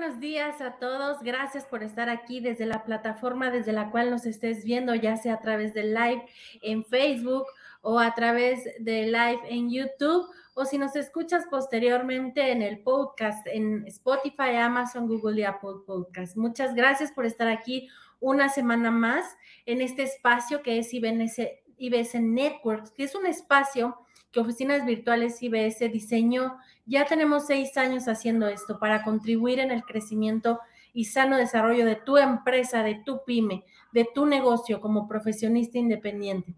Buenos 0.00 0.18
días 0.18 0.62
a 0.62 0.76
todos. 0.76 1.18
Gracias 1.20 1.66
por 1.66 1.82
estar 1.82 2.08
aquí 2.08 2.40
desde 2.40 2.64
la 2.64 2.84
plataforma 2.84 3.50
desde 3.50 3.72
la 3.72 3.90
cual 3.90 4.08
nos 4.08 4.24
estés 4.24 4.64
viendo, 4.64 4.94
ya 4.94 5.18
sea 5.18 5.34
a 5.34 5.40
través 5.42 5.74
del 5.74 5.92
live 5.92 6.24
en 6.62 6.86
Facebook 6.86 7.44
o 7.82 7.98
a 7.98 8.14
través 8.14 8.64
de 8.78 9.08
live 9.08 9.40
en 9.50 9.70
YouTube 9.70 10.26
o 10.54 10.64
si 10.64 10.78
nos 10.78 10.96
escuchas 10.96 11.44
posteriormente 11.50 12.50
en 12.50 12.62
el 12.62 12.78
podcast 12.78 13.46
en 13.46 13.86
Spotify, 13.88 14.56
Amazon, 14.56 15.06
Google 15.06 15.42
y 15.42 15.44
Apple 15.44 15.82
Podcast. 15.86 16.34
Muchas 16.34 16.74
gracias 16.74 17.12
por 17.12 17.26
estar 17.26 17.48
aquí 17.48 17.90
una 18.20 18.48
semana 18.48 18.90
más 18.90 19.36
en 19.66 19.82
este 19.82 20.04
espacio 20.04 20.62
que 20.62 20.78
es 20.78 20.94
IBS, 20.94 21.46
IBS 21.76 22.14
Networks, 22.14 22.90
que 22.92 23.04
es 23.04 23.14
un 23.14 23.26
espacio 23.26 23.98
que 24.32 24.40
Oficinas 24.40 24.84
Virtuales 24.84 25.42
IBS 25.42 25.90
diseñó. 25.92 26.56
Ya 26.86 27.04
tenemos 27.04 27.46
seis 27.46 27.76
años 27.76 28.08
haciendo 28.08 28.48
esto 28.48 28.78
para 28.78 29.02
contribuir 29.02 29.58
en 29.58 29.70
el 29.70 29.84
crecimiento 29.84 30.60
y 30.92 31.04
sano 31.04 31.36
desarrollo 31.36 31.84
de 31.84 31.96
tu 31.96 32.16
empresa, 32.16 32.82
de 32.82 33.02
tu 33.04 33.24
pyme, 33.24 33.64
de 33.92 34.08
tu 34.12 34.26
negocio 34.26 34.80
como 34.80 35.08
profesionista 35.08 35.78
independiente. 35.78 36.54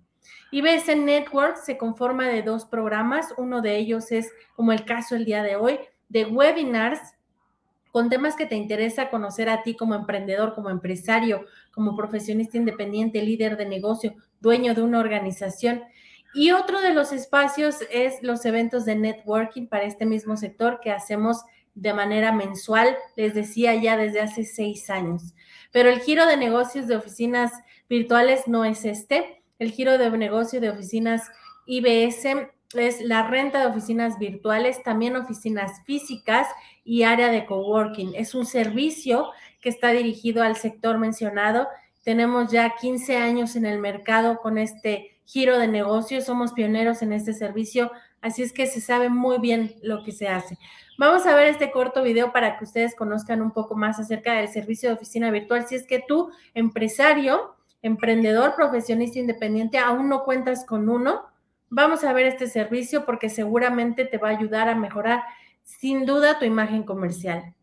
IBS 0.50 0.96
Network 0.96 1.56
se 1.56 1.78
conforma 1.78 2.28
de 2.28 2.42
dos 2.42 2.64
programas. 2.64 3.34
Uno 3.36 3.62
de 3.62 3.76
ellos 3.76 4.12
es, 4.12 4.30
como 4.54 4.72
el 4.72 4.84
caso 4.84 5.16
el 5.16 5.24
día 5.24 5.42
de 5.42 5.56
hoy, 5.56 5.78
de 6.08 6.26
webinars 6.26 7.00
con 7.90 8.08
temas 8.08 8.36
que 8.36 8.46
te 8.46 8.56
interesa 8.56 9.10
conocer 9.10 9.50
a 9.50 9.62
ti 9.62 9.76
como 9.76 9.94
emprendedor, 9.94 10.54
como 10.54 10.70
empresario, 10.70 11.44
como 11.72 11.94
profesionista 11.94 12.56
independiente, 12.56 13.22
líder 13.22 13.58
de 13.58 13.66
negocio, 13.66 14.14
dueño 14.40 14.74
de 14.74 14.82
una 14.82 14.98
organización. 14.98 15.82
Y 16.34 16.52
otro 16.52 16.80
de 16.80 16.94
los 16.94 17.12
espacios 17.12 17.76
es 17.90 18.22
los 18.22 18.44
eventos 18.44 18.84
de 18.84 18.96
networking 18.96 19.66
para 19.66 19.84
este 19.84 20.06
mismo 20.06 20.36
sector 20.36 20.80
que 20.80 20.90
hacemos 20.90 21.42
de 21.74 21.94
manera 21.94 22.32
mensual, 22.32 22.96
les 23.16 23.34
decía 23.34 23.74
ya 23.74 23.96
desde 23.96 24.20
hace 24.20 24.44
seis 24.44 24.90
años. 24.90 25.34
Pero 25.70 25.88
el 25.88 26.00
giro 26.00 26.26
de 26.26 26.36
negocios 26.36 26.86
de 26.86 26.96
oficinas 26.96 27.52
virtuales 27.88 28.46
no 28.46 28.64
es 28.64 28.84
este. 28.84 29.42
El 29.58 29.70
giro 29.70 29.96
de 29.96 30.10
negocio 30.10 30.60
de 30.60 30.70
oficinas 30.70 31.30
IBS 31.66 32.26
es 32.74 33.00
la 33.00 33.26
renta 33.26 33.60
de 33.60 33.66
oficinas 33.66 34.18
virtuales, 34.18 34.82
también 34.82 35.16
oficinas 35.16 35.82
físicas 35.84 36.48
y 36.84 37.04
área 37.04 37.30
de 37.30 37.46
coworking. 37.46 38.14
Es 38.14 38.34
un 38.34 38.46
servicio 38.46 39.30
que 39.60 39.68
está 39.68 39.90
dirigido 39.90 40.42
al 40.42 40.56
sector 40.56 40.98
mencionado. 40.98 41.68
Tenemos 42.02 42.50
ya 42.50 42.74
15 42.80 43.16
años 43.16 43.56
en 43.56 43.66
el 43.66 43.78
mercado 43.78 44.38
con 44.42 44.58
este 44.58 45.11
giro 45.32 45.58
de 45.58 45.66
negocio, 45.66 46.20
somos 46.20 46.52
pioneros 46.52 47.00
en 47.00 47.14
este 47.14 47.32
servicio, 47.32 47.90
así 48.20 48.42
es 48.42 48.52
que 48.52 48.66
se 48.66 48.82
sabe 48.82 49.08
muy 49.08 49.38
bien 49.38 49.74
lo 49.82 50.04
que 50.04 50.12
se 50.12 50.28
hace. 50.28 50.58
Vamos 50.98 51.24
a 51.24 51.34
ver 51.34 51.46
este 51.46 51.70
corto 51.70 52.02
video 52.02 52.32
para 52.32 52.58
que 52.58 52.64
ustedes 52.64 52.94
conozcan 52.94 53.40
un 53.40 53.50
poco 53.50 53.74
más 53.74 53.98
acerca 53.98 54.34
del 54.34 54.48
servicio 54.48 54.90
de 54.90 54.96
oficina 54.96 55.30
virtual. 55.30 55.66
Si 55.66 55.74
es 55.74 55.86
que 55.86 56.04
tú, 56.06 56.30
empresario, 56.52 57.56
emprendedor, 57.80 58.54
profesionista 58.54 59.18
independiente, 59.18 59.78
aún 59.78 60.10
no 60.10 60.22
cuentas 60.24 60.66
con 60.66 60.90
uno, 60.90 61.22
vamos 61.70 62.04
a 62.04 62.12
ver 62.12 62.26
este 62.26 62.46
servicio 62.46 63.06
porque 63.06 63.30
seguramente 63.30 64.04
te 64.04 64.18
va 64.18 64.28
a 64.28 64.36
ayudar 64.36 64.68
a 64.68 64.74
mejorar 64.74 65.22
sin 65.62 66.04
duda 66.04 66.38
tu 66.38 66.44
imagen 66.44 66.82
comercial. 66.82 67.54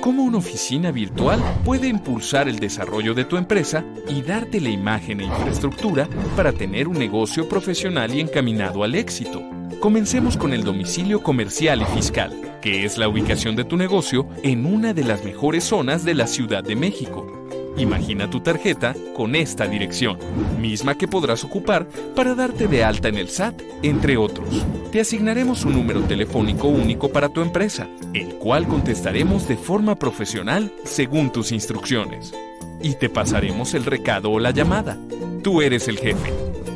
¿Cómo 0.00 0.22
una 0.22 0.38
oficina 0.38 0.90
virtual 0.90 1.40
puede 1.64 1.88
impulsar 1.88 2.48
el 2.48 2.58
desarrollo 2.58 3.14
de 3.14 3.24
tu 3.24 3.36
empresa 3.36 3.84
y 4.08 4.22
darte 4.22 4.60
la 4.60 4.70
imagen 4.70 5.20
e 5.20 5.24
infraestructura 5.24 6.08
para 6.36 6.52
tener 6.52 6.88
un 6.88 6.98
negocio 6.98 7.48
profesional 7.48 8.14
y 8.14 8.20
encaminado 8.20 8.84
al 8.84 8.94
éxito? 8.94 9.42
Comencemos 9.80 10.36
con 10.36 10.52
el 10.52 10.64
domicilio 10.64 11.22
comercial 11.22 11.82
y 11.82 11.84
fiscal, 11.84 12.58
que 12.60 12.84
es 12.84 12.98
la 12.98 13.08
ubicación 13.08 13.56
de 13.56 13.64
tu 13.64 13.76
negocio 13.76 14.28
en 14.42 14.66
una 14.66 14.94
de 14.94 15.04
las 15.04 15.24
mejores 15.24 15.64
zonas 15.64 16.04
de 16.04 16.14
la 16.14 16.26
Ciudad 16.26 16.64
de 16.64 16.76
México 16.76 17.37
Imagina 17.78 18.28
tu 18.28 18.40
tarjeta 18.40 18.94
con 19.14 19.36
esta 19.36 19.68
dirección, 19.68 20.18
misma 20.60 20.96
que 20.96 21.06
podrás 21.06 21.44
ocupar 21.44 21.86
para 22.16 22.34
darte 22.34 22.66
de 22.66 22.82
alta 22.82 23.08
en 23.08 23.16
el 23.16 23.28
SAT, 23.28 23.62
entre 23.82 24.16
otros. 24.16 24.48
Te 24.90 25.00
asignaremos 25.00 25.64
un 25.64 25.74
número 25.74 26.02
telefónico 26.02 26.66
único 26.66 27.10
para 27.10 27.28
tu 27.28 27.40
empresa, 27.40 27.88
el 28.14 28.34
cual 28.34 28.66
contestaremos 28.66 29.46
de 29.46 29.56
forma 29.56 29.94
profesional 29.94 30.72
según 30.84 31.30
tus 31.30 31.52
instrucciones. 31.52 32.34
Y 32.82 32.94
te 32.94 33.08
pasaremos 33.08 33.74
el 33.74 33.84
recado 33.84 34.32
o 34.32 34.40
la 34.40 34.50
llamada. 34.50 34.98
Tú 35.42 35.62
eres 35.62 35.86
el 35.86 35.98
jefe. 35.98 36.32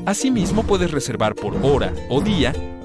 Asimismo 0.07 0.63
puedes 0.63 0.93
reservar 0.93 1.35
por 1.35 1.57
hora 1.65 1.93
o 2.09 2.21
día 2.21 2.53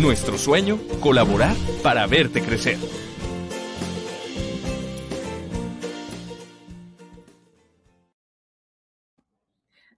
Nuestro 0.00 0.38
sueño, 0.38 0.78
colaborar 1.00 1.56
para 1.82 2.06
verte 2.06 2.40
crecer. 2.40 2.76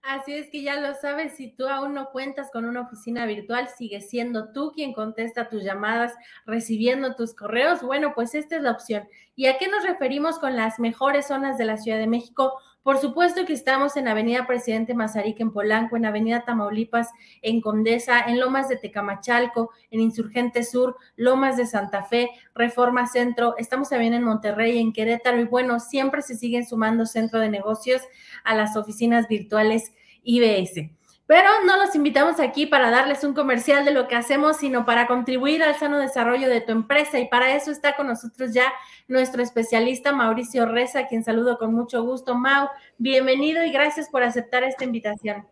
Así 0.01 0.33
es 0.33 0.49
que 0.49 0.63
ya 0.63 0.79
lo 0.81 0.95
sabes, 0.95 1.35
si 1.35 1.55
tú 1.55 1.67
aún 1.67 1.93
no 1.93 2.09
cuentas 2.09 2.49
con 2.51 2.65
una 2.65 2.81
oficina 2.81 3.27
virtual, 3.27 3.69
sigue 3.77 4.01
siendo 4.01 4.51
tú 4.51 4.71
quien 4.73 4.93
contesta 4.93 5.49
tus 5.49 5.63
llamadas, 5.63 6.13
recibiendo 6.47 7.15
tus 7.15 7.35
correos. 7.35 7.83
Bueno, 7.83 8.13
pues 8.15 8.33
esta 8.33 8.55
es 8.55 8.63
la 8.63 8.71
opción. 8.71 9.07
¿Y 9.35 9.45
a 9.45 9.59
qué 9.59 9.67
nos 9.67 9.83
referimos 9.83 10.39
con 10.39 10.55
las 10.55 10.79
mejores 10.79 11.27
zonas 11.27 11.59
de 11.59 11.65
la 11.65 11.77
Ciudad 11.77 11.99
de 11.99 12.07
México? 12.07 12.53
Por 12.83 12.97
supuesto 12.97 13.45
que 13.45 13.53
estamos 13.53 13.95
en 13.95 14.07
Avenida 14.07 14.47
Presidente 14.47 14.95
Mazarik 14.95 15.39
en 15.39 15.51
Polanco, 15.51 15.97
en 15.97 16.05
Avenida 16.05 16.45
Tamaulipas 16.45 17.09
en 17.43 17.61
Condesa, 17.61 18.21
en 18.21 18.39
Lomas 18.39 18.69
de 18.69 18.77
Tecamachalco, 18.77 19.69
en 19.91 19.99
Insurgente 19.99 20.63
Sur, 20.63 20.97
Lomas 21.15 21.57
de 21.57 21.67
Santa 21.67 22.03
Fe, 22.03 22.31
Reforma 22.55 23.05
Centro, 23.05 23.53
estamos 23.59 23.89
también 23.89 24.15
en 24.15 24.23
Monterrey, 24.23 24.79
en 24.79 24.93
Querétaro 24.93 25.39
y 25.39 25.45
bueno, 25.45 25.79
siempre 25.79 26.23
se 26.23 26.35
siguen 26.35 26.65
sumando 26.65 27.05
centro 27.05 27.39
de 27.39 27.49
negocios 27.49 28.01
a 28.43 28.55
las 28.55 28.75
oficinas 28.75 29.27
virtuales 29.27 29.93
IBS. 30.23 31.00
Pero 31.31 31.47
no 31.65 31.77
los 31.77 31.95
invitamos 31.95 32.41
aquí 32.41 32.65
para 32.65 32.89
darles 32.89 33.23
un 33.23 33.33
comercial 33.33 33.85
de 33.85 33.91
lo 33.91 34.09
que 34.09 34.17
hacemos, 34.17 34.57
sino 34.57 34.83
para 34.85 35.07
contribuir 35.07 35.63
al 35.63 35.79
sano 35.79 35.97
desarrollo 35.97 36.49
de 36.49 36.59
tu 36.59 36.73
empresa. 36.73 37.19
Y 37.19 37.29
para 37.29 37.55
eso 37.55 37.71
está 37.71 37.95
con 37.95 38.07
nosotros 38.07 38.51
ya 38.53 38.65
nuestro 39.07 39.41
especialista 39.41 40.11
Mauricio 40.11 40.65
Reza, 40.65 41.07
quien 41.07 41.23
saludo 41.23 41.57
con 41.57 41.73
mucho 41.73 42.03
gusto. 42.03 42.35
Mau, 42.35 42.67
bienvenido 42.97 43.63
y 43.63 43.71
gracias 43.71 44.09
por 44.09 44.23
aceptar 44.23 44.65
esta 44.65 44.83
invitación. 44.83 45.47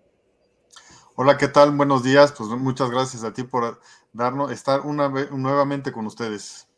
Hola, 1.15 1.37
¿qué 1.37 1.47
tal? 1.47 1.71
Buenos 1.71 2.03
días. 2.03 2.33
Pues 2.33 2.49
muchas 2.49 2.91
gracias 2.91 3.23
a 3.23 3.31
ti 3.31 3.43
por 3.43 3.79
darnos, 4.11 4.51
estar 4.51 4.81
una, 4.81 5.07
nuevamente 5.07 5.93
con 5.93 6.05
ustedes. 6.07 6.68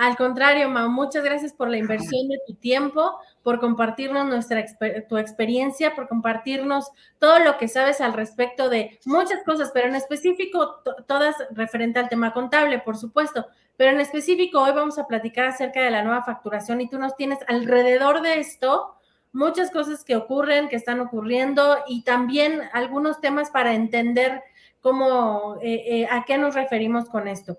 Al 0.00 0.16
contrario, 0.16 0.70
Mau, 0.70 0.88
muchas 0.88 1.22
gracias 1.22 1.52
por 1.52 1.68
la 1.68 1.76
inversión 1.76 2.26
de 2.28 2.40
tu 2.46 2.54
tiempo, 2.54 3.18
por 3.42 3.60
compartirnos 3.60 4.26
nuestra 4.26 4.64
tu 5.06 5.18
experiencia, 5.18 5.94
por 5.94 6.08
compartirnos 6.08 6.90
todo 7.18 7.38
lo 7.40 7.58
que 7.58 7.68
sabes 7.68 8.00
al 8.00 8.14
respecto 8.14 8.70
de 8.70 8.98
muchas 9.04 9.44
cosas, 9.44 9.70
pero 9.74 9.88
en 9.88 9.94
específico 9.94 10.76
todas 11.06 11.36
referente 11.50 11.98
al 11.98 12.08
tema 12.08 12.32
contable, 12.32 12.78
por 12.78 12.96
supuesto. 12.96 13.44
Pero 13.76 13.90
en 13.90 14.00
específico 14.00 14.62
hoy 14.62 14.72
vamos 14.72 14.98
a 14.98 15.06
platicar 15.06 15.44
acerca 15.44 15.82
de 15.82 15.90
la 15.90 16.02
nueva 16.02 16.22
facturación 16.22 16.80
y 16.80 16.88
tú 16.88 16.98
nos 16.98 17.14
tienes 17.14 17.40
alrededor 17.46 18.22
de 18.22 18.40
esto 18.40 18.94
muchas 19.34 19.70
cosas 19.70 20.02
que 20.02 20.16
ocurren, 20.16 20.70
que 20.70 20.76
están 20.76 21.00
ocurriendo 21.00 21.76
y 21.86 22.04
también 22.04 22.62
algunos 22.72 23.20
temas 23.20 23.50
para 23.50 23.74
entender 23.74 24.42
cómo, 24.80 25.58
eh, 25.60 25.82
eh, 25.86 26.08
a 26.10 26.24
qué 26.24 26.38
nos 26.38 26.54
referimos 26.54 27.10
con 27.10 27.28
esto. 27.28 27.58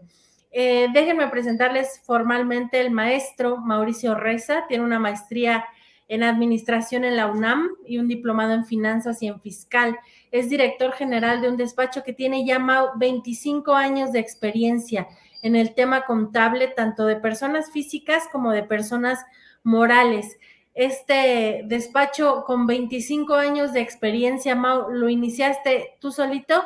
Eh, 0.52 0.90
déjenme 0.94 1.28
presentarles 1.30 2.02
formalmente 2.04 2.82
el 2.82 2.92
maestro 2.92 3.58
Mauricio 3.58 4.16
Reza. 4.16 4.66
Tiene 4.68 4.84
una 4.84 5.00
maestría 5.00 5.66
en 6.10 6.24
administración 6.24 7.06
en 7.06 7.16
la 7.16 7.28
UNAM 7.28 7.70
y 7.86 7.98
un 7.98 8.10
diplomado 8.10 8.54
en 8.54 8.66
finanzas 8.66 9.24
y 9.24 9.28
en 9.28 9.40
fiscal. 9.40 9.98
Es 10.30 10.50
director 10.50 10.92
general 10.92 11.42
de 11.42 11.48
un 11.48 11.56
despacho 11.56 12.04
que 12.04 12.12
tiene 12.12 12.46
ya 12.46 12.60
25 12.96 13.74
años 13.74 14.12
de 14.12 14.20
experiencia 14.20 15.08
en 15.42 15.56
el 15.56 15.74
tema 15.74 16.06
contable, 16.06 16.68
tanto 16.68 17.06
de 17.06 17.16
personas 17.16 17.72
físicas 17.72 18.26
como 18.30 18.52
de 18.52 18.64
personas 18.64 19.20
morales. 19.64 20.38
Este 20.74 21.64
despacho 21.66 22.44
con 22.46 22.68
25 22.68 23.36
años 23.36 23.72
de 23.72 23.80
experiencia, 23.80 24.54
Mau, 24.54 24.90
¿lo 24.92 25.08
iniciaste 25.08 25.98
tú 26.02 26.12
solito? 26.12 26.62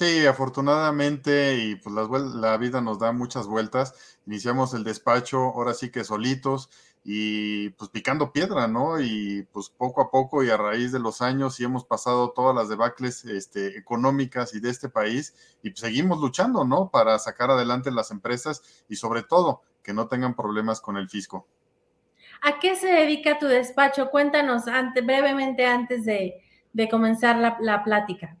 Sí, 0.00 0.26
afortunadamente, 0.26 1.58
y 1.58 1.74
pues 1.76 1.94
la 2.34 2.56
vida 2.56 2.80
nos 2.80 2.98
da 2.98 3.12
muchas 3.12 3.46
vueltas. 3.46 4.16
Iniciamos 4.26 4.72
el 4.72 4.82
despacho, 4.82 5.36
ahora 5.36 5.74
sí 5.74 5.90
que 5.90 6.04
solitos, 6.04 6.70
y 7.04 7.68
pues 7.68 7.90
picando 7.90 8.32
piedra, 8.32 8.66
¿no? 8.66 8.98
Y 8.98 9.46
pues 9.52 9.68
poco 9.68 10.00
a 10.00 10.10
poco 10.10 10.42
y 10.42 10.48
a 10.48 10.56
raíz 10.56 10.90
de 10.92 11.00
los 11.00 11.20
años 11.20 11.60
y 11.60 11.64
hemos 11.64 11.84
pasado 11.84 12.30
todas 12.30 12.56
las 12.56 12.70
debacles 12.70 13.26
este, 13.26 13.76
económicas 13.76 14.54
y 14.54 14.60
de 14.60 14.70
este 14.70 14.88
país 14.88 15.34
y 15.62 15.68
pues, 15.68 15.80
seguimos 15.80 16.18
luchando, 16.18 16.64
¿no? 16.64 16.90
Para 16.90 17.18
sacar 17.18 17.50
adelante 17.50 17.90
las 17.90 18.10
empresas 18.10 18.62
y 18.88 18.96
sobre 18.96 19.22
todo 19.22 19.60
que 19.82 19.92
no 19.92 20.08
tengan 20.08 20.34
problemas 20.34 20.80
con 20.80 20.96
el 20.96 21.10
fisco. 21.10 21.46
¿A 22.40 22.58
qué 22.58 22.74
se 22.74 22.88
dedica 22.88 23.38
tu 23.38 23.48
despacho? 23.48 24.08
Cuéntanos 24.08 24.62
brevemente 25.04 25.66
antes 25.66 26.06
de, 26.06 26.42
comenzar 26.88 27.36
la, 27.36 27.58
la 27.60 27.84
plática. 27.84 28.39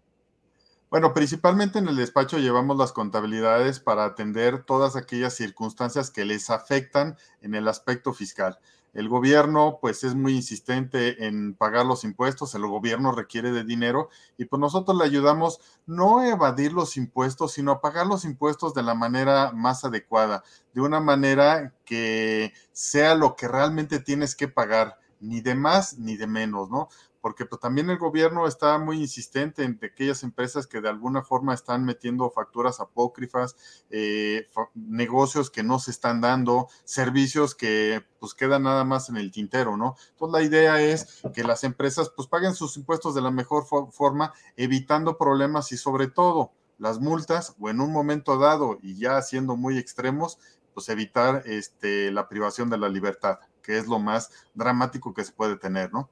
Bueno, 0.90 1.14
principalmente 1.14 1.78
en 1.78 1.86
el 1.86 1.94
despacho 1.94 2.38
llevamos 2.38 2.76
las 2.76 2.92
contabilidades 2.92 3.78
para 3.78 4.04
atender 4.04 4.64
todas 4.64 4.96
aquellas 4.96 5.34
circunstancias 5.34 6.10
que 6.10 6.24
les 6.24 6.50
afectan 6.50 7.16
en 7.40 7.54
el 7.54 7.68
aspecto 7.68 8.12
fiscal. 8.12 8.58
El 8.92 9.08
gobierno 9.08 9.78
pues 9.80 10.02
es 10.02 10.16
muy 10.16 10.34
insistente 10.34 11.26
en 11.28 11.54
pagar 11.54 11.86
los 11.86 12.02
impuestos, 12.02 12.56
el 12.56 12.66
gobierno 12.66 13.12
requiere 13.12 13.52
de 13.52 13.62
dinero 13.62 14.08
y 14.36 14.46
pues 14.46 14.58
nosotros 14.58 14.98
le 14.98 15.04
ayudamos 15.04 15.60
no 15.86 16.18
a 16.18 16.28
evadir 16.28 16.72
los 16.72 16.96
impuestos, 16.96 17.52
sino 17.52 17.70
a 17.70 17.80
pagar 17.80 18.08
los 18.08 18.24
impuestos 18.24 18.74
de 18.74 18.82
la 18.82 18.96
manera 18.96 19.52
más 19.52 19.84
adecuada, 19.84 20.42
de 20.74 20.80
una 20.80 20.98
manera 20.98 21.72
que 21.84 22.52
sea 22.72 23.14
lo 23.14 23.36
que 23.36 23.46
realmente 23.46 24.00
tienes 24.00 24.34
que 24.34 24.48
pagar, 24.48 24.98
ni 25.20 25.40
de 25.40 25.54
más 25.54 25.98
ni 25.98 26.16
de 26.16 26.26
menos, 26.26 26.68
¿no? 26.68 26.88
Porque 27.20 27.46
pues, 27.46 27.60
también 27.60 27.90
el 27.90 27.98
gobierno 27.98 28.46
está 28.46 28.78
muy 28.78 28.98
insistente 28.98 29.64
en 29.64 29.78
aquellas 29.82 30.22
empresas 30.22 30.66
que 30.66 30.80
de 30.80 30.88
alguna 30.88 31.22
forma 31.22 31.54
están 31.54 31.84
metiendo 31.84 32.30
facturas 32.30 32.80
apócrifas, 32.80 33.56
eh, 33.90 34.48
negocios 34.74 35.50
que 35.50 35.62
no 35.62 35.78
se 35.78 35.90
están 35.90 36.20
dando, 36.20 36.68
servicios 36.84 37.54
que 37.54 38.04
pues 38.18 38.34
quedan 38.34 38.64
nada 38.64 38.84
más 38.84 39.08
en 39.08 39.16
el 39.16 39.30
tintero, 39.30 39.76
¿no? 39.76 39.96
Entonces 40.10 40.32
la 40.32 40.42
idea 40.42 40.80
es 40.80 41.22
que 41.34 41.44
las 41.44 41.64
empresas 41.64 42.10
pues 42.14 42.28
paguen 42.28 42.54
sus 42.54 42.76
impuestos 42.76 43.14
de 43.14 43.22
la 43.22 43.30
mejor 43.30 43.66
forma, 43.66 44.32
evitando 44.56 45.18
problemas 45.18 45.72
y 45.72 45.76
sobre 45.76 46.08
todo 46.08 46.52
las 46.78 46.98
multas 46.98 47.54
o 47.60 47.68
en 47.68 47.80
un 47.80 47.92
momento 47.92 48.38
dado 48.38 48.78
y 48.82 48.96
ya 48.96 49.20
siendo 49.22 49.56
muy 49.56 49.78
extremos, 49.78 50.38
pues 50.72 50.88
evitar 50.88 51.42
este, 51.46 52.10
la 52.10 52.28
privación 52.28 52.70
de 52.70 52.78
la 52.78 52.88
libertad, 52.88 53.38
que 53.62 53.76
es 53.76 53.86
lo 53.86 53.98
más 53.98 54.30
dramático 54.54 55.12
que 55.12 55.24
se 55.24 55.32
puede 55.32 55.56
tener, 55.56 55.92
¿no? 55.92 56.08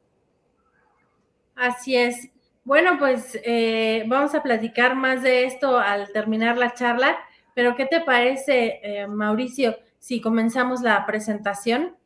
Así 1.59 1.97
es. 1.97 2.29
Bueno, 2.65 2.99
pues 2.99 3.39
eh, 3.45 4.05
vamos 4.07 4.35
a 4.35 4.43
platicar 4.43 4.95
más 4.95 5.23
de 5.23 5.45
esto 5.45 5.79
al 5.79 6.13
terminar 6.13 6.57
la 6.57 6.75
charla, 6.75 7.19
pero 7.55 7.75
¿qué 7.75 7.87
te 7.87 8.01
parece, 8.01 8.81
eh, 8.83 9.07
Mauricio, 9.07 9.77
si 9.99 10.21
comenzamos 10.21 10.83
la 10.83 11.05
presentación? 11.05 11.97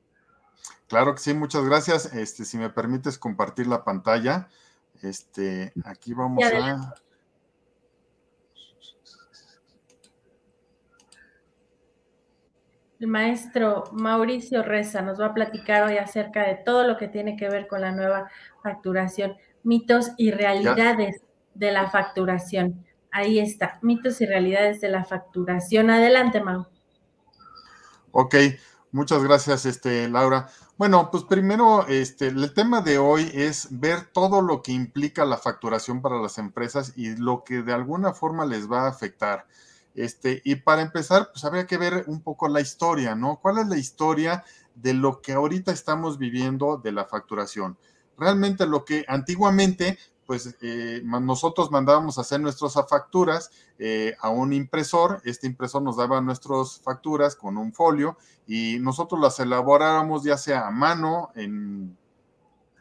Claro 0.87 1.15
que 1.15 1.21
sí, 1.21 1.35
muchas 1.35 1.65
gracias. 1.65 2.15
Este, 2.15 2.45
si 2.45 2.57
me 2.59 2.71
permites 2.71 3.19
compartir 3.19 3.67
la 3.67 3.85
pantalla, 3.85 4.49
este, 5.03 5.73
aquí 5.85 6.15
vamos 6.15 6.45
a. 6.45 6.95
El 13.03 13.09
maestro 13.09 13.83
Mauricio 13.91 14.63
Reza 14.63 15.03
nos 15.03 15.21
va 15.21 15.27
a 15.27 15.35
platicar 15.35 15.83
hoy 15.83 15.97
acerca 15.97 16.47
de 16.47 16.55
todo 16.55 16.87
lo 16.87 16.97
que 16.97 17.09
tiene 17.09 17.37
que 17.37 17.49
ver 17.49 17.67
con 17.67 17.81
la 17.81 17.91
nueva 17.91 18.31
facturación, 18.63 19.35
mitos 19.65 20.13
y 20.19 20.31
realidades 20.31 21.21
de 21.53 21.73
la 21.73 21.91
facturación. 21.91 22.87
Ahí 23.11 23.41
está, 23.41 23.81
mitos 23.83 24.21
y 24.21 24.27
realidades 24.27 24.81
de 24.81 24.89
la 24.89 25.05
facturación. 25.05 25.91
Adelante, 25.91 26.41
Mau. 26.41 26.69
Ok, 28.13 28.37
muchas 28.93 29.25
gracias, 29.25 29.67
este, 29.67 30.09
Laura. 30.09 30.49
Bueno, 30.79 31.11
pues 31.11 31.25
primero, 31.25 31.85
este, 31.89 32.29
el 32.29 32.55
tema 32.55 32.83
de 32.83 32.99
hoy 32.99 33.29
es 33.35 33.67
ver 33.81 34.13
todo 34.13 34.43
lo 34.43 34.63
que 34.63 34.71
implica 34.71 35.25
la 35.25 35.39
facturación 35.39 36.03
para 36.03 36.23
las 36.23 36.39
empresas 36.39 36.93
y 36.95 37.17
lo 37.17 37.43
que 37.43 37.63
de 37.63 37.73
alguna 37.73 38.13
forma 38.13 38.47
les 38.47 38.71
va 38.71 38.85
a 38.85 38.91
afectar. 38.91 39.49
Este, 39.95 40.41
y 40.45 40.57
para 40.57 40.83
empezar, 40.83 41.31
pues 41.33 41.45
habría 41.45 41.67
que 41.67 41.77
ver 41.77 42.05
un 42.07 42.23
poco 42.23 42.49
la 42.49 42.61
historia, 42.61 43.15
¿no? 43.15 43.39
¿Cuál 43.41 43.59
es 43.59 43.69
la 43.69 43.77
historia 43.77 44.45
de 44.75 44.95
lo 44.95 45.21
que 45.21 45.33
ahorita 45.33 45.73
estamos 45.73 46.19
viviendo 46.19 46.79
de 46.79 46.93
la 46.93 47.05
facturación? 47.05 47.77
Realmente 48.17 48.67
lo 48.67 48.85
que 48.85 49.05
antiguamente, 49.07 49.99
pues 50.27 50.57
eh, 50.63 51.03
nosotros 51.05 51.71
mandábamos 51.71 52.19
hacer 52.19 52.41
nuestras 52.41 52.75
facturas 52.89 53.51
eh, 53.79 54.15
a 54.21 54.31
un 54.31 54.53
impresor, 54.53 55.21
este 55.25 55.47
impresor 55.47 55.83
nos 55.83 55.97
daba 55.97 56.21
nuestras 56.21 56.81
facturas 56.81 57.37
con 57.37 57.59
un 57.59 57.73
folio 57.73 58.17
y 58.47 58.79
nosotros 58.81 59.21
las 59.21 59.41
elaborábamos 59.41 60.25
ya 60.25 60.39
sea 60.39 60.67
a 60.67 60.71
mano, 60.71 61.31
en, 61.35 61.97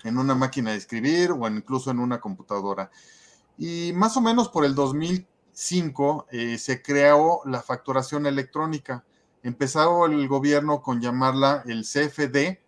en 0.04 0.18
una 0.18 0.36
máquina 0.36 0.72
de 0.72 0.78
escribir 0.78 1.32
o 1.32 1.48
incluso 1.48 1.92
en 1.92 2.00
una 2.00 2.22
computadora. 2.22 2.90
Y 3.58 3.92
más 3.94 4.16
o 4.18 4.22
menos 4.22 4.50
por 4.50 4.66
el 4.66 4.76
2000 4.76 5.28
5 5.62 6.26
eh, 6.32 6.58
se 6.58 6.82
creó 6.82 7.42
la 7.46 7.62
facturación 7.62 8.26
electrónica. 8.26 9.06
Empezó 9.44 10.08
el 10.08 10.28
gobierno 10.28 10.82
con 10.82 11.00
llamarla 11.00 11.64
el 11.68 11.84
CFD 11.84 12.60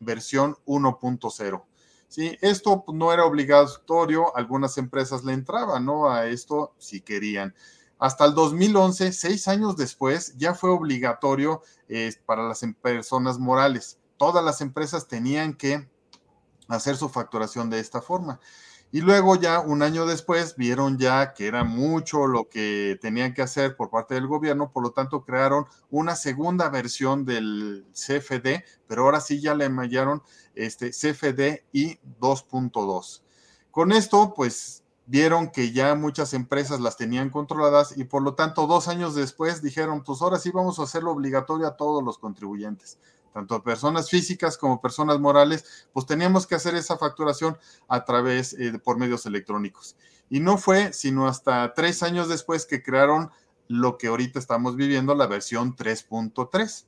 versión 0.00 0.58
1.0. 0.66 1.64
Sí, 2.08 2.36
esto 2.42 2.84
pues, 2.84 2.98
no 2.98 3.14
era 3.14 3.24
obligatorio, 3.24 4.36
algunas 4.36 4.76
empresas 4.76 5.24
le 5.24 5.32
entraban, 5.32 5.86
¿no? 5.86 6.10
A 6.10 6.26
esto 6.26 6.74
si 6.76 7.00
querían. 7.00 7.54
Hasta 7.98 8.26
el 8.26 8.34
2011, 8.34 9.12
seis 9.12 9.48
años 9.48 9.78
después, 9.78 10.36
ya 10.36 10.52
fue 10.52 10.68
obligatorio 10.68 11.62
eh, 11.88 12.12
para 12.26 12.46
las 12.46 12.62
em, 12.62 12.74
personas 12.74 13.38
morales. 13.38 13.98
Todas 14.18 14.44
las 14.44 14.60
empresas 14.60 15.08
tenían 15.08 15.54
que 15.54 15.88
hacer 16.68 16.96
su 16.96 17.08
facturación 17.08 17.70
de 17.70 17.80
esta 17.80 18.02
forma. 18.02 18.38
Y 18.94 19.00
luego 19.00 19.34
ya 19.34 19.58
un 19.58 19.82
año 19.82 20.06
después 20.06 20.54
vieron 20.54 20.98
ya 20.98 21.34
que 21.34 21.48
era 21.48 21.64
mucho 21.64 22.28
lo 22.28 22.48
que 22.48 22.96
tenían 23.02 23.34
que 23.34 23.42
hacer 23.42 23.74
por 23.74 23.90
parte 23.90 24.14
del 24.14 24.28
gobierno, 24.28 24.70
por 24.70 24.84
lo 24.84 24.92
tanto 24.92 25.24
crearon 25.24 25.66
una 25.90 26.14
segunda 26.14 26.68
versión 26.68 27.24
del 27.24 27.86
CFD, 27.92 28.62
pero 28.86 29.02
ahora 29.02 29.20
sí 29.20 29.40
ya 29.40 29.56
le 29.56 29.64
llamaron 29.64 30.22
este 30.54 30.90
CFDI 30.90 31.98
2.2. 32.20 33.22
Con 33.72 33.90
esto, 33.90 34.32
pues 34.32 34.84
vieron 35.06 35.50
que 35.50 35.72
ya 35.72 35.96
muchas 35.96 36.32
empresas 36.32 36.78
las 36.78 36.96
tenían 36.96 37.30
controladas 37.30 37.98
y 37.98 38.04
por 38.04 38.22
lo 38.22 38.34
tanto 38.34 38.68
dos 38.68 38.86
años 38.86 39.16
después 39.16 39.60
dijeron, 39.60 40.04
pues 40.04 40.22
ahora 40.22 40.38
sí 40.38 40.52
vamos 40.52 40.78
a 40.78 40.84
hacerlo 40.84 41.10
obligatorio 41.10 41.66
a 41.66 41.76
todos 41.76 42.04
los 42.04 42.16
contribuyentes 42.18 43.00
tanto 43.34 43.64
personas 43.64 44.08
físicas 44.08 44.56
como 44.56 44.80
personas 44.80 45.18
morales, 45.18 45.86
pues 45.92 46.06
teníamos 46.06 46.46
que 46.46 46.54
hacer 46.54 46.76
esa 46.76 46.96
facturación 46.96 47.58
a 47.88 48.04
través 48.04 48.52
eh, 48.52 48.78
por 48.78 48.96
medios 48.96 49.26
electrónicos. 49.26 49.96
Y 50.30 50.38
no 50.38 50.56
fue 50.56 50.92
sino 50.92 51.26
hasta 51.26 51.74
tres 51.74 52.04
años 52.04 52.28
después 52.28 52.64
que 52.64 52.80
crearon 52.80 53.32
lo 53.66 53.98
que 53.98 54.06
ahorita 54.06 54.38
estamos 54.38 54.76
viviendo, 54.76 55.16
la 55.16 55.26
versión 55.26 55.74
3.3. 55.74 56.86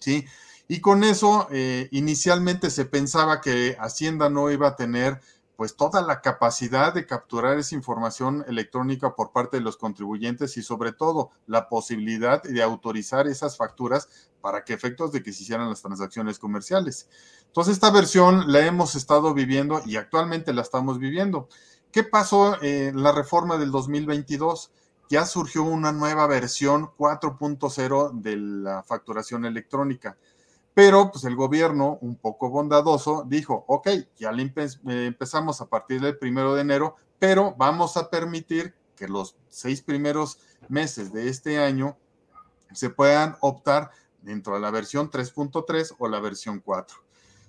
¿Sí? 0.00 0.26
Y 0.68 0.80
con 0.80 1.02
eso, 1.02 1.48
eh, 1.50 1.88
inicialmente 1.92 2.68
se 2.68 2.84
pensaba 2.84 3.40
que 3.40 3.74
Hacienda 3.80 4.28
no 4.28 4.50
iba 4.50 4.68
a 4.68 4.76
tener 4.76 5.22
pues 5.56 5.76
toda 5.76 6.02
la 6.02 6.20
capacidad 6.20 6.92
de 6.92 7.06
capturar 7.06 7.58
esa 7.58 7.74
información 7.74 8.44
electrónica 8.48 9.14
por 9.14 9.32
parte 9.32 9.56
de 9.58 9.62
los 9.62 9.76
contribuyentes 9.76 10.56
y 10.56 10.62
sobre 10.62 10.92
todo 10.92 11.30
la 11.46 11.68
posibilidad 11.68 12.42
de 12.42 12.62
autorizar 12.62 13.26
esas 13.26 13.56
facturas 13.56 14.08
para 14.40 14.64
que 14.64 14.74
efectos 14.74 15.12
de 15.12 15.22
que 15.22 15.32
se 15.32 15.42
hicieran 15.42 15.68
las 15.68 15.82
transacciones 15.82 16.38
comerciales. 16.38 17.08
Entonces 17.46 17.74
esta 17.74 17.90
versión 17.90 18.52
la 18.52 18.66
hemos 18.66 18.94
estado 18.94 19.32
viviendo 19.32 19.80
y 19.86 19.96
actualmente 19.96 20.52
la 20.52 20.62
estamos 20.62 20.98
viviendo. 20.98 21.48
¿Qué 21.92 22.02
pasó 22.02 22.60
en 22.60 23.02
la 23.02 23.12
reforma 23.12 23.56
del 23.56 23.70
2022? 23.70 24.72
Ya 25.08 25.26
surgió 25.26 25.62
una 25.62 25.92
nueva 25.92 26.26
versión 26.26 26.90
4.0 26.98 28.20
de 28.20 28.36
la 28.36 28.82
facturación 28.82 29.44
electrónica. 29.44 30.16
Pero 30.74 31.12
pues 31.12 31.24
el 31.24 31.36
gobierno, 31.36 31.98
un 32.00 32.16
poco 32.16 32.50
bondadoso, 32.50 33.24
dijo, 33.26 33.64
ok, 33.68 33.88
ya 34.16 34.32
le 34.32 34.42
eh, 34.42 34.74
empezamos 34.84 35.60
a 35.60 35.66
partir 35.66 36.00
del 36.00 36.18
primero 36.18 36.54
de 36.54 36.62
enero, 36.62 36.96
pero 37.20 37.54
vamos 37.56 37.96
a 37.96 38.10
permitir 38.10 38.74
que 38.96 39.06
los 39.06 39.36
seis 39.48 39.82
primeros 39.82 40.38
meses 40.68 41.12
de 41.12 41.28
este 41.28 41.58
año 41.58 41.96
se 42.72 42.90
puedan 42.90 43.36
optar 43.40 43.90
dentro 44.22 44.54
de 44.54 44.60
la 44.60 44.70
versión 44.70 45.10
3.3 45.10 45.94
o 45.98 46.08
la 46.08 46.18
versión 46.18 46.60
4. 46.60 46.98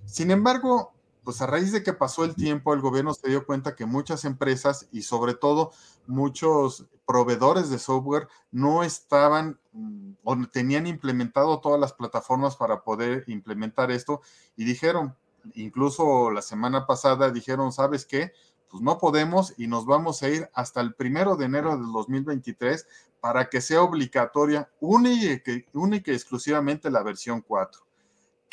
Sin 0.05 0.29
embargo, 0.29 0.94
pues 1.25 1.41
a 1.41 1.48
raíz 1.48 1.74
de 1.74 1.84
que 1.84 1.91
pasó 1.91 2.24
el 2.24 2.36
tiempo, 2.36 2.74
el 2.74 2.79
gobierno 2.79 3.13
se 3.13 3.27
dio 3.27 3.46
cuenta 3.46 3.75
que 3.75 3.86
muchas 3.86 4.24
empresas 4.24 4.88
y 4.91 5.01
sobre 5.01 5.34
todo 5.34 5.72
muchos 6.08 6.86
proveedores 7.05 7.70
de 7.70 7.79
software 7.79 8.29
no 8.51 8.84
estaban 8.84 9.60
mm, 9.74 10.13
o 10.24 10.38
tenían 10.48 10.88
implementado 10.88 11.60
todas 11.60 11.79
las 11.79 11.94
plataformas 11.94 12.55
para 12.55 12.84
poder 12.84 13.25
implementar 13.27 13.91
esto 13.91 14.22
y 14.55 14.63
dijeron, 14.63 15.15
incluso 15.55 16.32
la 16.32 16.41
semana 16.41 16.88
pasada 16.88 17.29
dijeron, 17.32 17.74
¿sabes 17.74 18.05
qué? 18.05 18.32
Pues 18.70 18.82
no 18.82 18.98
podemos 18.98 19.53
y 19.58 19.67
nos 19.67 19.86
vamos 19.86 20.24
a 20.24 20.29
ir 20.29 20.50
hasta 20.53 20.79
el 20.79 20.94
primero 20.94 21.36
de 21.36 21.46
enero 21.46 21.72
del 21.75 21.91
2023 21.91 22.88
para 23.20 23.50
que 23.50 23.60
sea 23.60 23.82
obligatoria 23.82 24.70
única, 24.79 25.51
única 25.74 26.12
y 26.12 26.15
exclusivamente 26.15 26.89
la 26.89 27.03
versión 27.03 27.41
4. 27.41 27.86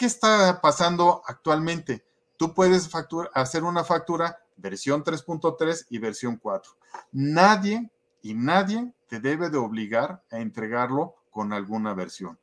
¿qué 0.02 0.07
está 0.07 0.61
pasando 0.61 1.23
actualmente? 1.26 2.05
Tú 2.43 2.55
puedes 2.55 2.91
hacer 3.35 3.63
una 3.63 3.85
factura 3.85 4.37
versión 4.57 5.05
3.3 5.05 5.87
y 5.91 5.99
versión 5.99 6.39
4. 6.39 6.73
Nadie 7.13 7.89
y 8.21 8.35
nadie 8.35 8.93
te 9.07 9.21
debe 9.21 9.49
de 9.49 9.59
obligar 9.59 10.25
a 10.29 10.41
entregarlo 10.41 11.15
con 11.31 11.53
alguna 11.53 11.95
versión. 11.95 12.41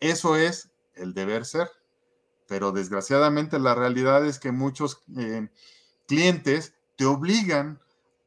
Eso 0.00 0.36
es 0.36 0.70
el 0.94 1.12
deber 1.12 1.44
ser. 1.44 1.68
Pero 2.48 2.72
desgraciadamente 2.72 3.58
la 3.58 3.74
realidad 3.74 4.24
es 4.24 4.38
que 4.38 4.52
muchos 4.52 5.02
eh, 5.18 5.46
clientes 6.08 6.72
te 6.96 7.04
obligan 7.04 7.78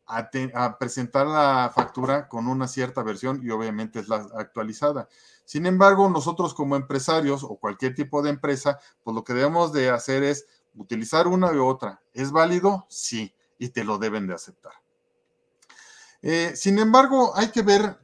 a, 0.06 0.30
a, 0.54 0.78
presentar 0.78 1.26
la 1.26 1.72
factura 1.74 2.30
con 2.30 2.48
una 2.48 2.68
cierta 2.68 3.02
versión 3.02 3.40
y 3.42 3.50
obviamente 3.50 4.00
es 4.00 4.10
la 4.10 4.28
actualizada. 4.36 5.10
Sin 5.44 5.66
embargo, 5.66 6.08
nosotros 6.08 6.54
como 6.54 6.76
empresarios 6.76 7.44
o 7.44 7.56
cualquier 7.56 7.96
tipo 7.96 8.22
de 8.22 8.30
empresa, 8.30 8.78
pues 9.04 9.16
lo 9.16 9.24
que 9.24 9.34
debemos 9.34 9.74
de 9.74 9.90
hacer 9.90 10.22
es 10.22 10.46
utilizar 10.76 11.28
una 11.28 11.52
u 11.52 11.66
otra. 11.66 12.02
¿Es 12.14 12.32
válido? 12.32 12.86
Sí, 12.90 13.34
y 13.58 13.70
te 13.70 13.84
lo 13.84 13.98
deben 13.98 14.28
de 14.28 14.34
aceptar. 14.34 14.74
Eh, 16.22 16.54
sin 16.56 16.80
embargo, 16.80 17.34
hay 17.36 17.50
que 17.50 17.62
ver 17.62 18.00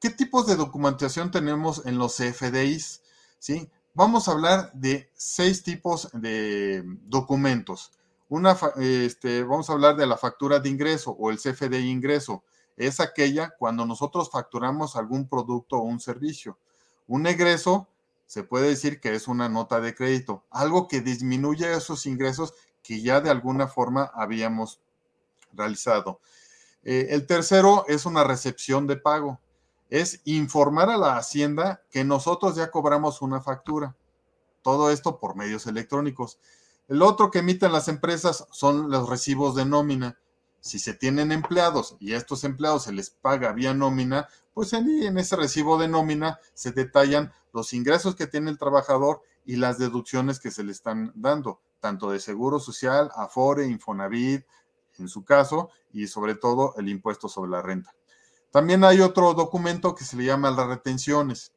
qué 0.00 0.10
tipos 0.10 0.46
de 0.46 0.56
documentación 0.56 1.30
tenemos 1.30 1.84
en 1.86 1.98
los 1.98 2.16
CFDIs. 2.16 3.02
¿sí? 3.38 3.70
Vamos 3.94 4.28
a 4.28 4.32
hablar 4.32 4.72
de 4.72 5.10
seis 5.14 5.62
tipos 5.62 6.08
de 6.12 6.82
documentos. 7.02 7.92
Una, 8.28 8.56
este, 8.78 9.42
vamos 9.44 9.70
a 9.70 9.74
hablar 9.74 9.96
de 9.96 10.06
la 10.06 10.16
factura 10.16 10.58
de 10.58 10.68
ingreso 10.68 11.12
o 11.12 11.30
el 11.30 11.38
CFDI 11.38 11.90
ingreso. 11.90 12.42
Es 12.76 13.00
aquella 13.00 13.54
cuando 13.58 13.86
nosotros 13.86 14.30
facturamos 14.30 14.96
algún 14.96 15.28
producto 15.28 15.76
o 15.76 15.82
un 15.82 16.00
servicio. 16.00 16.58
Un 17.06 17.26
egreso 17.26 17.88
se 18.26 18.42
puede 18.42 18.68
decir 18.68 19.00
que 19.00 19.14
es 19.14 19.28
una 19.28 19.48
nota 19.48 19.80
de 19.80 19.94
crédito, 19.94 20.44
algo 20.50 20.88
que 20.88 21.00
disminuye 21.00 21.72
esos 21.72 22.06
ingresos 22.06 22.54
que 22.82 23.00
ya 23.00 23.20
de 23.20 23.30
alguna 23.30 23.68
forma 23.68 24.10
habíamos 24.14 24.80
realizado. 25.52 26.20
Eh, 26.82 27.08
el 27.10 27.26
tercero 27.26 27.84
es 27.88 28.06
una 28.06 28.22
recepción 28.22 28.86
de 28.86 28.96
pago. 28.96 29.40
Es 29.88 30.20
informar 30.24 30.90
a 30.90 30.96
la 30.96 31.16
hacienda 31.16 31.82
que 31.90 32.04
nosotros 32.04 32.54
ya 32.56 32.70
cobramos 32.70 33.22
una 33.22 33.40
factura. 33.40 33.96
Todo 34.62 34.90
esto 34.90 35.18
por 35.18 35.36
medios 35.36 35.66
electrónicos. 35.66 36.38
El 36.88 37.02
otro 37.02 37.32
que 37.32 37.40
emiten 37.40 37.72
las 37.72 37.88
empresas 37.88 38.46
son 38.52 38.90
los 38.90 39.08
recibos 39.08 39.56
de 39.56 39.64
nómina. 39.64 40.18
Si 40.60 40.78
se 40.78 40.94
tienen 40.94 41.32
empleados 41.32 41.96
y 41.98 42.12
a 42.12 42.16
estos 42.16 42.44
empleados 42.44 42.84
se 42.84 42.92
les 42.92 43.10
paga 43.10 43.52
vía 43.52 43.74
nómina, 43.74 44.28
pues 44.54 44.72
en, 44.72 45.18
ese 45.18 45.36
recibo 45.36 45.78
de 45.78 45.88
nómina 45.88 46.38
se 46.54 46.72
detallan 46.72 47.32
los 47.56 47.72
ingresos 47.72 48.14
que 48.14 48.26
tiene 48.26 48.50
el 48.50 48.58
trabajador 48.58 49.22
y 49.46 49.56
las 49.56 49.78
deducciones 49.78 50.38
que 50.38 50.50
se 50.50 50.62
le 50.62 50.72
están 50.72 51.10
dando, 51.14 51.62
tanto 51.80 52.10
de 52.10 52.20
seguro 52.20 52.60
social, 52.60 53.10
Afore, 53.16 53.66
Infonavit, 53.66 54.44
en 54.98 55.08
su 55.08 55.24
caso, 55.24 55.70
y 55.90 56.06
sobre 56.06 56.34
todo 56.34 56.74
el 56.76 56.90
impuesto 56.90 57.30
sobre 57.30 57.50
la 57.50 57.62
renta. 57.62 57.94
También 58.50 58.84
hay 58.84 59.00
otro 59.00 59.32
documento 59.32 59.94
que 59.94 60.04
se 60.04 60.18
le 60.18 60.26
llama 60.26 60.50
las 60.50 60.66
retenciones. 60.66 61.54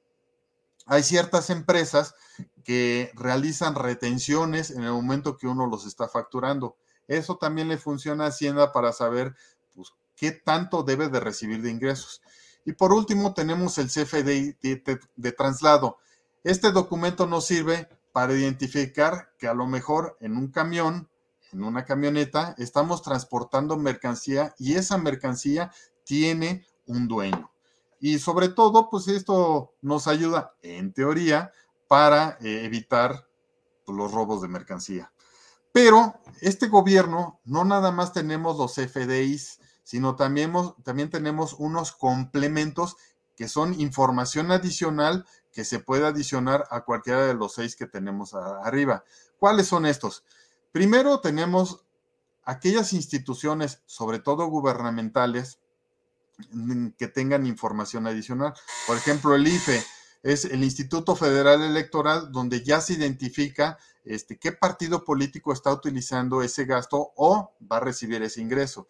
Hay 0.85 1.03
ciertas 1.03 1.49
empresas 1.49 2.15
que 2.63 3.11
realizan 3.13 3.75
retenciones 3.75 4.71
en 4.71 4.83
el 4.83 4.93
momento 4.93 5.35
que 5.35 5.47
uno 5.47 5.67
los 5.67 5.85
está 5.85 6.07
facturando. 6.07 6.77
Eso 7.09 7.35
también 7.37 7.67
le 7.67 7.77
funciona 7.77 8.23
a 8.23 8.27
Hacienda 8.29 8.71
para 8.71 8.93
saber 8.93 9.35
pues, 9.75 9.89
qué 10.15 10.31
tanto 10.31 10.83
debe 10.83 11.09
de 11.09 11.19
recibir 11.19 11.61
de 11.61 11.71
ingresos. 11.71 12.21
Y 12.69 12.73
por 12.73 12.93
último, 12.93 13.33
tenemos 13.33 13.79
el 13.79 13.87
CFDI 13.87 14.55
de, 14.61 15.31
traslado. 15.31 15.97
Este 16.43 16.71
documento 16.71 17.25
nos 17.25 17.47
sirve 17.47 17.89
para 18.11 18.33
identificar 18.33 19.33
que 19.39 19.47
a 19.47 19.55
lo 19.55 19.65
mejor 19.65 20.17
en 20.19 20.37
un 20.37 20.51
camión, 20.51 21.09
en 21.51 21.63
una 21.63 21.83
camioneta, 21.83 22.53
estamos 22.59 23.01
transportando 23.01 23.75
mercancía 23.75 24.53
y 24.59 24.75
esa 24.75 24.99
mercancía 24.99 25.71
tiene 26.03 26.63
un 26.85 27.07
dueño. 27.07 27.49
Y 27.99 28.19
sobre 28.19 28.49
todo, 28.49 28.87
pues 28.91 29.07
esto 29.07 29.73
nos 29.81 30.05
ayuda, 30.05 30.53
en 30.61 30.93
teoría, 30.93 31.51
para 31.87 32.37
eh, 32.39 32.65
evitar 32.65 33.27
pues, 33.83 33.97
los 33.97 34.11
robos 34.11 34.43
de 34.43 34.47
mercancía. 34.47 35.11
Pero 35.71 36.21
este 36.39 36.67
gobierno 36.67 37.39
no 37.45 37.65
nada 37.65 37.89
más 37.89 38.13
tenemos 38.13 38.59
los 38.59 38.75
CFDIs, 38.75 39.59
sino 39.89 40.15
también, 40.15 40.53
tenemos 41.09 41.55
unos 41.57 41.93
complementos 41.93 42.95
que 43.35 43.47
son 43.47 43.73
información 43.81 44.51
adicional 44.51 45.25
que 45.51 45.65
se 45.65 45.79
puede 45.79 46.05
adicionar 46.05 46.67
a 46.69 46.81
cualquiera 46.81 47.25
de 47.25 47.33
los 47.33 47.55
seis 47.55 47.75
que 47.75 47.87
tenemos 47.87 48.35
arriba. 48.35 49.03
¿Cuáles 49.39 49.65
son 49.65 49.87
estos? 49.87 50.23
Primero 50.71 51.21
tenemos 51.21 51.83
aquellas 52.43 52.93
instituciones, 52.93 53.81
sobre 53.87 54.19
todo 54.19 54.45
gubernamentales, 54.45 55.57
mm, 56.51 56.89
que 56.89 57.07
tengan 57.07 57.47
información 57.47 58.05
adicional. 58.05 58.53
Por 58.85 58.95
ejemplo, 58.95 59.33
el 59.33 59.47
IFE 59.47 59.83
es 60.21 60.45
el 60.45 60.63
Instituto 60.63 61.15
Federal 61.15 61.63
Electoral, 61.63 62.31
donde 62.31 62.63
ya 62.63 62.79
se 62.79 62.93
identifica 62.93 63.79
este, 64.05 64.37
qué 64.37 64.51
partido 64.51 65.03
político 65.03 65.51
está 65.51 65.73
utilizando 65.73 66.43
ese 66.43 66.65
gasto 66.65 67.11
o 67.15 67.55
va 67.59 67.77
a 67.77 67.79
recibir 67.79 68.21
ese 68.21 68.39
ingreso. 68.39 68.87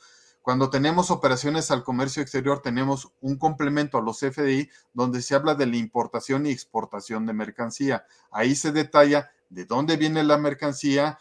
Cuando 0.49 0.71
tenemos 0.71 1.11
operaciones 1.11 1.69
al 1.69 1.83
comercio 1.83 2.23
exterior, 2.23 2.63
tenemos 2.63 3.11
un 3.21 3.37
complemento 3.37 3.99
a 3.99 4.01
los 4.01 4.17
FDI 4.17 4.67
donde 4.95 5.21
se 5.21 5.35
habla 5.35 5.53
de 5.53 5.67
la 5.67 5.77
importación 5.77 6.47
y 6.47 6.49
exportación 6.49 7.27
de 7.27 7.33
mercancía. 7.33 8.07
Ahí 8.31 8.55
se 8.55 8.71
detalla 8.71 9.29
de 9.51 9.65
dónde 9.65 9.95
viene 9.95 10.23
la 10.23 10.39
mercancía, 10.39 11.19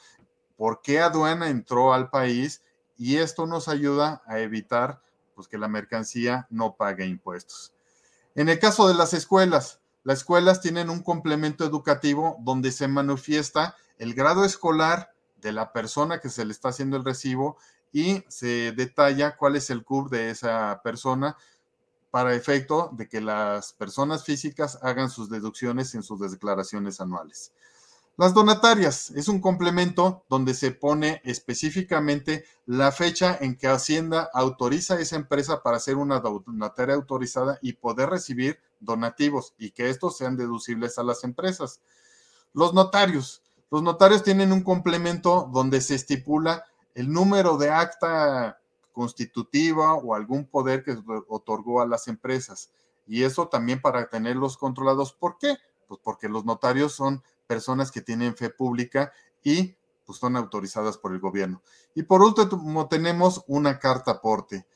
por 0.56 0.80
qué 0.80 1.00
aduana 1.00 1.50
entró 1.50 1.92
al 1.92 2.08
país 2.08 2.62
y 2.96 3.16
esto 3.16 3.44
nos 3.44 3.68
ayuda 3.68 4.22
a 4.26 4.38
evitar 4.38 5.02
pues, 5.34 5.46
que 5.46 5.58
la 5.58 5.68
mercancía 5.68 6.46
no 6.48 6.76
pague 6.76 7.04
impuestos. 7.04 7.74
En 8.34 8.48
el 8.48 8.58
caso 8.58 8.88
de 8.88 8.94
las 8.94 9.12
escuelas, 9.12 9.82
las 10.04 10.20
escuelas 10.20 10.62
tienen 10.62 10.88
un 10.88 11.02
complemento 11.02 11.66
educativo 11.66 12.38
donde 12.40 12.72
se 12.72 12.88
manifiesta 12.88 13.76
el 13.98 14.14
grado 14.14 14.46
escolar 14.46 15.12
de 15.36 15.52
la 15.52 15.74
persona 15.74 16.18
que 16.18 16.30
se 16.30 16.46
le 16.46 16.52
está 16.52 16.70
haciendo 16.70 16.96
el 16.96 17.04
recibo 17.04 17.58
y 17.92 18.24
se 18.28 18.72
detalla 18.72 19.36
cuál 19.36 19.56
es 19.56 19.70
el 19.70 19.84
CUR 19.84 20.10
de 20.10 20.30
esa 20.30 20.80
persona 20.82 21.36
para 22.10 22.34
efecto 22.34 22.90
de 22.92 23.08
que 23.08 23.20
las 23.20 23.72
personas 23.72 24.24
físicas 24.24 24.78
hagan 24.82 25.10
sus 25.10 25.28
deducciones 25.28 25.94
en 25.94 26.02
sus 26.02 26.20
declaraciones 26.20 27.00
anuales. 27.00 27.52
Las 28.18 28.34
donatarias 28.34 29.10
es 29.12 29.28
un 29.28 29.40
complemento 29.40 30.24
donde 30.28 30.52
se 30.52 30.72
pone 30.72 31.20
específicamente 31.24 32.44
la 32.66 32.90
fecha 32.90 33.38
en 33.40 33.56
que 33.56 33.68
Hacienda 33.68 34.28
autoriza 34.34 34.94
a 34.94 35.00
esa 35.00 35.14
empresa 35.14 35.62
para 35.62 35.78
ser 35.78 35.94
una 35.94 36.18
donataria 36.18 36.96
autorizada 36.96 37.60
y 37.62 37.74
poder 37.74 38.10
recibir 38.10 38.58
donativos 38.80 39.54
y 39.56 39.70
que 39.70 39.88
estos 39.88 40.16
sean 40.16 40.36
deducibles 40.36 40.98
a 40.98 41.04
las 41.04 41.22
empresas. 41.22 41.80
Los 42.52 42.74
notarios. 42.74 43.42
Los 43.70 43.84
notarios 43.84 44.24
tienen 44.24 44.52
un 44.52 44.64
complemento 44.64 45.48
donde 45.52 45.80
se 45.80 45.94
estipula 45.94 46.64
el 46.98 47.12
número 47.12 47.56
de 47.58 47.70
acta 47.70 48.60
constitutiva 48.90 49.94
o 49.94 50.16
algún 50.16 50.46
poder 50.46 50.82
que 50.82 50.98
otorgó 51.28 51.80
a 51.80 51.86
las 51.86 52.08
empresas. 52.08 52.72
Y 53.06 53.22
eso 53.22 53.46
también 53.46 53.80
para 53.80 54.08
tenerlos 54.08 54.56
controlados. 54.56 55.12
¿Por 55.12 55.38
qué? 55.38 55.58
Pues 55.86 56.00
porque 56.02 56.28
los 56.28 56.44
notarios 56.44 56.94
son 56.94 57.22
personas 57.46 57.92
que 57.92 58.00
tienen 58.00 58.34
fe 58.34 58.50
pública 58.50 59.12
y 59.44 59.76
pues 60.04 60.18
son 60.18 60.34
autorizadas 60.34 60.98
por 60.98 61.12
el 61.12 61.20
gobierno. 61.20 61.62
Y 61.94 62.02
por 62.02 62.20
último 62.20 62.88
tenemos 62.88 63.44
una 63.46 63.78
carta 63.78 64.10
aporte. 64.10 64.66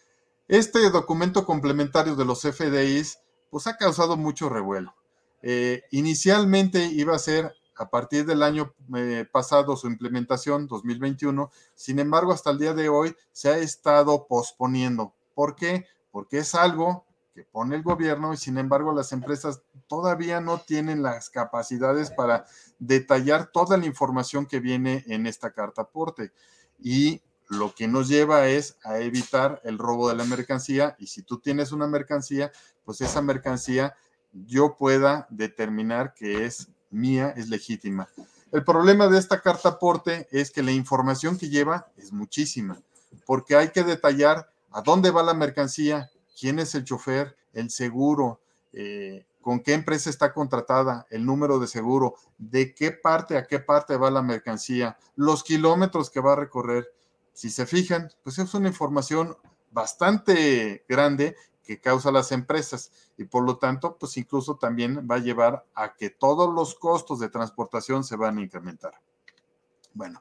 Este 0.46 0.90
documento 0.90 1.44
complementario 1.44 2.14
de 2.14 2.24
los 2.24 2.42
FDIs 2.42 3.18
pues 3.50 3.66
ha 3.66 3.76
causado 3.76 4.16
mucho 4.16 4.48
revuelo. 4.48 4.94
Eh, 5.42 5.82
inicialmente 5.90 6.84
iba 6.84 7.16
a 7.16 7.18
ser 7.18 7.52
a 7.82 7.90
partir 7.90 8.24
del 8.24 8.44
año 8.44 8.74
eh, 8.96 9.26
pasado 9.30 9.76
su 9.76 9.88
implementación, 9.88 10.68
2021. 10.68 11.50
Sin 11.74 11.98
embargo, 11.98 12.32
hasta 12.32 12.50
el 12.50 12.58
día 12.58 12.74
de 12.74 12.88
hoy 12.88 13.16
se 13.32 13.50
ha 13.50 13.58
estado 13.58 14.26
posponiendo. 14.28 15.14
¿Por 15.34 15.56
qué? 15.56 15.86
Porque 16.12 16.38
es 16.38 16.54
algo 16.54 17.04
que 17.34 17.42
pone 17.42 17.74
el 17.74 17.82
gobierno 17.82 18.32
y 18.32 18.36
sin 18.36 18.58
embargo 18.58 18.92
las 18.92 19.12
empresas 19.12 19.62
todavía 19.88 20.40
no 20.40 20.58
tienen 20.58 21.02
las 21.02 21.28
capacidades 21.28 22.10
para 22.10 22.44
detallar 22.78 23.50
toda 23.50 23.76
la 23.78 23.86
información 23.86 24.46
que 24.46 24.60
viene 24.60 25.02
en 25.08 25.26
esta 25.26 25.50
carta 25.50 25.82
aporte. 25.82 26.32
Y 26.78 27.20
lo 27.48 27.74
que 27.74 27.88
nos 27.88 28.06
lleva 28.08 28.46
es 28.46 28.76
a 28.84 28.98
evitar 28.98 29.60
el 29.64 29.78
robo 29.78 30.08
de 30.08 30.14
la 30.14 30.24
mercancía 30.24 30.94
y 31.00 31.08
si 31.08 31.22
tú 31.22 31.40
tienes 31.40 31.72
una 31.72 31.88
mercancía, 31.88 32.52
pues 32.84 33.00
esa 33.00 33.22
mercancía 33.22 33.96
yo 34.32 34.76
pueda 34.76 35.26
determinar 35.30 36.14
que 36.14 36.44
es 36.46 36.68
mía 36.92 37.34
es 37.36 37.48
legítima. 37.48 38.08
El 38.52 38.64
problema 38.64 39.08
de 39.08 39.18
esta 39.18 39.40
carta 39.40 39.70
aporte 39.70 40.28
es 40.30 40.50
que 40.50 40.62
la 40.62 40.72
información 40.72 41.38
que 41.38 41.48
lleva 41.48 41.88
es 41.96 42.12
muchísima, 42.12 42.78
porque 43.26 43.56
hay 43.56 43.70
que 43.70 43.82
detallar 43.82 44.52
a 44.70 44.82
dónde 44.82 45.10
va 45.10 45.22
la 45.22 45.34
mercancía, 45.34 46.10
quién 46.38 46.58
es 46.58 46.74
el 46.74 46.84
chofer, 46.84 47.36
el 47.54 47.70
seguro, 47.70 48.40
eh, 48.72 49.24
con 49.40 49.60
qué 49.60 49.74
empresa 49.74 50.08
está 50.08 50.32
contratada, 50.32 51.06
el 51.10 51.26
número 51.26 51.58
de 51.58 51.66
seguro, 51.66 52.14
de 52.38 52.74
qué 52.74 52.92
parte 52.92 53.36
a 53.36 53.46
qué 53.46 53.58
parte 53.58 53.96
va 53.96 54.10
la 54.10 54.22
mercancía, 54.22 54.98
los 55.16 55.42
kilómetros 55.42 56.10
que 56.10 56.20
va 56.20 56.34
a 56.34 56.36
recorrer. 56.36 56.88
Si 57.32 57.50
se 57.50 57.66
fijan, 57.66 58.10
pues 58.22 58.38
es 58.38 58.54
una 58.54 58.68
información 58.68 59.36
bastante 59.70 60.84
grande 60.88 61.36
que 61.64 61.80
causa 61.80 62.12
las 62.12 62.32
empresas 62.32 62.92
y 63.22 63.24
por 63.24 63.44
lo 63.44 63.56
tanto, 63.56 63.96
pues 63.96 64.16
incluso 64.16 64.56
también 64.56 65.06
va 65.10 65.16
a 65.16 65.20
llevar 65.20 65.64
a 65.74 65.94
que 65.94 66.10
todos 66.10 66.52
los 66.52 66.74
costos 66.74 67.20
de 67.20 67.28
transportación 67.28 68.04
se 68.04 68.16
van 68.16 68.38
a 68.38 68.42
incrementar. 68.42 68.92
Bueno, 69.94 70.20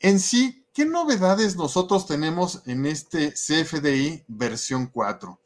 en 0.00 0.20
sí, 0.20 0.66
¿qué 0.72 0.84
novedades 0.84 1.56
nosotros 1.56 2.06
tenemos 2.06 2.62
en 2.66 2.84
este 2.86 3.32
CFDI 3.32 4.24
versión 4.28 4.86
4? 4.86 5.38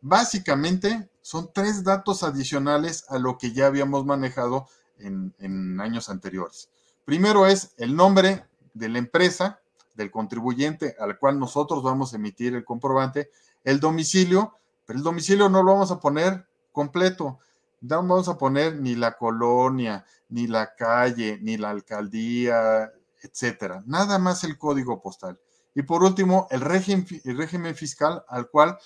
Básicamente 0.00 1.10
son 1.20 1.50
tres 1.52 1.84
datos 1.84 2.22
adicionales 2.22 3.04
a 3.08 3.18
lo 3.18 3.36
que 3.36 3.52
ya 3.52 3.66
habíamos 3.66 4.06
manejado 4.06 4.66
en, 4.98 5.80
años 5.80 6.08
anteriores. 6.08 6.70
Primero 7.04 7.46
es 7.46 7.72
el 7.76 7.94
nombre 7.94 8.46
de 8.74 8.88
la 8.88 8.98
empresa, 8.98 9.60
del 9.94 10.10
contribuyente 10.10 10.94
al 11.00 11.18
cual 11.18 11.38
nosotros 11.38 11.82
vamos 11.82 12.12
a 12.12 12.16
emitir 12.16 12.54
el 12.54 12.64
comprobante, 12.64 13.30
el 13.64 13.80
domicilio, 13.80 14.54
pero 14.88 15.00
el 15.00 15.04
domicilio 15.04 15.50
no 15.50 15.62
lo 15.62 15.72
vamos 15.74 15.90
a 15.90 16.00
poner 16.00 16.48
completo, 16.72 17.38
no 17.82 17.96
vamos 17.96 18.26
a 18.26 18.38
poner 18.38 18.80
ni 18.80 18.94
la 18.94 19.18
colonia, 19.18 20.06
ni 20.30 20.46
la 20.46 20.74
calle, 20.74 21.38
ni 21.42 21.58
la 21.58 21.68
alcaldía, 21.68 22.90
etcétera, 23.20 23.82
nada 23.84 24.18
más 24.18 24.44
el 24.44 24.56
código 24.56 25.02
postal. 25.02 25.38
Y 25.74 25.82
por 25.82 26.02
último, 26.02 26.46
el 26.50 26.62
régimen, 26.62 27.06
el 27.24 27.36
régimen 27.36 27.74
fiscal 27.74 28.24
al 28.28 28.48
cual 28.48 28.78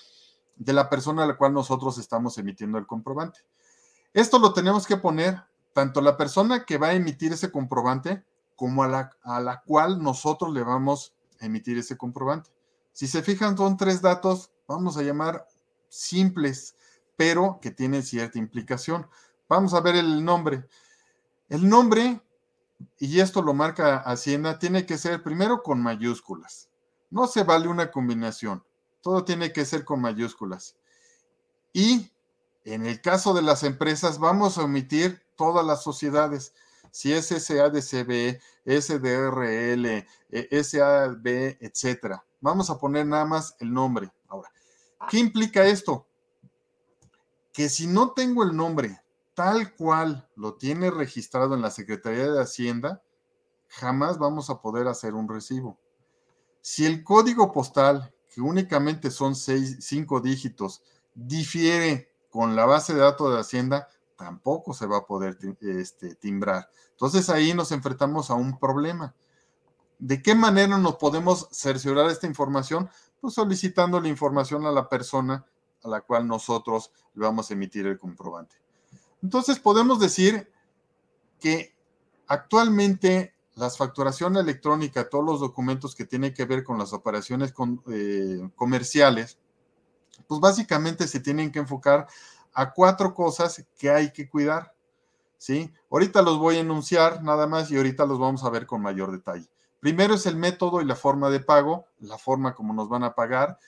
de 0.56 0.72
la 0.72 0.90
persona 0.90 1.22
a 1.22 1.26
la 1.26 1.36
cual 1.36 1.54
nosotros 1.54 1.96
estamos 1.98 2.36
emitiendo 2.36 2.78
el 2.78 2.86
comprobante. 2.88 3.38
Esto 4.12 4.40
lo 4.40 4.52
tenemos 4.54 4.88
que 4.88 4.96
poner 4.96 5.40
tanto 5.72 6.00
la 6.00 6.16
persona 6.16 6.64
que 6.64 6.78
va 6.78 6.88
a 6.88 6.94
emitir 6.94 7.32
ese 7.32 7.52
comprobante 7.52 8.24
como 8.56 8.82
a 8.82 8.88
la, 8.88 9.10
a 9.22 9.40
la 9.40 9.62
cual 9.62 10.02
nosotros 10.02 10.52
le 10.52 10.64
vamos 10.64 11.14
a 11.40 11.46
emitir 11.46 11.78
ese 11.78 11.96
comprobante. 11.96 12.50
Si 12.90 13.06
se 13.06 13.22
fijan, 13.22 13.56
son 13.56 13.76
tres 13.76 14.02
datos, 14.02 14.50
vamos 14.66 14.96
a 14.96 15.02
llamar 15.02 15.46
simples, 15.92 16.74
pero 17.16 17.58
que 17.60 17.70
tienen 17.70 18.02
cierta 18.02 18.38
implicación. 18.38 19.06
Vamos 19.46 19.74
a 19.74 19.80
ver 19.80 19.96
el 19.96 20.24
nombre. 20.24 20.66
El 21.50 21.68
nombre, 21.68 22.22
y 22.98 23.20
esto 23.20 23.42
lo 23.42 23.52
marca 23.52 23.98
Hacienda, 23.98 24.58
tiene 24.58 24.86
que 24.86 24.96
ser 24.96 25.22
primero 25.22 25.62
con 25.62 25.82
mayúsculas. 25.82 26.70
No 27.10 27.26
se 27.26 27.44
vale 27.44 27.68
una 27.68 27.90
combinación. 27.90 28.64
Todo 29.02 29.24
tiene 29.24 29.52
que 29.52 29.66
ser 29.66 29.84
con 29.84 30.00
mayúsculas. 30.00 30.76
Y 31.74 32.10
en 32.64 32.86
el 32.86 33.02
caso 33.02 33.34
de 33.34 33.42
las 33.42 33.62
empresas, 33.62 34.18
vamos 34.18 34.56
a 34.56 34.64
omitir 34.64 35.22
todas 35.36 35.66
las 35.66 35.82
sociedades. 35.82 36.54
Si 36.90 37.12
es 37.12 37.26
SADCB, 37.26 38.40
SDRL, 38.64 40.06
SAB, 40.62 41.26
etcétera. 41.60 42.24
Vamos 42.40 42.70
a 42.70 42.78
poner 42.78 43.06
nada 43.06 43.26
más 43.26 43.56
el 43.60 43.72
nombre. 43.72 44.10
Ahora, 44.28 44.50
¿qué 45.08 45.18
implica 45.18 45.64
esto? 45.64 46.06
Que 47.52 47.68
si 47.68 47.86
no 47.86 48.12
tengo 48.12 48.42
el 48.42 48.56
nombre 48.56 49.02
tal 49.34 49.74
cual 49.74 50.28
lo 50.36 50.54
tiene 50.54 50.90
registrado 50.90 51.54
en 51.54 51.62
la 51.62 51.70
Secretaría 51.70 52.30
de 52.30 52.42
Hacienda, 52.42 53.02
jamás 53.68 54.18
vamos 54.18 54.50
a 54.50 54.60
poder 54.60 54.88
hacer 54.88 55.14
un 55.14 55.28
recibo. 55.28 55.78
Si 56.60 56.86
el 56.86 57.02
código 57.02 57.52
postal 57.52 58.14
que 58.32 58.40
únicamente 58.40 59.10
son 59.10 59.34
seis, 59.34 59.78
cinco 59.80 60.20
dígitos, 60.20 60.82
difiere 61.14 62.10
con 62.30 62.56
la 62.56 62.64
base 62.64 62.94
de 62.94 63.00
datos 63.00 63.32
de 63.32 63.40
Hacienda, 63.40 63.88
tampoco 64.16 64.72
se 64.72 64.86
va 64.86 64.98
a 64.98 65.06
poder 65.06 65.36
este, 65.60 66.14
timbrar. 66.14 66.68
Entonces 66.90 67.28
ahí 67.28 67.52
nos 67.52 67.72
enfrentamos 67.72 68.30
a 68.30 68.34
un 68.34 68.58
problema. 68.58 69.14
¿De 69.98 70.22
qué 70.22 70.34
manera 70.34 70.78
nos 70.78 70.96
podemos 70.96 71.48
cerciorar 71.50 72.10
esta 72.10 72.26
información? 72.26 72.88
Pues 73.22 73.34
solicitando 73.34 74.00
la 74.00 74.08
información 74.08 74.66
a 74.66 74.72
la 74.72 74.88
persona 74.88 75.46
a 75.84 75.88
la 75.88 76.00
cual 76.00 76.26
nosotros 76.26 76.90
le 77.14 77.24
vamos 77.24 77.48
a 77.48 77.54
emitir 77.54 77.86
el 77.86 77.96
comprobante. 77.96 78.56
Entonces 79.22 79.60
podemos 79.60 80.00
decir 80.00 80.52
que 81.38 81.72
actualmente 82.26 83.32
la 83.54 83.70
facturación 83.70 84.36
electrónica, 84.36 85.08
todos 85.08 85.24
los 85.24 85.38
documentos 85.38 85.94
que 85.94 86.04
tienen 86.04 86.34
que 86.34 86.46
ver 86.46 86.64
con 86.64 86.78
las 86.78 86.92
operaciones 86.92 87.54
eh, 87.92 88.50
comerciales, 88.56 89.38
pues 90.26 90.40
básicamente 90.40 91.06
se 91.06 91.20
tienen 91.20 91.52
que 91.52 91.60
enfocar 91.60 92.08
a 92.52 92.72
cuatro 92.72 93.14
cosas 93.14 93.64
que 93.78 93.88
hay 93.88 94.12
que 94.12 94.28
cuidar. 94.28 94.74
¿sí? 95.38 95.72
Ahorita 95.92 96.22
los 96.22 96.38
voy 96.38 96.56
a 96.56 96.60
enunciar 96.60 97.22
nada 97.22 97.46
más 97.46 97.70
y 97.70 97.76
ahorita 97.76 98.04
los 98.04 98.18
vamos 98.18 98.42
a 98.42 98.50
ver 98.50 98.66
con 98.66 98.82
mayor 98.82 99.12
detalle. 99.12 99.48
Primero 99.82 100.14
es 100.14 100.26
el 100.26 100.36
método 100.36 100.80
y 100.80 100.84
la 100.84 100.94
forma 100.94 101.28
de 101.28 101.40
pago, 101.40 101.86
la 101.98 102.16
forma 102.16 102.54
como 102.54 102.72
nos 102.72 102.88
van 102.88 103.02
a 103.02 103.16
pagar. 103.16 103.58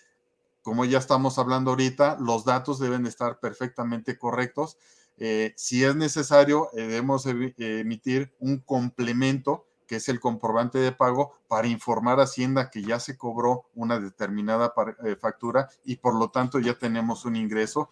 Como 0.62 0.84
ya 0.84 0.98
estamos 0.98 1.40
hablando 1.40 1.72
ahorita, 1.72 2.18
los 2.20 2.44
datos 2.44 2.78
deben 2.78 3.04
estar 3.04 3.40
perfectamente 3.40 4.16
correctos. 4.16 4.78
Eh, 5.16 5.54
si 5.56 5.82
es 5.82 5.96
necesario, 5.96 6.68
eh, 6.72 6.82
debemos 6.82 7.26
emitir 7.26 8.32
un 8.38 8.58
complemento 8.58 9.66
que 9.88 9.96
es 9.96 10.08
el 10.08 10.20
comprobante 10.20 10.78
de 10.78 10.92
pago, 10.92 11.34
para 11.48 11.66
informar 11.66 12.20
a 12.20 12.22
Hacienda 12.22 12.70
que 12.70 12.82
ya 12.82 13.00
se 13.00 13.18
cobró 13.18 13.64
una 13.74 13.98
determinada 13.98 14.72
eh, 15.04 15.16
factura 15.16 15.68
y 15.84 15.96
por 15.96 16.14
lo 16.14 16.30
tanto 16.30 16.60
ya 16.60 16.74
tenemos 16.74 17.24
un 17.24 17.34
ingreso. 17.34 17.90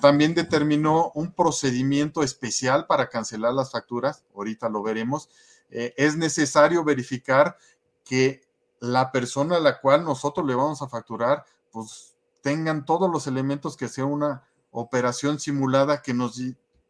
También 0.00 0.34
determinó 0.34 1.12
un 1.14 1.32
procedimiento 1.32 2.24
especial 2.24 2.86
para 2.86 3.08
cancelar 3.08 3.54
las 3.54 3.70
facturas, 3.70 4.24
ahorita 4.34 4.68
lo 4.68 4.82
veremos. 4.82 5.28
Eh, 5.70 5.94
es 5.96 6.16
necesario 6.16 6.84
verificar 6.84 7.56
que 8.04 8.42
la 8.80 9.12
persona 9.12 9.56
a 9.56 9.60
la 9.60 9.80
cual 9.80 10.04
nosotros 10.04 10.46
le 10.46 10.54
vamos 10.54 10.82
a 10.82 10.88
facturar, 10.88 11.44
pues 11.70 12.16
tengan 12.42 12.84
todos 12.84 13.10
los 13.10 13.26
elementos 13.26 13.76
que 13.76 13.88
sea 13.88 14.06
una 14.06 14.42
operación 14.70 15.38
simulada 15.38 16.02
que 16.02 16.14
nos 16.14 16.40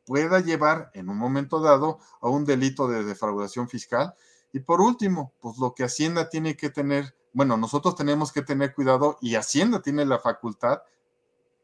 pueda 0.07 0.41
llevar 0.41 0.91
en 0.95 1.09
un 1.09 1.17
momento 1.17 1.61
dado 1.61 1.99
a 2.21 2.29
un 2.29 2.45
delito 2.45 2.89
de 2.89 3.05
defraudación 3.05 3.69
fiscal. 3.69 4.15
Y 4.53 4.61
por 4.61 4.81
último, 4.81 5.33
pues 5.41 5.59
lo 5.59 5.75
que 5.75 5.85
Hacienda 5.85 6.29
tiene 6.29 6.57
que 6.57 6.71
tener, 6.71 7.15
bueno, 7.33 7.57
nosotros 7.57 7.95
tenemos 7.95 8.33
que 8.33 8.43
tener 8.43 8.75
cuidado 8.75 9.19
y 9.21 9.35
Hacienda 9.35 9.83
tiene 9.83 10.05
la 10.05 10.19
facultad 10.19 10.83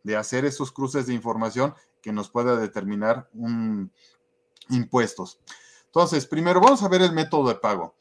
de 0.03 0.17
hacer 0.17 0.45
esos 0.45 0.71
cruces 0.71 1.07
de 1.07 1.15
información 1.15 1.75
que 2.01 2.13
nos 2.13 2.31
pueda 2.31 2.57
determinar 2.57 3.29
un 3.35 3.91
impuestos. 4.69 5.41
Entonces, 5.97 6.27
primero 6.27 6.61
vamos 6.61 6.83
a 6.83 6.89
ver 6.89 7.01
el 7.01 7.13
método 7.13 7.49
de 7.49 7.55
pago. 7.55 7.95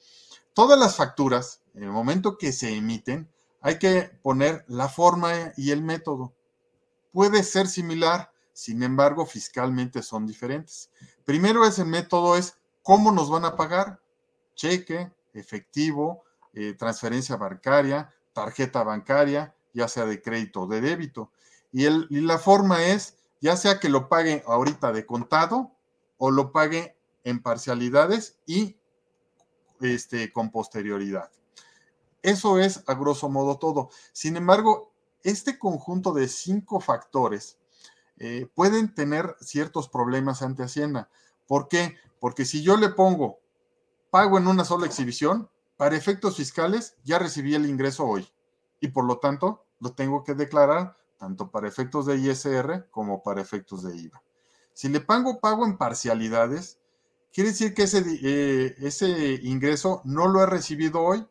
Todas 0.53 0.77
las 0.77 0.97
facturas, 0.97 1.61
en 1.73 1.83
el 1.83 1.91
momento 1.91 2.37
que 2.37 2.51
se 2.51 2.75
emiten, 2.75 3.31
hay 3.61 3.79
que 3.79 4.11
poner 4.21 4.65
la 4.67 4.89
forma 4.89 5.31
y 5.55 5.71
el 5.71 5.81
método. 5.81 6.33
Puede 7.13 7.41
ser 7.41 7.67
similar, 7.67 8.33
sin 8.51 8.83
embargo, 8.83 9.25
fiscalmente 9.25 10.03
son 10.03 10.27
diferentes. 10.27 10.91
Primero 11.23 11.65
es 11.65 11.79
el 11.79 11.85
método, 11.85 12.35
es 12.35 12.57
cómo 12.83 13.13
nos 13.13 13.29
van 13.29 13.45
a 13.45 13.55
pagar. 13.55 14.01
Cheque, 14.55 15.09
efectivo, 15.33 16.25
eh, 16.53 16.73
transferencia 16.73 17.37
bancaria, 17.37 18.13
tarjeta 18.33 18.83
bancaria, 18.83 19.55
ya 19.73 19.87
sea 19.87 20.05
de 20.05 20.21
crédito 20.21 20.63
o 20.63 20.67
de 20.67 20.81
débito. 20.81 21.31
Y, 21.71 21.85
el, 21.85 22.07
y 22.09 22.19
la 22.19 22.39
forma 22.39 22.83
es, 22.83 23.15
ya 23.39 23.55
sea 23.55 23.79
que 23.79 23.87
lo 23.87 24.09
pague 24.09 24.43
ahorita 24.45 24.91
de 24.91 25.05
contado 25.05 25.71
o 26.17 26.29
lo 26.29 26.51
pague 26.51 26.95
en 27.25 27.41
parcialidades 27.41 28.39
y 28.45 28.77
este, 29.81 30.31
con 30.31 30.51
posterioridad. 30.51 31.29
Eso 32.21 32.57
es 32.59 32.83
a 32.87 32.93
grosso 32.93 33.27
modo 33.29 33.57
todo. 33.57 33.89
Sin 34.13 34.37
embargo, 34.37 34.93
este 35.23 35.59
conjunto 35.59 36.13
de 36.13 36.29
cinco 36.29 36.79
factores 36.79 37.57
eh, 38.17 38.47
pueden 38.55 38.95
tener 38.95 39.35
ciertos 39.41 39.89
problemas 39.89 40.41
ante 40.41 40.63
Hacienda. 40.63 41.09
¿Por 41.45 41.67
qué? 41.67 41.97
Porque 42.19 42.45
si 42.45 42.63
yo 42.63 42.77
le 42.77 42.89
pongo 42.89 43.39
pago 44.09 44.37
en 44.37 44.47
una 44.47 44.63
sola 44.63 44.85
exhibición, 44.85 45.49
para 45.77 45.97
efectos 45.97 46.37
fiscales 46.37 46.95
ya 47.03 47.19
recibí 47.19 47.53
el 47.53 47.65
ingreso 47.65 48.05
hoy 48.05 48.25
y 48.79 48.87
por 48.87 49.03
lo 49.03 49.19
tanto 49.19 49.65
lo 49.79 49.93
tengo 49.93 50.23
que 50.23 50.33
declarar 50.33 50.95
tanto 51.17 51.51
para 51.51 51.67
efectos 51.67 52.05
de 52.05 52.17
ISR 52.17 52.87
como 52.91 53.23
para 53.23 53.41
efectos 53.41 53.83
de 53.83 53.95
IVA. 53.95 54.21
Si 54.73 54.89
le 54.89 55.01
pongo 55.01 55.39
pago 55.39 55.65
en 55.65 55.77
parcialidades, 55.77 56.79
quiere 57.35 57.49
decir 57.49 57.73
que 57.73 57.83
ese, 57.83 58.01
eh, 58.23 58.75
ese 58.79 59.09
ingreso 59.43 60.01
no 60.05 60.29
lo 60.29 60.41
he 60.41 60.45
recibido 60.45 61.01
hoy. 61.01 61.27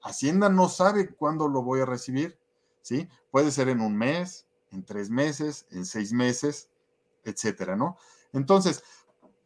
Hacienda 0.00 0.48
no 0.48 0.68
sabe 0.68 1.16
cuándo 1.16 1.48
lo 1.48 1.62
voy 1.62 1.80
a 1.80 1.84
recibir, 1.84 2.38
¿sí? 2.80 3.08
Puede 3.32 3.50
ser 3.50 3.68
en 3.68 3.80
un 3.80 3.96
mes, 3.96 4.46
en 4.70 4.84
tres 4.84 5.10
meses, 5.10 5.66
en 5.72 5.84
seis 5.84 6.12
meses, 6.12 6.70
etcétera, 7.24 7.74
¿no? 7.74 7.96
Entonces, 8.32 8.84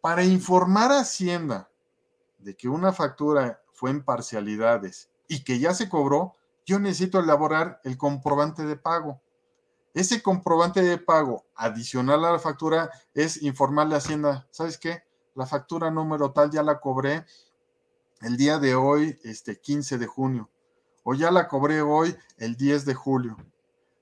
para 0.03 0.23
informar 0.23 0.93
a 0.93 1.01
Hacienda 1.01 1.71
de 2.41 2.55
que 2.55 2.69
una 2.69 2.93
factura 2.93 3.63
fue 3.73 3.89
en 3.89 4.05
parcialidades 4.05 5.09
y 5.29 5.45
que 5.45 5.59
ya 5.59 5.73
se 5.73 5.89
cobró, 5.89 6.35
yo 6.67 6.79
necesito 6.79 7.21
elaborar 7.21 7.81
el 7.85 7.97
comprobante 7.97 8.67
de 8.67 8.77
pago. 8.77 9.23
Ese 9.95 10.23
comprobante 10.23 10.83
de 10.83 10.99
pago 10.99 11.47
adicional 11.55 12.23
a 12.27 12.33
la 12.33 12.39
factura 12.39 12.91
es 13.15 13.43
informarle 13.43 13.95
a 13.95 13.99
Hacienda, 13.99 14.47
¿sabes 14.51 14.77
qué? 14.77 15.06
La 15.37 15.45
factura 15.45 15.91
número 15.91 16.33
tal 16.33 16.51
ya 16.51 16.63
la 16.63 16.81
cobré 16.81 17.27
el 18.23 18.39
día 18.39 18.59
de 18.59 18.75
hoy, 18.75 19.19
este 19.23 19.61
15 19.61 19.99
de 19.99 20.07
junio, 20.07 20.49
o 21.05 21.13
ya 21.13 21.31
la 21.31 21.47
cobré 21.47 21.83
hoy 21.83 22.17
el 22.39 22.57
10 22.57 22.87
de 22.87 22.95
julio. 22.95 23.37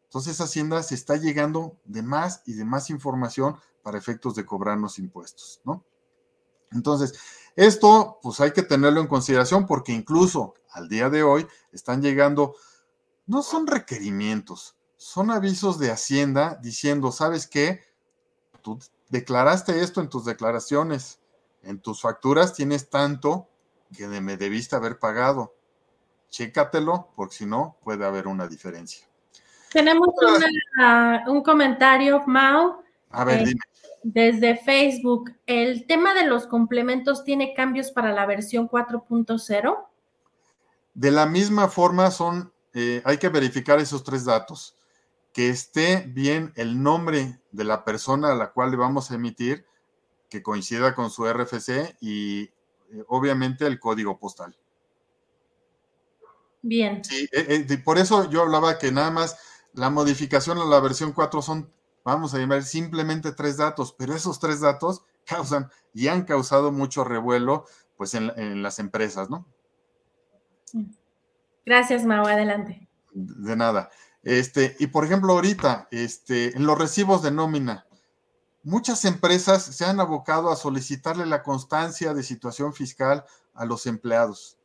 Entonces 0.04 0.40
Hacienda 0.40 0.80
se 0.84 0.94
está 0.94 1.16
llegando 1.16 1.76
de 1.84 2.04
más 2.04 2.42
y 2.46 2.54
de 2.54 2.64
más 2.64 2.88
información 2.88 3.56
para 3.82 3.98
efectos 3.98 4.36
de 4.36 4.46
cobrarnos 4.46 5.00
impuestos, 5.00 5.60
¿no? 5.64 5.84
Entonces, 6.70 7.18
esto 7.56 8.20
pues 8.22 8.38
hay 8.38 8.52
que 8.52 8.62
tenerlo 8.62 9.00
en 9.00 9.08
consideración 9.08 9.66
porque 9.66 9.90
incluso 9.90 10.54
al 10.70 10.88
día 10.88 11.10
de 11.10 11.24
hoy 11.24 11.48
están 11.72 12.00
llegando, 12.00 12.54
no 13.26 13.42
son 13.42 13.66
requerimientos, 13.66 14.76
son 14.96 15.32
avisos 15.32 15.80
de 15.80 15.90
Hacienda 15.90 16.60
diciendo, 16.62 17.10
¿sabes 17.10 17.48
qué? 17.48 17.80
Tú 18.62 18.78
declaraste 19.08 19.82
esto 19.82 20.00
en 20.00 20.08
tus 20.08 20.24
declaraciones, 20.24 21.18
en 21.66 21.80
tus 21.80 22.00
facturas 22.00 22.54
tienes 22.54 22.90
tanto 22.90 23.48
que 23.96 24.06
me 24.08 24.36
debiste 24.36 24.76
haber 24.76 24.98
pagado. 24.98 25.54
Chécatelo, 26.30 27.12
porque 27.14 27.36
si 27.36 27.46
no, 27.46 27.76
puede 27.84 28.04
haber 28.04 28.26
una 28.26 28.48
diferencia. 28.48 29.06
Tenemos 29.72 30.08
un 31.26 31.42
comentario, 31.42 32.22
Mao. 32.26 32.82
A 33.10 33.24
ver, 33.24 33.40
eh, 33.40 33.44
dime. 33.46 33.60
Desde 34.04 34.56
Facebook, 34.56 35.32
¿el 35.46 35.86
tema 35.86 36.12
de 36.14 36.26
los 36.26 36.46
complementos 36.46 37.24
tiene 37.24 37.54
cambios 37.54 37.90
para 37.90 38.12
la 38.12 38.26
versión 38.26 38.68
4.0? 38.68 39.88
De 40.92 41.10
la 41.10 41.26
misma 41.26 41.68
forma, 41.68 42.10
son, 42.10 42.52
eh, 42.74 43.02
hay 43.04 43.18
que 43.18 43.30
verificar 43.30 43.78
esos 43.78 44.04
tres 44.04 44.24
datos. 44.24 44.76
Que 45.32 45.48
esté 45.48 46.04
bien 46.06 46.52
el 46.54 46.82
nombre 46.82 47.40
de 47.50 47.64
la 47.64 47.84
persona 47.84 48.32
a 48.32 48.34
la 48.34 48.52
cual 48.52 48.70
le 48.70 48.76
vamos 48.76 49.10
a 49.10 49.14
emitir, 49.14 49.64
que 50.34 50.42
coincida 50.42 50.96
con 50.96 51.10
su 51.10 51.32
RFC 51.32 51.96
y 52.00 52.42
eh, 52.42 52.50
obviamente 53.06 53.68
el 53.68 53.78
código 53.78 54.18
postal. 54.18 54.56
Bien. 56.60 57.04
Sí, 57.04 57.28
eh, 57.30 57.64
eh, 57.70 57.78
por 57.78 57.98
eso 57.98 58.28
yo 58.28 58.42
hablaba 58.42 58.76
que 58.78 58.90
nada 58.90 59.12
más 59.12 59.36
la 59.74 59.90
modificación 59.90 60.58
a 60.58 60.64
la 60.64 60.80
versión 60.80 61.12
4 61.12 61.40
son, 61.40 61.72
vamos 62.04 62.34
a 62.34 62.38
llamar 62.38 62.64
simplemente 62.64 63.30
tres 63.30 63.58
datos, 63.58 63.94
pero 63.96 64.12
esos 64.12 64.40
tres 64.40 64.60
datos 64.60 65.04
causan 65.24 65.70
y 65.92 66.08
han 66.08 66.24
causado 66.24 66.72
mucho 66.72 67.04
revuelo 67.04 67.66
pues 67.96 68.14
en, 68.14 68.60
las 68.60 68.80
empresas, 68.80 69.30
¿no? 69.30 69.46
Gracias, 71.64 72.04
Mau, 72.04 72.26
adelante. 72.26 72.88
De 73.12 73.54
nada. 73.54 73.88
Este, 74.24 74.74
y 74.80 74.88
por 74.88 75.04
ejemplo, 75.04 75.34
ahorita, 75.34 75.86
este, 75.92 76.56
en 76.56 76.66
los 76.66 76.76
recibos 76.76 77.22
de 77.22 77.30
nómina, 77.30 77.86
Muchas 78.66 79.04
empresas 79.04 79.62
se 79.62 79.84
han 79.84 80.00
abocado 80.00 80.50
a 80.50 80.56
solicitarle 80.56 81.26
la 81.26 81.42
constancia 81.42 82.14
de 82.14 82.22
situación 82.22 82.72
fiscal 82.72 83.22
a 83.52 83.66
los 83.66 83.84
empleados. 83.84 84.56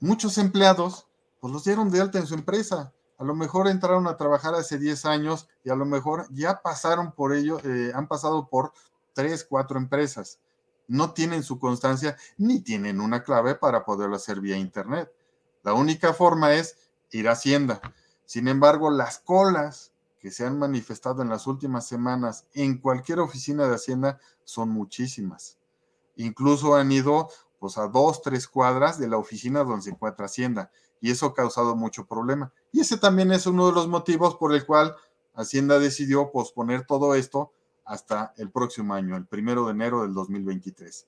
Muchos 0.00 0.36
empleados, 0.36 1.08
pues 1.40 1.50
los 1.50 1.64
dieron 1.64 1.90
de 1.90 2.02
alta 2.02 2.18
en 2.18 2.26
su 2.26 2.34
empresa. 2.34 2.92
A 3.16 3.24
lo 3.24 3.34
mejor 3.34 3.68
entraron 3.68 4.06
a 4.06 4.18
trabajar 4.18 4.54
hace 4.54 4.78
10 4.78 5.06
años 5.06 5.48
y 5.64 5.70
a 5.70 5.74
lo 5.74 5.86
mejor 5.86 6.26
ya 6.30 6.60
pasaron 6.60 7.12
por 7.12 7.32
ello, 7.32 7.58
eh, 7.64 7.90
han 7.94 8.06
pasado 8.06 8.50
por 8.50 8.74
3, 9.14 9.46
4 9.48 9.78
empresas. 9.78 10.38
No 10.86 11.14
tienen 11.14 11.42
su 11.42 11.58
constancia 11.58 12.18
ni 12.36 12.60
tienen 12.60 13.00
una 13.00 13.22
clave 13.22 13.54
para 13.54 13.86
poderlo 13.86 14.16
hacer 14.16 14.40
vía 14.42 14.58
Internet. 14.58 15.10
La 15.62 15.72
única 15.72 16.12
forma 16.12 16.52
es 16.52 16.76
ir 17.12 17.30
a 17.30 17.32
Hacienda. 17.32 17.80
Sin 18.26 18.46
embargo, 18.46 18.90
las 18.90 19.20
colas 19.20 19.92
que 20.26 20.32
se 20.32 20.44
han 20.44 20.58
manifestado 20.58 21.22
en 21.22 21.28
las 21.28 21.46
últimas 21.46 21.86
semanas 21.86 22.48
en 22.52 22.78
cualquier 22.78 23.20
oficina 23.20 23.68
de 23.68 23.76
Hacienda 23.76 24.18
son 24.42 24.70
muchísimas. 24.70 25.56
Incluso 26.16 26.74
han 26.74 26.90
ido 26.90 27.28
pues 27.60 27.78
a 27.78 27.86
dos, 27.86 28.22
tres 28.22 28.48
cuadras 28.48 28.98
de 28.98 29.06
la 29.06 29.18
oficina 29.18 29.62
donde 29.62 29.82
se 29.82 29.90
encuentra 29.90 30.26
Hacienda 30.26 30.72
y 31.00 31.12
eso 31.12 31.26
ha 31.26 31.32
causado 31.32 31.76
mucho 31.76 32.06
problema. 32.06 32.52
Y 32.72 32.80
ese 32.80 32.96
también 32.96 33.30
es 33.30 33.46
uno 33.46 33.68
de 33.68 33.72
los 33.72 33.86
motivos 33.86 34.34
por 34.34 34.52
el 34.52 34.66
cual 34.66 34.96
Hacienda 35.36 35.78
decidió 35.78 36.32
posponer 36.32 36.84
todo 36.86 37.14
esto 37.14 37.52
hasta 37.84 38.34
el 38.36 38.50
próximo 38.50 38.94
año, 38.94 39.16
el 39.16 39.26
primero 39.26 39.66
de 39.66 39.70
enero 39.70 40.02
del 40.02 40.12
2023. 40.12 41.06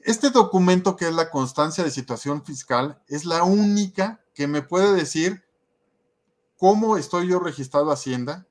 Este 0.00 0.28
documento 0.28 0.96
que 0.96 1.08
es 1.08 1.14
la 1.14 1.30
constancia 1.30 1.82
de 1.82 1.90
situación 1.90 2.44
fiscal 2.44 3.00
es 3.08 3.24
la 3.24 3.42
única 3.44 4.20
que 4.34 4.46
me 4.46 4.60
puede 4.60 4.92
decir 4.92 5.45
cómo 6.56 6.96
estoy 6.96 7.28
yo 7.28 7.38
registrado 7.38 7.90
Hacienda, 7.90 8.46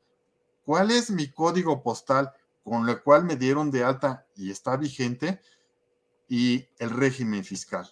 cuál 0.65 0.91
es 0.91 1.09
mi 1.11 1.31
código 1.31 1.81
postal 1.83 2.31
con 2.63 2.87
el 2.89 3.01
cual 3.01 3.23
me 3.23 3.35
dieron 3.35 3.71
de 3.71 3.83
alta 3.83 4.25
y 4.35 4.51
está 4.51 4.75
vigente 4.77 5.41
y 6.27 6.67
el 6.79 6.89
régimen 6.89 7.43
fiscal. 7.43 7.89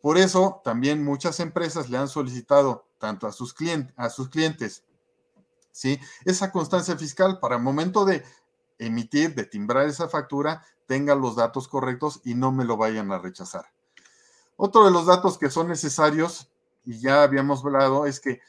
Por 0.00 0.18
eso 0.18 0.60
también 0.64 1.04
muchas 1.04 1.40
empresas 1.40 1.90
le 1.90 1.98
han 1.98 2.08
solicitado 2.08 2.86
tanto 2.98 3.26
a 3.26 3.32
sus, 3.32 3.52
clientes, 3.52 4.84
¿sí? 5.70 6.00
esa 6.24 6.50
constancia 6.50 6.96
fiscal 6.96 7.38
para 7.40 7.56
el 7.56 7.62
momento 7.62 8.04
de 8.04 8.24
emitir, 8.78 9.34
de 9.34 9.44
timbrar 9.44 9.86
esa 9.86 10.08
factura, 10.08 10.64
tenga 10.86 11.14
los 11.14 11.36
datos 11.36 11.68
correctos 11.68 12.20
y 12.24 12.34
no 12.34 12.52
me 12.52 12.64
lo 12.64 12.76
vayan 12.76 13.12
a 13.12 13.18
rechazar. 13.18 13.66
Otro 14.56 14.84
de 14.84 14.90
los 14.90 15.06
datos 15.06 15.36
que 15.38 15.50
son 15.50 15.68
necesarios, 15.68 16.50
y 16.84 16.98
ya 17.00 17.22
habíamos 17.22 17.64
hablado, 17.64 18.06
es 18.06 18.20
que 18.20 18.40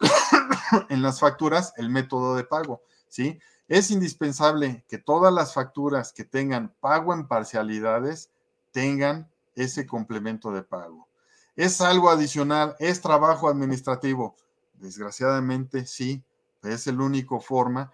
en 0.88 1.02
las 1.02 1.20
facturas 1.20 1.72
el 1.76 1.90
método 1.90 2.36
de 2.36 2.44
pago, 2.44 2.82
¿sí? 3.08 3.38
Es 3.68 3.90
indispensable 3.90 4.84
que 4.88 4.98
todas 4.98 5.32
las 5.32 5.52
facturas 5.52 6.12
que 6.12 6.24
tengan 6.24 6.74
pago 6.80 7.12
en 7.12 7.28
parcialidades 7.28 8.30
tengan 8.72 9.30
ese 9.54 9.86
complemento 9.86 10.52
de 10.52 10.62
pago. 10.62 11.06
¿Es 11.54 11.80
algo 11.80 12.08
adicional? 12.08 12.76
¿Es 12.78 13.00
trabajo 13.00 13.48
administrativo? 13.48 14.36
Desgraciadamente 14.74 15.84
sí, 15.86 16.22
es 16.62 16.86
la 16.86 17.02
única 17.02 17.38
forma 17.40 17.92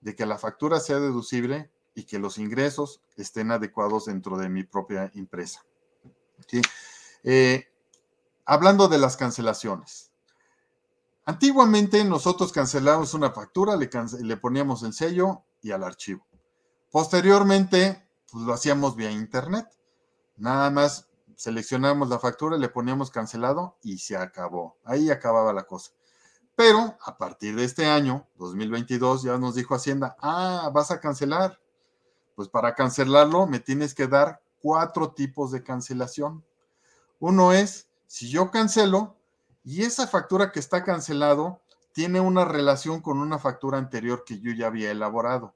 de 0.00 0.14
que 0.14 0.26
la 0.26 0.38
factura 0.38 0.78
sea 0.80 1.00
deducible 1.00 1.70
y 1.94 2.04
que 2.04 2.18
los 2.18 2.38
ingresos 2.38 3.00
estén 3.16 3.50
adecuados 3.50 4.04
dentro 4.04 4.36
de 4.36 4.48
mi 4.48 4.64
propia 4.64 5.10
empresa. 5.14 5.64
¿Sí? 6.46 6.60
Eh, 7.22 7.66
hablando 8.44 8.88
de 8.88 8.98
las 8.98 9.16
cancelaciones, 9.16 10.10
Antiguamente 11.26 12.04
nosotros 12.04 12.52
cancelábamos 12.52 13.14
una 13.14 13.30
factura, 13.30 13.76
le, 13.76 14.36
poníamos 14.36 14.82
el 14.82 14.92
sello 14.92 15.42
y 15.62 15.70
al 15.70 15.82
archivo. 15.82 16.26
Posteriormente, 16.90 18.06
pues 18.30 18.44
lo 18.44 18.52
hacíamos 18.52 18.94
vía 18.94 19.10
internet. 19.10 19.66
Nada 20.36 20.70
más 20.70 21.08
seleccionamos 21.36 22.10
la 22.10 22.18
factura, 22.18 22.58
le 22.58 22.68
poníamos 22.68 23.10
cancelado 23.10 23.78
y 23.82 23.98
se 23.98 24.16
acabó. 24.16 24.76
Ahí 24.84 25.10
acababa 25.10 25.52
la 25.54 25.64
cosa. 25.64 25.92
Pero 26.56 26.96
a 27.04 27.16
partir 27.16 27.56
de 27.56 27.64
este 27.64 27.86
año, 27.86 28.28
2022, 28.36 29.22
ya 29.22 29.38
nos 29.38 29.54
dijo 29.54 29.74
Hacienda, 29.74 30.16
ah, 30.20 30.70
vas 30.74 30.90
a 30.90 31.00
cancelar. 31.00 31.58
Pues 32.36 32.48
para 32.48 32.74
cancelarlo 32.74 33.46
me 33.46 33.60
tienes 33.60 33.94
que 33.94 34.06
dar 34.06 34.42
cuatro 34.60 35.12
tipos 35.12 35.52
de 35.52 35.62
cancelación. 35.62 36.44
Uno 37.18 37.52
es, 37.52 37.88
si 38.06 38.28
yo 38.28 38.50
cancelo, 38.50 39.16
y 39.64 39.82
esa 39.82 40.06
factura 40.06 40.52
que 40.52 40.60
está 40.60 40.84
cancelado 40.84 41.60
tiene 41.92 42.20
una 42.20 42.44
relación 42.44 43.00
con 43.00 43.18
una 43.18 43.38
factura 43.38 43.78
anterior 43.78 44.24
que 44.24 44.40
yo 44.40 44.52
ya 44.52 44.66
había 44.66 44.90
elaborado. 44.90 45.54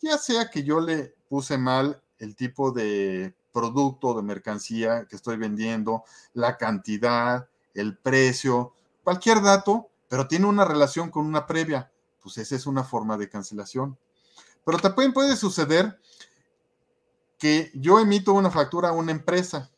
Ya 0.00 0.18
sea 0.18 0.50
que 0.50 0.62
yo 0.62 0.80
le 0.80 1.14
puse 1.28 1.58
mal 1.58 2.02
el 2.18 2.36
tipo 2.36 2.72
de 2.72 3.34
producto, 3.52 4.14
de 4.14 4.22
mercancía 4.22 5.06
que 5.06 5.16
estoy 5.16 5.36
vendiendo, 5.36 6.04
la 6.32 6.56
cantidad, 6.56 7.48
el 7.74 7.96
precio, 7.98 8.72
cualquier 9.02 9.42
dato, 9.42 9.90
pero 10.08 10.26
tiene 10.26 10.46
una 10.46 10.64
relación 10.64 11.10
con 11.10 11.26
una 11.26 11.46
previa, 11.46 11.90
pues 12.22 12.38
esa 12.38 12.56
es 12.56 12.66
una 12.66 12.84
forma 12.84 13.16
de 13.18 13.28
cancelación. 13.28 13.98
Pero 14.64 14.78
también 14.78 15.12
puede 15.12 15.36
suceder 15.36 16.00
que 17.38 17.70
yo 17.74 17.98
emito 17.98 18.32
una 18.32 18.50
factura 18.50 18.88
a 18.88 18.92
una 18.92 19.12
empresa 19.12 19.70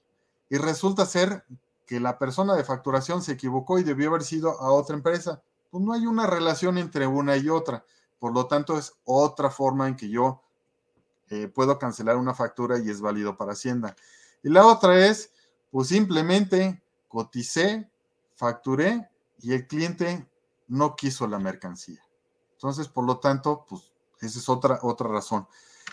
y 0.49 0.57
resulta 0.57 1.07
ser 1.07 1.45
que 1.87 2.01
la 2.01 2.19
persona 2.19 2.55
de 2.55 2.65
facturación 2.65 3.23
se 3.23 3.33
equivocó 3.33 3.79
y 3.79 3.85
debió 3.85 4.09
haber 4.09 4.25
sido 4.25 4.61
a 4.61 4.73
otra 4.73 4.97
empresa. 4.97 5.43
Pues 5.71 5.83
no 5.85 5.93
hay 5.93 6.07
una 6.07 6.27
relación 6.27 6.79
entre 6.79 7.07
una 7.07 7.37
y 7.37 7.49
otra. 7.49 7.85
Por 8.19 8.35
lo 8.35 8.47
tanto, 8.47 8.77
es 8.77 8.95
otra 9.05 9.51
forma 9.51 9.87
en 9.89 9.97
que 9.97 10.09
yo 10.09 10.43
eh, 11.31 11.49
puedo 11.49 11.79
cancelar 11.79 12.17
una 12.17 12.35
factura 12.35 12.79
y 12.79 12.91
es 12.91 13.01
válido 13.01 13.37
para 13.37 13.53
Hacienda. 13.53 13.95
Y 14.43 14.49
la 14.49 14.67
otra 14.67 15.07
es, 15.07 15.33
pues 15.71 15.89
simplemente 15.89 16.83
coticé, 17.09 17.91
facturé 18.35 19.09
y 19.39 19.55
el 19.55 19.67
cliente 19.67 20.29
no 20.69 20.97
quiso 20.97 21.27
la 21.27 21.39
mercancía. 21.39 22.01
Entonces, 22.53 22.89
por 22.89 23.05
lo 23.05 23.19
tanto, 23.19 23.65
pues 23.69 23.93
esa 24.21 24.39
es 24.39 24.49
otra, 24.49 24.79
otra 24.83 25.09
razón. 25.09 25.47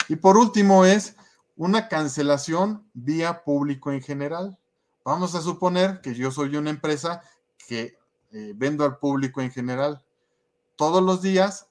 Y 0.07 0.15
por 0.15 0.37
último 0.37 0.85
es 0.85 1.15
una 1.55 1.87
cancelación 1.87 2.89
vía 2.93 3.43
público 3.43 3.91
en 3.91 4.01
general. 4.01 4.57
Vamos 5.03 5.35
a 5.35 5.41
suponer 5.41 6.01
que 6.01 6.13
yo 6.15 6.31
soy 6.31 6.55
una 6.55 6.69
empresa 6.69 7.21
que 7.67 7.97
eh, 8.31 8.53
vendo 8.55 8.85
al 8.85 8.97
público 8.97 9.41
en 9.41 9.51
general. 9.51 10.03
todos 10.75 11.03
los 11.03 11.21
días 11.21 11.67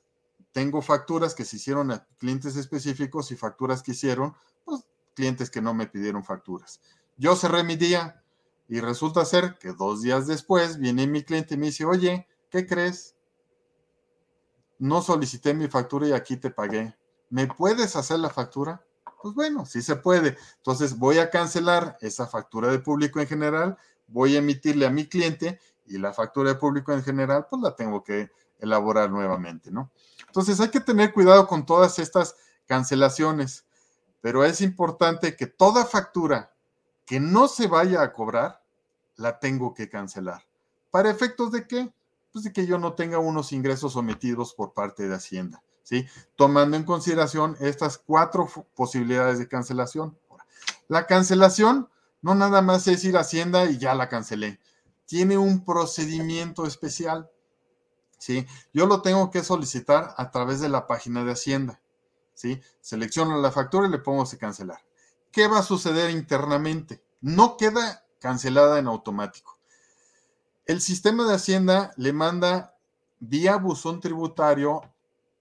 tengo 0.53 0.81
facturas 0.81 1.35
que 1.35 1.45
se 1.45 1.57
hicieron 1.57 1.91
a 1.91 2.07
clientes 2.19 2.57
específicos 2.57 3.33
y 3.33 3.37
facturas 3.37 3.83
que 3.83 3.93
hicieron, 3.93 4.35
pues, 4.65 4.87
clientes 5.15 5.51
que 5.51 5.61
no 5.61 5.75
me 5.75 5.87
pidieron 5.87 6.25
facturas. 6.25 6.81
Yo 7.17 7.35
cerré 7.35 7.65
mi 7.65 7.77
día 7.77 8.23
y 8.69 8.81
resulta 8.81 9.25
ser 9.25 9.59
que 9.59 9.73
dos 9.73 10.03
días 10.03 10.27
después 10.27 10.79
viene 10.79 11.07
mi 11.07 11.25
cliente 11.25 11.55
y 11.55 11.59
me 11.59 11.67
dice, 11.67 11.85
oye, 11.85 12.27
¿qué 12.51 12.67
crees? 12.67 13.17
No 14.79 15.03
solicité 15.03 15.53
mi 15.55 15.69
factura 15.69 16.07
y 16.07 16.13
aquí 16.13 16.37
te 16.37 16.51
pagué. 16.51 16.95
¿Me 17.31 17.47
puedes 17.47 17.97
hacer 17.97 18.19
la 18.19 18.31
factura? 18.31 18.85
Pues 19.23 19.35
bueno, 19.35 19.65
sí 19.65 19.83
se 19.83 19.97
puede. 19.97 20.37
Entonces 20.57 20.99
voy 20.99 21.19
a 21.19 21.31
cancelar 21.31 21.97
esa 22.01 22.27
factura 22.27 22.71
de 22.71 22.81
público 22.81 23.21
en 23.21 23.29
general, 23.29 23.79
voy 24.09 24.35
a 24.35 24.41
emitirle 24.41 24.85
a 24.85 24.91
mi 24.91 25.07
cliente 25.07 25.61
y 25.87 25.99
la 25.99 26.13
factura 26.13 26.51
de 26.51 26.57
público 26.57 26.93
en 26.93 27.05
general, 27.05 27.47
pues 27.49 27.63
la 27.63 27.77
tengo 27.77 28.03
que 28.03 28.31
elaborar 28.59 29.11
nuevamente, 29.11 29.71
¿no? 29.71 29.91
Entonces 30.27 30.61
hay 30.61 30.69
que 30.69 30.81
tener 30.81 31.13
cuidado 31.13 31.47
con 31.47 31.65
todas 31.65 31.99
estas 31.99 32.37
cancelaciones, 32.67 33.65
pero 34.21 34.45
es 34.45 34.61
importante 34.61 35.37
que 35.37 35.47
toda 35.47 35.85
factura 35.85 36.53
que 37.05 37.21
no 37.21 37.49
se 37.49 37.67
vaya 37.67 38.03
a 38.03 38.13
cobrar, 38.13 38.63
la 39.17 39.39
tengo 39.39 39.75
que 39.75 39.89
cancelar. 39.89 40.43
¿Para 40.91 41.11
efectos 41.11 41.53
de 41.53 41.67
qué? 41.67 41.93
Pues 42.33 42.45
de 42.45 42.53
que 42.53 42.67
yo 42.67 42.79
no 42.79 42.95
tenga 42.95 43.19
unos 43.19 43.53
ingresos 43.53 43.97
omitidos 43.97 44.55
por 44.55 44.73
parte 44.73 45.09
de 45.09 45.15
Hacienda, 45.15 45.63
Tomando 46.37 46.77
en 46.77 46.85
consideración 46.85 47.57
estas 47.61 47.99
cuatro 47.99 48.49
posibilidades 48.75 49.39
de 49.39 49.49
cancelación. 49.49 50.19
La 50.89 51.07
cancelación 51.07 51.89
no 52.23 52.35
nada 52.35 52.63
más 52.63 52.87
es 52.89 53.05
ir 53.05 53.17
a 53.17 53.21
Hacienda 53.21 53.67
y 53.67 53.79
ya 53.79 53.95
la 53.95 54.09
cancelé. 54.09 54.61
Tiene 55.07 55.37
un 55.37 55.65
procedimiento 55.65 56.67
especial. 56.67 57.31
¿sí? 58.19 58.47
Yo 58.73 58.87
lo 58.87 59.03
tengo 59.03 59.31
que 59.31 59.43
solicitar 59.43 60.15
a 60.17 60.31
través 60.31 60.61
de 60.61 60.69
la 60.69 60.87
página 60.87 61.25
de 61.25 61.33
Hacienda, 61.33 61.83
¿sí? 62.35 62.61
Selecciono 62.81 63.41
la 63.41 63.51
factura 63.51 63.89
y 63.89 63.91
le 63.91 63.99
pongo 63.99 64.25
se 64.25 64.39
cancelar. 64.39 64.79
¿Qué 65.33 65.49
va 65.49 65.59
a 65.59 65.65
suceder 65.65 66.11
internamente? 66.11 67.03
No 67.21 67.57
queda 67.57 68.05
cancelada 68.21 68.79
en 68.79 68.87
automático. 68.87 69.59
El 70.65 70.81
sistema 70.81 71.27
de 71.27 71.35
Hacienda 71.35 71.93
le 71.97 72.13
manda 72.13 72.77
vía 73.19 73.57
buzón 73.57 73.99
tributario 73.99 74.83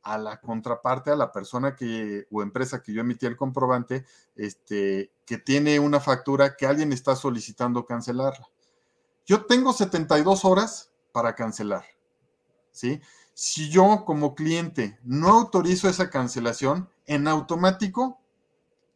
a 0.03 0.17
la 0.17 0.41
contraparte, 0.41 1.11
a 1.11 1.15
la 1.15 1.31
persona 1.31 1.75
que 1.75 2.25
o 2.31 2.41
empresa 2.41 2.81
que 2.81 2.93
yo 2.93 3.01
emití 3.01 3.25
el 3.25 3.37
comprobante, 3.37 4.05
este, 4.35 5.11
que 5.25 5.37
tiene 5.37 5.79
una 5.79 5.99
factura 5.99 6.55
que 6.55 6.65
alguien 6.65 6.91
está 6.91 7.15
solicitando 7.15 7.85
cancelarla. 7.85 8.47
Yo 9.25 9.45
tengo 9.45 9.73
72 9.73 10.45
horas 10.45 10.91
para 11.11 11.35
cancelar. 11.35 11.85
¿sí? 12.71 13.01
Si 13.33 13.69
yo 13.69 14.03
como 14.05 14.35
cliente 14.35 14.99
no 15.03 15.29
autorizo 15.29 15.87
esa 15.87 16.09
cancelación, 16.09 16.89
en 17.05 17.27
automático 17.27 18.19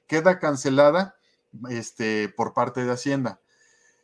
queda 0.07 0.39
cancelada 0.39 1.15
este, 1.69 2.29
por 2.29 2.53
parte 2.53 2.85
de 2.85 2.91
Hacienda. 2.91 3.39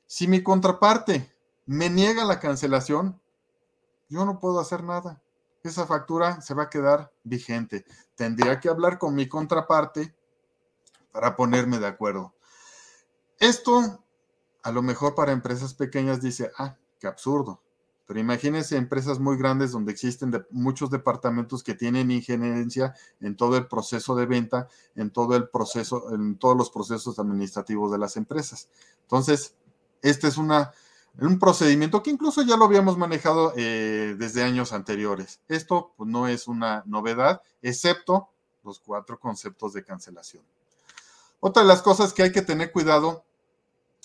Si 0.05 0.27
mi 0.27 0.43
contraparte 0.43 1.33
me 1.65 1.89
niega 1.89 2.25
la 2.25 2.39
cancelación, 2.39 3.19
yo 4.09 4.25
no 4.25 4.39
puedo 4.39 4.59
hacer 4.59 4.83
nada. 4.83 5.21
Esa 5.63 5.85
factura 5.85 6.41
se 6.41 6.53
va 6.53 6.63
a 6.63 6.69
quedar 6.69 7.11
vigente. 7.23 7.85
Tendría 8.15 8.59
que 8.59 8.69
hablar 8.69 8.97
con 8.97 9.13
mi 9.13 9.27
contraparte 9.27 10.15
para 11.11 11.35
ponerme 11.35 11.79
de 11.79 11.87
acuerdo. 11.87 12.33
Esto, 13.39 14.03
a 14.63 14.71
lo 14.71 14.81
mejor 14.81 15.15
para 15.15 15.31
empresas 15.31 15.73
pequeñas 15.73 16.21
dice, 16.21 16.51
ah, 16.57 16.77
qué 16.99 17.07
absurdo. 17.07 17.61
Pero 18.11 18.19
imagínense 18.19 18.75
empresas 18.75 19.19
muy 19.19 19.37
grandes 19.37 19.71
donde 19.71 19.93
existen 19.93 20.33
muchos 20.49 20.89
departamentos 20.89 21.63
que 21.63 21.75
tienen 21.75 22.11
injerencia 22.11 22.93
en 23.21 23.37
todo 23.37 23.55
el 23.55 23.67
proceso 23.67 24.15
de 24.15 24.25
venta, 24.25 24.67
en 24.95 25.11
todo 25.11 25.35
el 25.37 25.47
proceso, 25.47 26.13
en 26.13 26.37
todos 26.37 26.57
los 26.57 26.69
procesos 26.71 27.19
administrativos 27.19 27.89
de 27.89 27.97
las 27.97 28.17
empresas. 28.17 28.67
Entonces, 29.03 29.55
este 30.01 30.27
es 30.27 30.37
una, 30.37 30.73
un 31.19 31.39
procedimiento 31.39 32.01
que 32.01 32.09
incluso 32.09 32.41
ya 32.41 32.57
lo 32.57 32.65
habíamos 32.65 32.97
manejado 32.97 33.53
eh, 33.55 34.15
desde 34.17 34.43
años 34.43 34.73
anteriores. 34.73 35.39
Esto 35.47 35.93
pues, 35.97 36.09
no 36.09 36.27
es 36.27 36.47
una 36.47 36.83
novedad, 36.85 37.41
excepto 37.61 38.29
los 38.63 38.79
cuatro 38.79 39.19
conceptos 39.19 39.73
de 39.73 39.83
cancelación. 39.83 40.43
Otra 41.39 41.63
de 41.63 41.67
las 41.67 41.81
cosas 41.81 42.13
que 42.13 42.23
hay 42.23 42.31
que 42.31 42.43
tener 42.43 42.71
cuidado 42.71 43.25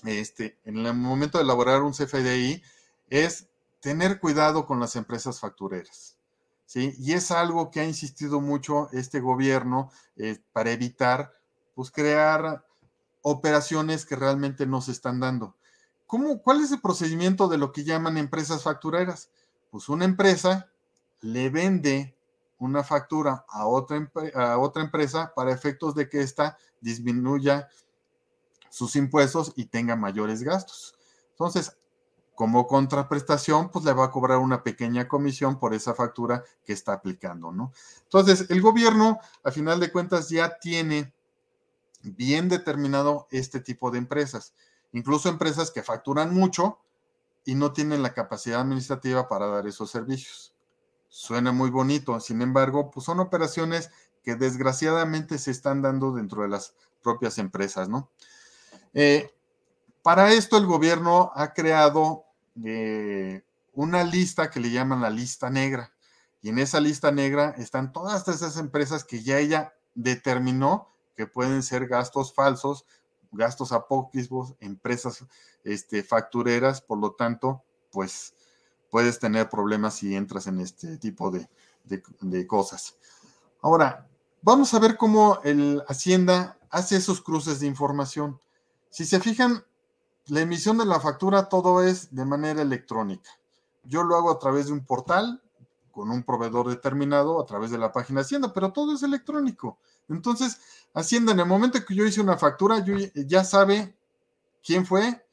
este, 0.05 0.59
en 0.65 0.79
el 0.79 0.95
momento 0.95 1.39
de 1.39 1.45
elaborar 1.45 1.83
un 1.83 1.93
CFDI 1.93 2.63
es 3.09 3.49
tener 3.81 4.21
cuidado 4.21 4.67
con 4.67 4.81
las 4.81 4.97
empresas 4.97 5.41
factureras. 5.41 6.17
¿sí? 6.65 6.95
Y 6.99 7.13
es 7.13 7.31
algo 7.31 7.71
que 7.71 7.81
ha 7.81 7.85
insistido 7.85 8.41
mucho 8.41 8.89
este 8.93 9.21
gobierno 9.21 9.91
eh, 10.17 10.39
para 10.53 10.73
evitar, 10.73 11.33
pues, 11.75 11.91
crear 11.91 12.67
operaciones 13.23 14.07
que 14.07 14.17
realmente 14.17 14.67
no 14.67 14.81
se 14.81 14.93
están 14.93 15.21
dando. 15.21 15.57
¿Cómo, 16.07 16.41
¿Cuál 16.43 16.61
es 16.61 16.73
el 16.73 16.81
procedimiento 16.81 17.49
de 17.49 17.59
lo 17.59 17.73
que 17.73 17.85
llaman 17.85 18.17
empresas 18.17 18.63
factureras? 18.63 19.31
Pues 19.71 19.89
una 19.89 20.05
empresa 20.05 20.71
le 21.21 21.51
vende 21.51 22.17
una 22.59 22.83
factura 22.83 23.45
a 23.49 23.67
otra, 23.67 23.97
empresa 23.97 25.33
para 25.35 25.53
efectos 25.53 25.95
de 25.95 26.09
que 26.09 26.21
ésta 26.21 26.57
disminuya 26.81 27.69
sus 28.71 28.97
impuestos 28.97 29.53
y 29.57 29.67
tenga 29.67 29.97
mayores 29.97 30.43
gastos. 30.43 30.95
Entonces, 31.31 31.77
como 32.35 32.67
contraprestación, 32.67 33.71
pues 33.71 33.85
le 33.85 33.93
va 33.93 34.07
a 34.07 34.11
cobrar 34.11 34.39
una 34.39 34.63
pequeña 34.63 35.09
comisión 35.09 35.59
por 35.59 35.75
esa 35.75 35.95
factura 35.95 36.45
que 36.65 36.73
está 36.73 36.93
aplicando, 36.93 37.51
¿no? 37.51 37.73
Entonces, 38.05 38.51
el 38.51 38.61
gobierno, 38.61 39.19
a 39.43 39.51
final 39.51 39.81
de 39.81 39.91
cuentas, 39.91 40.29
ya 40.29 40.59
tiene 40.59 41.15
bien 42.03 42.49
determinado 42.49 43.27
este 43.31 43.61
tipo 43.61 43.91
de 43.91 43.99
empresas, 43.99 44.55
incluso 44.97 45.29
empresas 45.29 45.71
que 45.71 45.83
facturan 45.83 46.33
mucho 46.33 46.79
y 47.45 47.55
no 47.55 47.75
tienen 47.75 48.03
la 48.03 48.15
capacidad 48.15 48.63
administrativa 48.63 49.29
para 49.29 49.47
dar 49.47 49.67
esos 49.67 49.91
servicios. 49.91 50.55
Suena 51.09 51.53
muy 51.53 51.69
bonito, 51.69 52.19
sin 52.19 52.41
embargo, 52.41 52.91
pues 52.91 53.05
son 53.05 53.21
operaciones 53.21 53.91
que 54.25 54.37
desgraciadamente 54.37 55.37
se 55.37 55.51
están 55.51 55.83
dando 55.83 56.13
dentro 56.13 56.43
de 56.43 56.49
las 56.49 56.75
propias 57.03 57.37
empresas, 57.37 57.91
¿no? 57.91 58.11
Eh, 58.95 59.31
para 60.03 60.33
esto 60.33 60.57
el 60.57 60.65
gobierno 60.65 61.31
ha 61.35 61.53
creado 61.53 62.25
eh, 62.65 63.45
una 63.75 64.03
lista 64.03 64.51
que 64.51 64.61
le 64.61 64.71
llaman 64.71 65.03
la 65.03 65.11
lista 65.11 65.51
negra. 65.51 65.93
Y 66.41 66.49
en 66.49 66.59
esa 66.59 66.81
lista 66.81 67.13
negra 67.13 67.55
están 67.59 67.93
todas 67.93 68.27
esas 68.29 68.57
empresas 68.57 69.05
que 69.05 69.23
ya 69.23 69.39
ella 69.39 69.75
determinó 69.95 70.89
que 71.15 71.27
pueden 71.27 71.63
ser 71.63 71.87
gastos 71.87 72.33
falsos, 72.33 72.87
gastos 73.33 73.73
apócrifos, 73.73 74.55
empresas 74.61 75.25
este, 75.65 76.03
factureras, 76.03 76.81
por 76.81 76.99
lo 76.99 77.13
tanto, 77.13 77.63
pues 77.91 78.35
puedes 78.91 79.19
tener 79.19 79.49
problemas 79.49 79.95
si 79.95 80.15
entras 80.15 80.47
en 80.47 80.61
este 80.61 80.99
tipo 80.99 81.31
de, 81.31 81.49
de 81.85 82.47
cosas. 82.47 82.97
Ahora, 83.61 84.07
vamos 84.43 84.73
a 84.75 84.79
ver 84.79 84.97
cómo 84.97 85.41
el 85.45 85.83
Hacienda 85.89 86.59
hace 86.71 86.97
esos 86.97 87.21
cruces 87.21 87.61
de 87.61 87.67
información. 87.67 88.41
Si 88.91 89.05
se 89.05 89.21
fijan, 89.21 89.65
la 90.27 90.41
emisión 90.41 90.79
de 90.79 90.87
la 90.87 91.01
factura 91.01 91.49
todo 91.49 91.83
es 91.83 92.15
de 92.15 92.25
manera 92.25 92.63
electrónica. 92.63 93.31
Yo 93.85 94.03
lo 94.03 94.17
hago 94.17 94.31
a 94.31 94.39
través 94.39 94.67
de 94.67 94.73
un 94.73 94.85
portal 94.85 95.43
con 95.93 96.11
un 96.11 96.25
proveedor 96.25 96.69
determinado 96.69 97.41
a 97.41 97.47
través 97.47 97.71
de 97.71 97.79
la 97.79 97.93
página 97.93 98.21
Hacienda, 98.21 98.53
pero 98.53 98.73
todo 98.73 98.95
es 98.95 99.03
electrónico. 99.03 99.79
Entonces, 100.09 100.59
Hacienda, 100.95 101.33
en 101.33 101.41
el 101.41 101.47
momento 101.47 101.85
que 101.85 101.95
yo 101.95 102.07
hice 102.07 102.21
una 102.21 102.39
factura, 102.39 102.85
ya 103.15 103.45
sabe 103.45 103.97
quién 104.65 104.87
fue, 104.87 105.27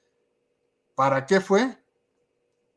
para 0.96 1.26
qué 1.26 1.40
fue 1.40 1.82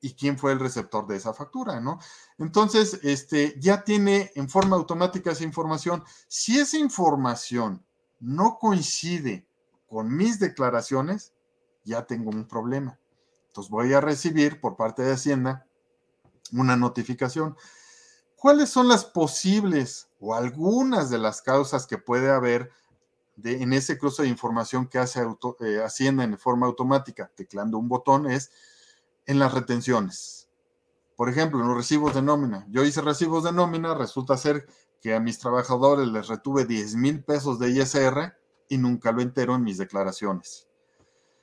y 0.00 0.14
quién 0.14 0.38
fue 0.38 0.52
el 0.52 0.60
receptor 0.60 1.06
de 1.06 1.16
esa 1.16 1.34
factura, 1.34 1.80
¿no? 1.80 1.98
Entonces, 2.38 3.00
este, 3.02 3.58
ya 3.58 3.82
tiene 3.82 4.30
en 4.36 4.48
forma 4.48 4.76
automática 4.76 5.32
esa 5.32 5.44
información. 5.44 6.04
Si 6.28 6.58
esa 6.58 6.78
información 6.78 7.84
no 8.20 8.58
coincide 8.58 9.46
con 9.88 10.14
mis 10.14 10.38
declaraciones, 10.38 11.32
ya 11.84 12.06
tengo 12.06 12.30
un 12.30 12.46
problema. 12.46 12.98
Entonces 13.48 13.70
voy 13.70 13.92
a 13.94 14.00
recibir 14.00 14.60
por 14.60 14.76
parte 14.76 15.02
de 15.02 15.12
Hacienda 15.12 15.66
una 16.52 16.76
notificación. 16.76 17.56
¿Cuáles 18.36 18.68
son 18.68 18.88
las 18.88 19.04
posibles 19.04 20.05
o 20.20 20.34
algunas 20.34 21.10
de 21.10 21.18
las 21.18 21.42
causas 21.42 21.86
que 21.86 21.98
puede 21.98 22.30
haber 22.30 22.70
de, 23.36 23.62
en 23.62 23.72
ese 23.72 23.98
cruce 23.98 24.22
de 24.22 24.28
información 24.28 24.86
que 24.86 24.98
hace 24.98 25.20
eh, 25.60 25.80
Hacienda 25.84 26.24
en 26.24 26.38
forma 26.38 26.66
automática, 26.66 27.30
teclando 27.34 27.78
un 27.78 27.88
botón, 27.88 28.30
es 28.30 28.50
en 29.26 29.38
las 29.38 29.52
retenciones? 29.52 30.48
Por 31.16 31.28
ejemplo, 31.28 31.60
en 31.60 31.68
los 31.68 31.76
recibos 31.76 32.14
de 32.14 32.22
nómina. 32.22 32.66
Yo 32.68 32.84
hice 32.84 33.00
recibos 33.00 33.44
de 33.44 33.52
nómina, 33.52 33.94
resulta 33.94 34.36
ser 34.36 34.66
que 35.00 35.14
a 35.14 35.20
mis 35.20 35.38
trabajadores 35.38 36.08
les 36.08 36.28
retuve 36.28 36.64
10 36.64 36.96
mil 36.96 37.22
pesos 37.22 37.58
de 37.58 37.70
ISR 37.70 38.34
y 38.68 38.78
nunca 38.78 39.12
lo 39.12 39.22
entero 39.22 39.54
en 39.54 39.62
mis 39.62 39.78
declaraciones. 39.78 40.68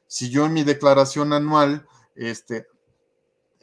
Si 0.08 0.30
yo 0.30 0.46
en 0.46 0.54
mi 0.54 0.64
declaración 0.64 1.34
anual 1.34 1.88
este, 2.16 2.68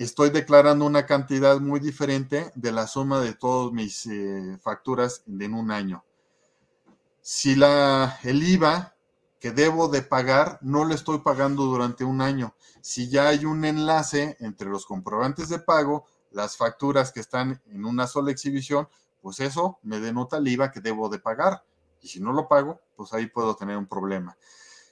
estoy 0.05 0.31
declarando 0.31 0.87
una 0.87 1.05
cantidad 1.05 1.61
muy 1.61 1.79
diferente 1.79 2.53
de 2.55 2.73
la 2.73 2.87
suma 2.87 3.21
de 3.21 3.35
todas 3.35 3.71
mis 3.73 4.07
eh, 4.07 4.59
facturas 4.63 5.23
en 5.27 5.53
un 5.53 5.71
año. 5.71 6.05
Si 7.21 7.55
la, 7.55 8.19
el 8.23 8.43
IVA 8.43 8.95
que 9.39 9.51
debo 9.51 9.89
de 9.89 10.01
pagar 10.01 10.59
no 10.63 10.85
lo 10.85 10.95
estoy 10.95 11.19
pagando 11.19 11.65
durante 11.65 12.05
un 12.05 12.23
año, 12.23 12.55
si 12.81 13.11
ya 13.11 13.29
hay 13.29 13.45
un 13.45 13.65
enlace 13.67 14.39
entre 14.41 14.71
los 14.71 14.87
comprobantes 14.87 15.51
de 15.51 15.59
pago, 15.59 16.07
las 16.31 16.57
facturas 16.57 17.13
que 17.13 17.21
están 17.21 17.61
en 17.67 17.85
una 17.85 18.07
sola 18.07 18.31
exhibición, 18.31 18.89
pues 19.21 19.39
eso 19.41 19.81
me 19.83 20.01
denota 20.01 20.39
el 20.39 20.49
IVA 20.49 20.73
que 20.73 20.81
debo 20.81 21.11
de 21.11 21.19
pagar. 21.19 21.63
Y 22.01 22.09
si 22.09 22.21
no 22.21 22.33
lo 22.33 22.49
pago, 22.49 22.81
pues 22.97 23.13
ahí 23.13 23.27
puedo 23.27 23.55
tener 23.55 23.77
un 23.77 23.87
problema. 23.87 24.39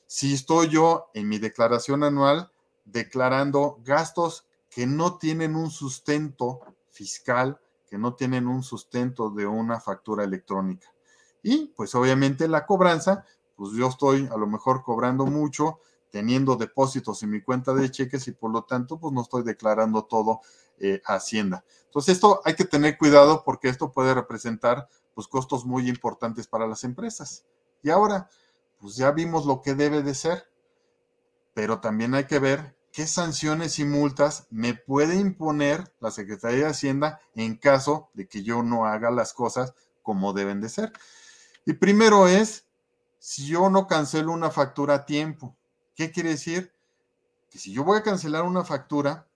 Si 0.07 0.35
estoy 0.35 0.69
yo 0.69 1.11
en 1.15 1.29
mi 1.29 1.39
declaración 1.39 2.05
anual 2.05 2.53
declarando 2.85 3.79
gastos 3.85 4.48
que 4.71 4.87
no 4.87 5.19
tienen 5.19 5.57
un 5.57 5.71
sustento 5.71 6.61
fiscal, 6.91 7.61
que 7.87 7.99
no 7.99 8.15
tienen 8.15 8.47
un 8.47 8.63
sustento 8.63 9.31
de 9.31 9.47
una 9.47 9.81
factura 9.81 10.25
electrónica. 10.25 10.93
Y 11.43 11.73
pues 11.77 11.95
obviamente 11.95 12.49
la 12.49 12.67
cobranza, 12.67 13.25
pues 13.57 13.73
yo 13.73 13.89
estoy 13.89 14.29
a 14.31 14.37
lo 14.37 14.47
mejor 14.47 14.83
cobrando 14.83 15.27
mucho, 15.27 15.81
teniendo 16.11 16.57
depósitos 16.57 17.23
en 17.23 17.31
mi 17.31 17.43
cuenta 17.43 17.75
de 17.75 17.91
cheques 17.91 18.29
y 18.29 18.33
por 18.33 18.51
lo 18.51 18.65
tanto 18.65 18.99
pues 18.99 19.13
no 19.13 19.23
estoy 19.23 19.43
declarando 19.43 20.05
todo 20.05 20.41
eh, 20.79 21.03
a 21.05 21.15
Hacienda. 21.15 21.65
Entonces 21.85 22.15
esto 22.15 22.41
hay 22.45 22.55
que 22.55 22.65
tener 22.65 22.99
cuidado 22.99 23.43
porque 23.45 23.69
esto 23.69 23.93
puede 23.93 24.15
representar 24.15 24.89
pues 25.15 25.27
costos 25.27 25.65
muy 25.65 25.89
importantes 25.89 26.47
para 26.47 26.67
las 26.67 26.85
empresas. 26.85 27.45
Y 27.83 27.91
ahora, 27.91 28.29
pues 28.79 28.97
ya 28.97 29.11
vimos 29.11 29.47
lo 29.47 29.63
que 29.63 29.75
debe 29.75 30.03
de 30.03 30.15
ser, 30.15 30.51
pero 31.55 31.81
también 31.81 32.15
hay 32.15 32.25
que 32.25 32.39
ver 32.39 32.78
¿qué 32.99 33.07
sanciones 33.07 33.79
y 33.79 33.85
multas 33.85 34.49
me 34.51 34.75
puede 34.75 35.15
imponer 35.15 35.95
la 36.01 36.11
Secretaría 36.11 36.65
de 36.65 36.71
Hacienda 36.71 37.21
en 37.37 37.55
caso 37.55 38.11
de 38.13 38.27
que 38.27 38.43
yo 38.43 38.65
no 38.65 38.87
haga 38.87 39.13
las 39.13 39.35
cosas 39.35 39.73
como 40.03 40.33
deben 40.33 40.61
de 40.61 40.69
ser? 40.69 40.93
Y 41.65 41.75
primero 41.75 42.27
es, 42.27 42.67
si 43.21 43.47
yo 43.47 43.71
no 43.71 43.87
cancelo 43.87 44.33
una 44.33 44.51
factura 44.51 44.95
a 44.95 45.07
tiempo, 45.07 45.57
¿qué 45.95 46.11
quiere 46.11 46.31
decir? 46.31 46.73
Que 47.49 47.61
si 47.61 47.73
yo 47.73 47.85
voy 47.85 47.99
a 47.99 48.03
cancelar 48.03 48.43
una 48.43 48.65
factura, 48.65 49.29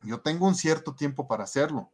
yo 0.00 0.22
tengo 0.22 0.46
un 0.46 0.54
cierto 0.54 0.94
tiempo 0.94 1.28
para 1.28 1.44
hacerlo. 1.44 1.90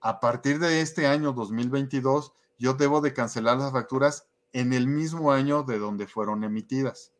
A 0.00 0.20
partir 0.20 0.58
de 0.58 0.80
este 0.80 1.06
año 1.06 1.34
2022, 1.34 2.32
yo 2.58 2.72
debo 2.72 3.02
de 3.02 3.12
cancelar 3.12 3.58
las 3.58 3.72
facturas 3.72 4.26
en 4.54 4.72
el 4.72 4.86
mismo 4.86 5.32
año 5.32 5.64
de 5.64 5.78
donde 5.78 6.06
fueron 6.06 6.44
emitidas. 6.44 7.12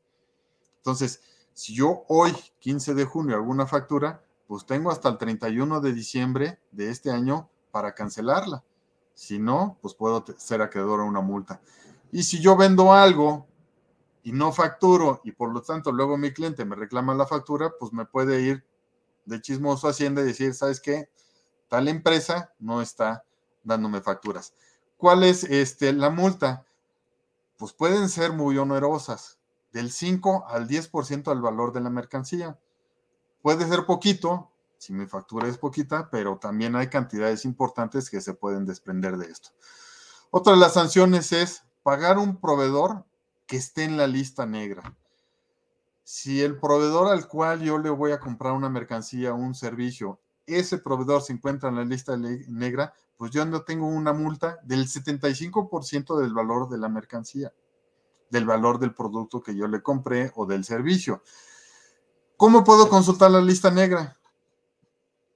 Entonces, 0.78 1.20
si 1.54 1.72
yo 1.72 2.04
hoy, 2.08 2.34
15 2.58 2.94
de 2.94 3.04
junio, 3.04 3.36
hago 3.36 3.48
una 3.48 3.66
factura, 3.66 4.22
pues 4.48 4.66
tengo 4.66 4.90
hasta 4.90 5.08
el 5.08 5.18
31 5.18 5.80
de 5.80 5.92
diciembre 5.92 6.58
de 6.72 6.90
este 6.90 7.12
año 7.12 7.48
para 7.70 7.94
cancelarla. 7.94 8.64
Si 9.14 9.38
no, 9.38 9.78
pues 9.80 9.94
puedo 9.94 10.24
ser 10.36 10.60
acreedor 10.62 11.00
a 11.00 11.04
una 11.04 11.20
multa. 11.20 11.60
Y 12.10 12.24
si 12.24 12.40
yo 12.40 12.56
vendo 12.56 12.92
algo 12.92 13.46
y 14.24 14.32
no 14.32 14.52
facturo 14.52 15.20
y 15.22 15.30
por 15.30 15.52
lo 15.52 15.62
tanto 15.62 15.92
luego 15.92 16.18
mi 16.18 16.32
cliente 16.32 16.64
me 16.64 16.74
reclama 16.74 17.14
la 17.14 17.26
factura, 17.26 17.72
pues 17.78 17.92
me 17.92 18.04
puede 18.04 18.40
ir 18.42 18.64
de 19.24 19.40
chismoso 19.40 19.86
a 19.86 19.90
Hacienda 19.90 20.22
y 20.22 20.26
decir, 20.26 20.54
¿sabes 20.54 20.80
qué? 20.80 21.08
Tal 21.68 21.86
empresa 21.86 22.52
no 22.58 22.82
está 22.82 23.24
dándome 23.62 24.00
facturas. 24.00 24.54
¿Cuál 24.96 25.22
es 25.22 25.44
este, 25.44 25.92
la 25.92 26.10
multa? 26.10 26.66
Pues 27.56 27.72
pueden 27.72 28.08
ser 28.08 28.32
muy 28.32 28.58
onerosas 28.58 29.38
del 29.74 29.90
5 29.90 30.46
al 30.48 30.68
10% 30.68 31.24
del 31.24 31.42
valor 31.42 31.72
de 31.72 31.80
la 31.80 31.90
mercancía. 31.90 32.56
Puede 33.42 33.68
ser 33.68 33.84
poquito, 33.84 34.52
si 34.78 34.92
mi 34.92 35.06
factura 35.06 35.48
es 35.48 35.58
poquita, 35.58 36.08
pero 36.10 36.38
también 36.38 36.76
hay 36.76 36.86
cantidades 36.86 37.44
importantes 37.44 38.08
que 38.08 38.20
se 38.20 38.34
pueden 38.34 38.66
desprender 38.66 39.16
de 39.16 39.26
esto. 39.26 39.50
Otra 40.30 40.52
de 40.52 40.60
las 40.60 40.74
sanciones 40.74 41.32
es 41.32 41.64
pagar 41.82 42.18
un 42.18 42.40
proveedor 42.40 43.04
que 43.46 43.56
esté 43.56 43.82
en 43.82 43.96
la 43.96 44.06
lista 44.06 44.46
negra. 44.46 44.96
Si 46.04 46.40
el 46.40 46.60
proveedor 46.60 47.08
al 47.10 47.26
cual 47.26 47.60
yo 47.60 47.78
le 47.78 47.90
voy 47.90 48.12
a 48.12 48.20
comprar 48.20 48.52
una 48.52 48.70
mercancía 48.70 49.34
o 49.34 49.36
un 49.36 49.56
servicio, 49.56 50.20
ese 50.46 50.78
proveedor 50.78 51.20
se 51.22 51.32
encuentra 51.32 51.68
en 51.68 51.76
la 51.76 51.84
lista 51.84 52.16
negra, 52.16 52.94
pues 53.16 53.32
yo 53.32 53.44
no 53.44 53.62
tengo 53.62 53.88
una 53.88 54.12
multa 54.12 54.60
del 54.62 54.86
75% 54.86 56.16
del 56.20 56.32
valor 56.32 56.68
de 56.68 56.78
la 56.78 56.88
mercancía 56.88 57.52
del 58.30 58.44
valor 58.44 58.78
del 58.78 58.94
producto 58.94 59.42
que 59.42 59.54
yo 59.54 59.66
le 59.68 59.82
compré 59.82 60.32
o 60.34 60.46
del 60.46 60.64
servicio. 60.64 61.22
¿Cómo 62.36 62.64
puedo 62.64 62.88
consultar 62.88 63.30
la 63.30 63.40
lista 63.40 63.70
negra? 63.70 64.18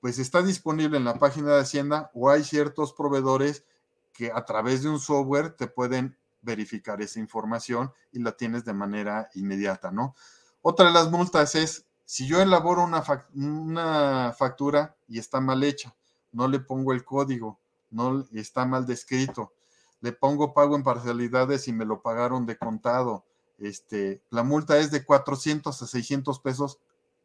Pues 0.01 0.19
está 0.19 0.43
disponible 0.43 0.97
en 0.97 1.05
la 1.05 1.19
página 1.19 1.55
de 1.55 1.61
Hacienda 1.61 2.11
o 2.15 2.31
hay 2.31 2.45
ciertos 2.45 2.93
proveedores 2.93 3.65
que 4.13 4.33
a 4.33 4.45
través 4.45 4.83
de 4.83 4.89
un 4.89 4.99
software 4.99 5.51
te 5.51 5.69
pueden 5.69 6.17
verificar 6.43 7.01
esa 7.03 7.21
información 7.21 7.93
y 8.13 8.21
la 8.21 8.33
tienes 8.33 8.65
de 8.65 8.73
manera 8.73 9.29
inmediata, 9.35 9.91
¿no? 9.91 10.15
Otra 10.63 10.87
de 10.87 10.93
las 10.93 11.11
multas 11.11 11.55
es 11.55 11.87
si 12.05 12.27
yo 12.27 12.41
elaboro 12.41 12.85
una, 12.85 14.33
factura 14.33 14.97
y 15.07 15.19
está 15.19 15.41
mal 15.41 15.63
hecha, 15.63 15.95
no 16.33 16.49
le 16.49 16.59
pongo 16.59 16.93
el 16.93 17.05
código, 17.05 17.61
no 17.91 18.27
está 18.33 18.65
mal 18.65 18.87
descrito, 18.87 19.53
le 20.01 20.13
pongo 20.13 20.55
pago 20.55 20.77
en 20.77 20.83
parcialidades 20.83 21.69
y 21.69 21.73
me 21.73 21.85
lo 21.85 22.03
pagaron 22.03 22.47
de 22.47 22.57
contado. 22.57 23.25
Este, 23.59 24.23
la 24.31 24.43
multa 24.43 24.79
es 24.79 24.91
de 24.91 25.05
400 25.05 25.83
a 25.83 25.87
600 25.87 26.39
pesos 26.41 26.79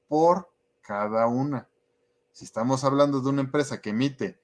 por 0.08 0.50
cada 0.82 1.28
una. 1.28 1.68
Si 2.32 2.46
estamos 2.46 2.84
hablando 2.84 3.22
de 3.22 3.30
una 3.30 3.42
empresa 3.42 3.80
que 3.82 3.92
emite 3.92 4.40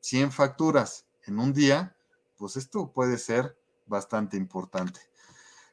100 0.00 0.32
facturas 0.32 1.06
en 1.26 1.38
un 1.38 1.52
día, 1.52 1.94
pues 2.36 2.56
esto 2.56 2.90
puede 2.90 3.18
ser 3.18 3.56
bastante 3.86 4.36
importante. 4.36 5.00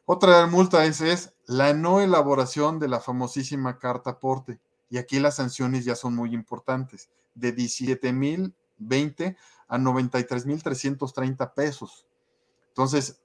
Otra 0.05 0.45
multa 0.47 0.83
es, 0.85 0.99
es 0.99 1.33
la 1.45 1.73
no 1.73 2.01
elaboración 2.01 2.79
de 2.79 2.89
la 2.89 2.99
famosísima 2.99 3.79
carta 3.79 4.11
aporte. 4.11 4.59
Y 4.89 4.97
aquí 4.97 5.19
las 5.19 5.35
sanciones 5.35 5.85
ya 5.85 5.95
son 5.95 6.15
muy 6.15 6.33
importantes, 6.33 7.09
de 7.33 7.55
17.020 7.55 9.37
a 9.71 9.77
93.330 9.77 11.53
pesos. 11.53 12.05
Entonces, 12.67 13.21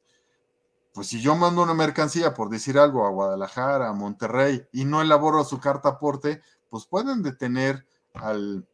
pues 0.94 1.08
si 1.08 1.20
yo 1.20 1.34
mando 1.34 1.60
una 1.62 1.74
mercancía, 1.74 2.34
por 2.34 2.48
decir 2.48 2.78
algo, 2.78 3.04
a 3.04 3.10
Guadalajara, 3.10 3.88
a 3.88 3.92
Monterrey, 3.92 4.64
y 4.72 4.84
no 4.84 5.02
elaboro 5.02 5.42
su 5.42 5.58
carta 5.58 5.90
aporte, 5.90 6.40
pues 6.70 6.86
pueden 6.86 7.22
detener 7.24 7.84
al, 8.14 8.64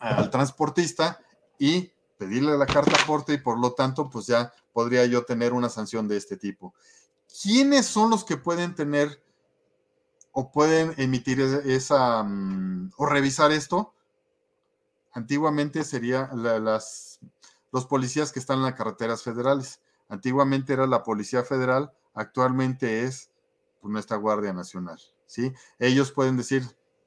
al 0.00 0.30
transportista 0.30 1.20
y 1.60 1.92
pedirle 2.18 2.58
la 2.58 2.66
carta 2.66 3.00
aporte 3.00 3.34
y 3.34 3.38
por 3.38 3.58
lo 3.58 3.72
tanto, 3.74 4.10
pues 4.10 4.26
ya 4.26 4.52
podría 4.72 5.06
yo 5.06 5.24
tener 5.24 5.52
una 5.52 5.68
sanción 5.68 6.08
de 6.08 6.16
este 6.16 6.36
tipo. 6.36 6.74
¿Quiénes 7.40 7.86
son 7.86 8.10
los 8.10 8.24
que 8.24 8.36
pueden 8.36 8.74
tener 8.74 9.22
o 10.32 10.50
pueden 10.50 10.92
emitir 10.96 11.40
esa 11.40 12.24
mm, 12.24 12.94
o 12.96 13.06
revisar 13.06 13.52
esto? 13.52 13.94
Antiguamente 15.14 15.84
sería 15.84 16.28
las, 16.34 17.20
los 17.72 17.86
policías 17.86 18.32
que 18.32 18.40
están 18.40 18.58
en 18.58 18.64
las 18.64 18.74
carreteras 18.74 19.22
federales. 19.22 19.80
Antiguamente 20.08 20.72
era 20.72 20.86
la 20.86 21.02
Policía 21.02 21.44
Federal, 21.44 21.92
actualmente 22.14 23.04
es 23.04 23.30
pues, 23.80 23.92
nuestra 23.92 24.16
Guardia 24.16 24.52
Nacional. 24.52 25.00
¿sí? 25.26 25.52
Ellos 25.78 26.12
pueden 26.12 26.36
decir, 26.36 26.62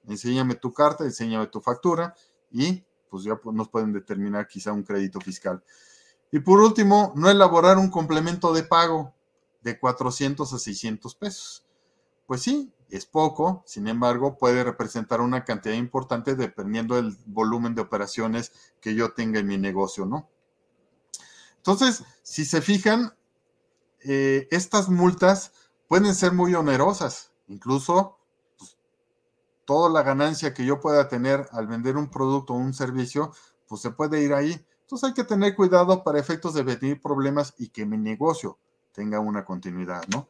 enséñame 0.08 0.56
tu 0.56 0.74
carta, 0.74 1.04
enséñame 1.04 1.48
tu 1.48 1.62
factura 1.62 2.16
y 2.50 2.84
pues 3.10 3.24
ya 3.24 3.40
nos 3.52 3.70
pueden 3.70 3.94
determinar 3.94 4.48
quizá 4.48 4.72
un 4.72 4.84
crédito 4.84 5.20
fiscal. 5.20 5.64
Y 6.32 6.40
por 6.40 6.60
último, 6.60 7.14
no 7.16 7.30
elaborar 7.30 7.78
un 7.78 7.90
complemento 7.90 8.54
de 8.54 8.64
pago 8.64 9.14
de 9.62 9.80
400 9.80 10.52
a 10.54 10.60
600 10.60 11.16
pesos. 11.16 11.66
Pues 12.26 12.42
sí, 12.42 12.72
es 12.90 13.06
poco, 13.06 13.64
sin 13.66 13.88
embargo, 13.88 14.38
puede 14.38 14.64
representar 14.64 15.22
una 15.22 15.44
cantidad 15.44 15.76
importante 15.76 16.36
dependiendo 16.36 16.96
del 16.96 17.18
volumen 17.26 17.76
de 17.76 17.82
operaciones 17.82 18.52
que 18.80 18.96
yo 18.96 19.14
tenga 19.14 19.40
en 19.40 19.48
mi 19.48 19.58
negocio, 19.58 20.06
¿no? 20.06 20.30
Entonces, 21.58 22.04
si 22.24 22.46
se 22.46 22.62
fijan, 22.62 23.14
eh, 24.04 24.48
estas 24.52 24.88
multas 24.90 25.52
pueden 25.88 26.16
ser 26.16 26.32
muy 26.32 26.56
onerosas, 26.56 27.32
incluso 27.48 28.18
pues, 28.58 28.78
toda 29.66 29.90
la 29.90 30.04
ganancia 30.04 30.54
que 30.54 30.66
yo 30.66 30.80
pueda 30.80 31.10
tener 31.10 31.48
al 31.52 31.68
vender 31.68 31.98
un 31.98 32.10
producto 32.10 32.54
o 32.54 32.58
un 32.58 32.74
servicio, 32.74 33.34
pues 33.68 33.82
se 33.82 33.92
puede 33.92 34.22
ir 34.22 34.34
ahí. 34.34 34.66
Entonces 34.82 35.10
hay 35.10 35.14
que 35.14 35.26
tener 35.26 35.56
cuidado 35.56 36.04
para 36.06 36.20
efectos 36.20 36.54
de 36.54 36.64
venir 36.64 37.02
problemas 37.02 37.54
y 37.58 37.68
que 37.68 37.86
mi 37.86 37.98
negocio 37.98 38.58
tenga 38.94 39.20
una 39.20 39.44
continuidad, 39.44 40.04
¿no? 40.08 40.30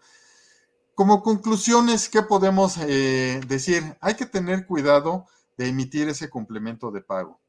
Como 0.97 1.21
conclusiones, 1.21 2.09
¿qué 2.09 2.23
podemos 2.23 2.75
eh, 2.79 3.39
decir? 3.47 3.83
Hay 4.01 4.15
que 4.15 4.25
tener 4.25 4.65
cuidado 4.65 5.27
de 5.55 5.67
emitir 5.67 6.09
ese 6.09 6.27
complemento 6.27 6.89
de 6.89 7.01
pago. 7.01 7.39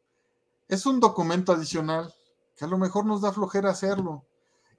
Es 0.68 0.84
un 0.84 1.01
documento 1.01 1.53
adicional 1.53 2.14
que 2.55 2.66
a 2.66 2.68
lo 2.68 2.76
mejor 2.76 3.07
nos 3.07 3.22
da 3.22 3.32
flojera 3.32 3.70
hacerlo, 3.70 4.26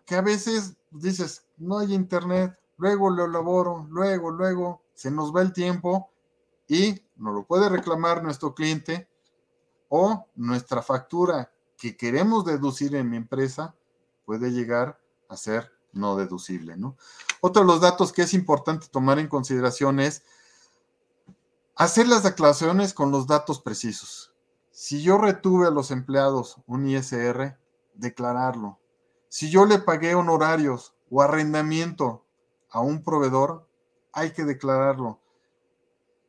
que 0.05 0.13
a 0.13 0.21
veces 0.21 0.75
dices, 0.91 1.47
no 1.57 1.79
hay 1.79 1.95
internet, 1.95 2.59
luego 2.77 3.09
lo 3.09 3.25
elaboro, 3.25 3.87
luego, 3.89 4.29
luego, 4.29 4.83
se 4.93 5.09
nos 5.09 5.35
va 5.35 5.41
el 5.41 5.51
tiempo 5.51 6.11
y 6.67 7.01
nos 7.15 7.33
lo 7.33 7.47
puede 7.47 7.69
reclamar 7.69 8.21
nuestro 8.21 8.53
cliente 8.53 9.09
o 9.87 10.27
nuestra 10.35 10.83
factura 10.83 11.51
que 11.75 11.97
queremos 11.97 12.45
deducir 12.45 12.95
en 12.95 13.09
mi 13.09 13.17
empresa 13.17 13.73
puede 14.25 14.51
llegar 14.51 15.01
a 15.27 15.37
ser 15.37 15.71
no 15.93 16.15
deducible, 16.15 16.77
¿no? 16.77 16.97
Otro 17.41 17.61
de 17.61 17.67
los 17.67 17.81
datos 17.81 18.11
que 18.11 18.23
es 18.23 18.33
importante 18.33 18.87
tomar 18.89 19.19
en 19.19 19.27
consideración 19.27 19.99
es 19.99 20.23
hacer 21.75 22.07
las 22.07 22.23
declaraciones 22.23 22.93
con 22.93 23.11
los 23.11 23.27
datos 23.27 23.61
precisos. 23.61 24.33
Si 24.71 25.01
yo 25.01 25.17
retuve 25.17 25.67
a 25.67 25.71
los 25.71 25.91
empleados 25.91 26.57
un 26.67 26.87
ISR, 26.87 27.57
declararlo. 27.95 28.79
Si 29.27 29.49
yo 29.49 29.65
le 29.65 29.79
pagué 29.79 30.15
honorarios 30.15 30.95
o 31.09 31.21
arrendamiento 31.21 32.25
a 32.69 32.79
un 32.81 33.03
proveedor, 33.03 33.67
hay 34.13 34.31
que 34.31 34.43
declararlo. 34.43 35.19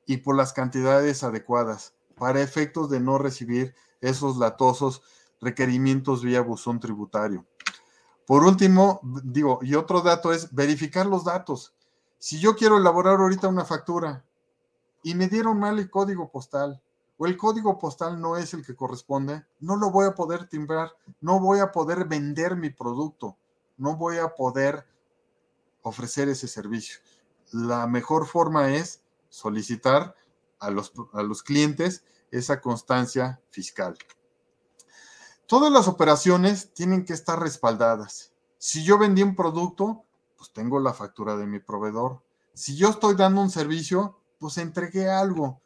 Y 0.07 0.19
por 0.19 0.37
las 0.37 0.53
cantidades 0.53 1.23
adecuadas, 1.23 1.95
para 2.17 2.43
efectos 2.43 2.91
de 2.91 3.01
no 3.01 3.19
recibir 3.19 3.75
esos 4.01 4.37
latosos 4.37 5.03
requerimientos 5.41 6.23
vía 6.23 6.41
buzón 6.41 6.81
tributario. 6.81 7.47
Por 8.31 8.45
último, 8.45 9.01
digo, 9.25 9.59
y 9.61 9.75
otro 9.75 10.03
dato 10.03 10.33
es 10.33 10.55
verificar 10.55 11.05
los 11.05 11.25
datos. 11.25 11.75
Si 12.17 12.39
yo 12.39 12.55
quiero 12.55 12.77
elaborar 12.77 13.19
ahorita 13.19 13.49
una 13.49 13.65
factura 13.65 14.25
y 15.03 15.17
me 15.17 15.27
dieron 15.27 15.59
mal 15.59 15.81
el 15.81 15.91
código 15.91 16.31
postal 16.31 16.81
o 17.19 17.27
el 17.27 17.37
código 17.37 17.77
postal 17.81 18.21
no 18.21 18.37
es 18.37 18.55
el 18.55 18.65
que 18.65 18.77
corresponde, 18.77 19.45
no 19.59 19.75
lo 19.75 19.91
voy 19.91 20.07
a 20.07 20.15
poder 20.15 20.49
timbrar, 20.49 20.93
no 21.21 21.41
voy 21.41 21.59
a 21.59 21.73
poder 21.73 22.05
vender 22.05 22.55
mi 22.55 22.71
producto, 22.71 23.37
no 23.77 23.97
voy 23.97 24.19
a 24.19 24.29
poder 24.29 24.87
ofrecer 25.83 26.29
ese 26.29 26.47
servicio. 26.47 27.01
La 27.51 27.89
mejor 27.89 28.29
forma 28.29 28.73
es 28.73 29.03
solicitar 29.29 30.15
a 30.61 30.71
los, 30.71 30.93
a 31.15 31.25
los 31.25 31.43
clientes 31.43 32.05
esa 32.31 32.61
constancia 32.61 33.41
fiscal. 33.51 33.99
Todas 35.51 35.73
las 35.73 35.89
operaciones 35.89 36.73
tienen 36.75 37.05
que 37.05 37.13
estar 37.13 37.41
respaldadas. 37.41 38.33
Si 38.57 38.85
yo 38.85 38.99
vendí 38.99 39.25
un 39.25 39.35
producto, 39.35 40.05
pues 40.37 40.53
tengo 40.53 40.79
la 40.79 40.95
factura 40.95 41.37
de 41.37 41.45
mi 41.49 41.59
proveedor. 41.59 42.23
Si 42.55 42.77
yo 42.77 42.89
estoy 42.89 43.17
dando 43.17 43.41
un 43.41 43.51
servicio, 43.51 44.17
pues 44.39 44.59
entregué 44.59 45.11
algo 45.11 45.61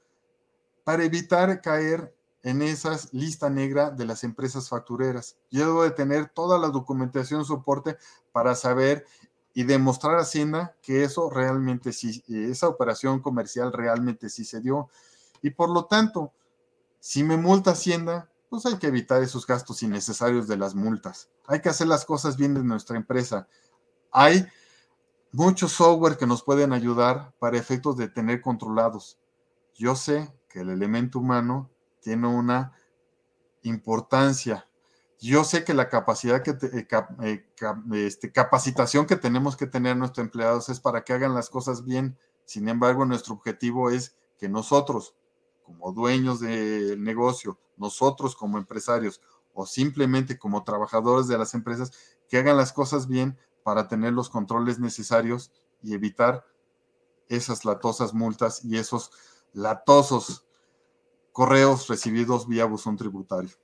para 0.84 1.04
evitar 1.04 1.60
caer 1.60 2.16
en 2.42 2.62
esas 2.62 3.12
lista 3.12 3.50
negra 3.50 3.90
de 3.90 4.06
las 4.06 4.24
empresas 4.24 4.70
factureras. 4.70 5.36
Yo 5.50 5.66
debo 5.66 5.82
de 5.82 5.90
tener 5.90 6.30
toda 6.30 6.58
la 6.58 6.68
documentación 6.68 7.44
soporte 7.44 7.98
para 8.32 8.54
saber 8.54 9.04
y 9.52 9.64
demostrar 9.64 10.14
a 10.14 10.22
Hacienda 10.22 10.74
que 10.80 11.04
eso 11.04 11.28
realmente 11.28 11.92
sí, 11.92 12.24
esa 12.26 12.68
operación 12.68 13.20
comercial 13.20 13.70
realmente 13.70 14.30
sí 14.30 14.46
se 14.46 14.62
dio. 14.62 14.88
Y 15.42 15.50
por 15.50 15.68
lo 15.68 15.84
tanto, 15.84 16.32
si 17.00 17.22
me 17.22 17.36
multa 17.36 17.72
Hacienda, 17.72 18.30
pues 18.54 18.66
hay 18.66 18.78
que 18.78 18.86
evitar 18.86 19.20
esos 19.20 19.48
gastos 19.48 19.82
innecesarios 19.82 20.46
de 20.46 20.56
las 20.56 20.76
multas. 20.76 21.28
Hay 21.48 21.60
que 21.60 21.70
hacer 21.70 21.88
las 21.88 22.04
cosas 22.04 22.36
bien 22.36 22.54
de 22.54 22.62
nuestra 22.62 22.96
empresa. 22.96 23.48
Hay 24.12 24.46
muchos 25.32 25.72
software 25.72 26.16
que 26.16 26.28
nos 26.28 26.44
pueden 26.44 26.72
ayudar 26.72 27.34
para 27.40 27.58
efectos 27.58 27.96
de 27.96 28.06
tener 28.06 28.40
controlados. 28.40 29.18
Yo 29.74 29.96
sé 29.96 30.32
que 30.48 30.60
el 30.60 30.70
elemento 30.70 31.18
humano 31.18 31.68
tiene 32.00 32.28
una 32.28 32.74
importancia. 33.62 34.68
Yo 35.18 35.42
sé 35.42 35.64
que 35.64 35.74
la 35.74 35.88
capacidad 35.88 36.40
que 36.40 36.52
eh, 36.52 36.86
eh, 37.22 37.44
este, 37.94 38.30
capacitación 38.30 39.06
que 39.06 39.16
tenemos 39.16 39.56
que 39.56 39.66
tener 39.66 39.96
nuestros 39.96 40.24
empleados 40.24 40.68
es 40.68 40.78
para 40.78 41.02
que 41.02 41.12
hagan 41.12 41.34
las 41.34 41.50
cosas 41.50 41.84
bien. 41.84 42.16
Sin 42.44 42.68
embargo, 42.68 43.04
nuestro 43.04 43.34
objetivo 43.34 43.90
es 43.90 44.14
que 44.38 44.48
nosotros, 44.48 45.16
como 45.64 45.92
dueños 45.92 46.40
del 46.40 47.02
negocio, 47.02 47.58
nosotros 47.76 48.36
como 48.36 48.58
empresarios 48.58 49.20
o 49.52 49.66
simplemente 49.66 50.38
como 50.38 50.64
trabajadores 50.64 51.26
de 51.26 51.38
las 51.38 51.54
empresas, 51.54 51.92
que 52.28 52.38
hagan 52.38 52.56
las 52.56 52.72
cosas 52.72 53.08
bien 53.08 53.38
para 53.62 53.88
tener 53.88 54.12
los 54.12 54.28
controles 54.28 54.78
necesarios 54.78 55.52
y 55.82 55.94
evitar 55.94 56.44
esas 57.28 57.64
latosas 57.64 58.14
multas 58.14 58.64
y 58.64 58.76
esos 58.76 59.10
latosos 59.52 60.44
correos 61.32 61.88
recibidos 61.88 62.46
vía 62.46 62.64
buzón 62.64 62.96
tributario. 62.96 63.56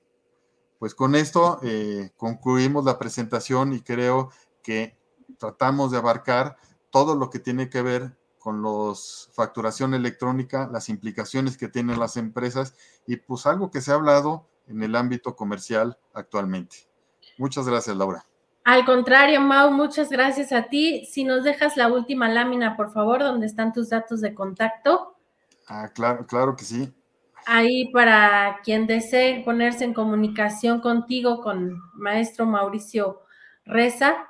Pues 0.79 0.95
con 0.95 1.15
esto 1.15 1.59
eh, 1.61 2.11
concluimos 2.17 2.85
la 2.85 2.97
presentación 2.97 3.73
y 3.73 3.81
creo 3.81 4.31
que 4.63 4.97
tratamos 5.37 5.91
de 5.91 5.97
abarcar 5.97 6.57
todo 6.89 7.15
lo 7.15 7.29
que 7.29 7.39
tiene 7.39 7.69
que 7.69 7.81
ver 7.81 8.17
con 8.41 8.61
los 8.61 9.29
facturación 9.33 9.93
electrónica, 9.93 10.67
las 10.71 10.89
implicaciones 10.89 11.57
que 11.57 11.67
tienen 11.67 11.99
las 11.99 12.17
empresas 12.17 12.75
y 13.05 13.17
pues 13.17 13.45
algo 13.45 13.69
que 13.69 13.81
se 13.81 13.91
ha 13.91 13.95
hablado 13.95 14.47
en 14.67 14.81
el 14.81 14.95
ámbito 14.95 15.35
comercial 15.35 15.97
actualmente. 16.13 16.87
Muchas 17.37 17.67
gracias, 17.67 17.95
Laura. 17.95 18.25
Al 18.63 18.85
contrario, 18.85 19.41
Mau, 19.41 19.71
muchas 19.71 20.09
gracias 20.09 20.51
a 20.51 20.63
ti. 20.63 21.05
Si 21.05 21.23
nos 21.23 21.43
dejas 21.43 21.77
la 21.77 21.87
última 21.87 22.29
lámina, 22.29 22.75
por 22.75 22.91
favor, 22.91 23.19
donde 23.19 23.47
están 23.47 23.73
tus 23.73 23.89
datos 23.89 24.21
de 24.21 24.33
contacto. 24.33 25.15
Ah, 25.67 25.89
claro, 25.93 26.25
claro 26.25 26.55
que 26.55 26.65
sí. 26.65 26.93
Ahí 27.45 27.91
para 27.91 28.59
quien 28.63 28.85
desee 28.85 29.43
ponerse 29.43 29.83
en 29.83 29.93
comunicación 29.93 30.79
contigo, 30.79 31.41
con 31.41 31.81
maestro 31.93 32.45
Mauricio 32.45 33.21
Reza, 33.65 34.27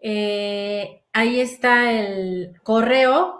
eh, 0.00 1.02
ahí 1.12 1.40
está 1.40 1.92
el 1.92 2.60
correo 2.62 3.37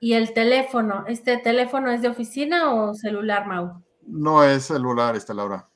¿Y 0.00 0.12
el 0.12 0.34
teléfono? 0.34 1.04
¿Este 1.06 1.38
teléfono 1.38 1.90
es 1.90 2.02
de 2.02 2.08
oficina 2.08 2.72
o 2.74 2.94
celular, 2.94 3.46
Mau? 3.46 3.82
No 4.06 4.44
es 4.44 4.64
celular, 4.64 5.16
esta 5.16 5.34
Laura. 5.34 5.68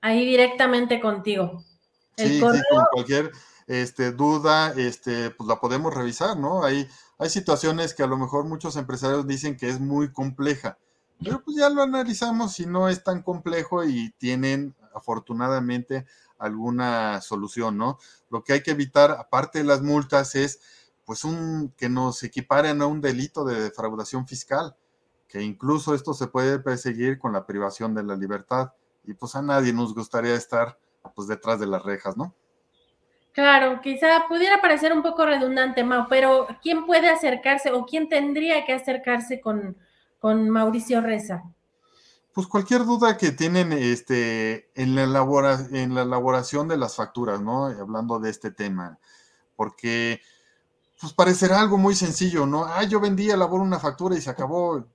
Ahí 0.00 0.24
directamente 0.24 1.00
contigo. 1.00 1.62
sí, 2.16 2.38
sí, 2.38 2.40
con 2.40 2.84
cualquier 2.92 3.30
este, 3.66 4.12
duda, 4.12 4.72
este, 4.76 5.30
pues 5.30 5.48
la 5.48 5.60
podemos 5.60 5.94
revisar, 5.94 6.36
¿no? 6.36 6.64
Hay, 6.64 6.88
hay 7.18 7.30
situaciones 7.30 7.94
que 7.94 8.02
a 8.02 8.06
lo 8.06 8.16
mejor 8.16 8.44
muchos 8.44 8.76
empresarios 8.76 9.26
dicen 9.26 9.56
que 9.56 9.68
es 9.68 9.80
muy 9.80 10.12
compleja, 10.12 10.78
pero 11.22 11.42
pues 11.42 11.56
ya 11.56 11.68
lo 11.68 11.82
analizamos 11.82 12.58
y 12.60 12.66
no 12.66 12.88
es 12.88 13.04
tan 13.04 13.22
complejo 13.22 13.84
y 13.84 14.10
tienen 14.18 14.74
afortunadamente 14.94 16.04
alguna 16.38 17.20
solución, 17.20 17.78
¿no? 17.78 17.98
Lo 18.28 18.42
que 18.42 18.54
hay 18.54 18.62
que 18.62 18.72
evitar, 18.72 19.12
aparte 19.12 19.58
de 19.58 19.64
las 19.64 19.82
multas, 19.82 20.34
es 20.34 20.60
pues 21.12 21.24
un 21.24 21.74
que 21.76 21.90
nos 21.90 22.22
equiparen 22.22 22.80
a 22.80 22.86
un 22.86 23.02
delito 23.02 23.44
de 23.44 23.60
defraudación 23.60 24.26
fiscal, 24.26 24.74
que 25.28 25.42
incluso 25.42 25.94
esto 25.94 26.14
se 26.14 26.26
puede 26.26 26.58
perseguir 26.58 27.18
con 27.18 27.34
la 27.34 27.44
privación 27.44 27.94
de 27.94 28.02
la 28.02 28.16
libertad 28.16 28.72
y 29.04 29.12
pues 29.12 29.34
a 29.34 29.42
nadie 29.42 29.74
nos 29.74 29.94
gustaría 29.94 30.34
estar 30.34 30.78
pues 31.14 31.28
detrás 31.28 31.60
de 31.60 31.66
las 31.66 31.82
rejas, 31.82 32.16
¿no? 32.16 32.34
Claro, 33.32 33.82
quizá 33.82 34.26
pudiera 34.26 34.62
parecer 34.62 34.94
un 34.94 35.02
poco 35.02 35.26
redundante, 35.26 35.84
Mau, 35.84 36.06
pero 36.08 36.46
¿quién 36.62 36.86
puede 36.86 37.10
acercarse 37.10 37.72
o 37.72 37.84
quién 37.84 38.08
tendría 38.08 38.64
que 38.64 38.72
acercarse 38.72 39.38
con, 39.38 39.76
con 40.18 40.48
Mauricio 40.48 41.02
Reza? 41.02 41.42
Pues 42.32 42.46
cualquier 42.46 42.86
duda 42.86 43.18
que 43.18 43.32
tienen 43.32 43.74
este, 43.74 44.70
en, 44.74 44.94
la 44.94 45.02
elabora, 45.02 45.58
en 45.72 45.94
la 45.94 46.04
elaboración 46.04 46.68
de 46.68 46.78
las 46.78 46.96
facturas, 46.96 47.42
¿no? 47.42 47.66
Hablando 47.66 48.18
de 48.18 48.30
este 48.30 48.50
tema, 48.50 48.98
porque 49.56 50.22
pues 51.02 51.12
parecerá 51.14 51.60
algo 51.60 51.78
muy 51.78 51.96
sencillo, 51.96 52.46
¿no? 52.46 52.64
Ah, 52.64 52.84
yo 52.84 53.00
vendí, 53.00 53.26
labor 53.26 53.60
una 53.60 53.80
factura 53.80 54.16
y 54.16 54.20
se 54.20 54.30
acabó. 54.30 54.86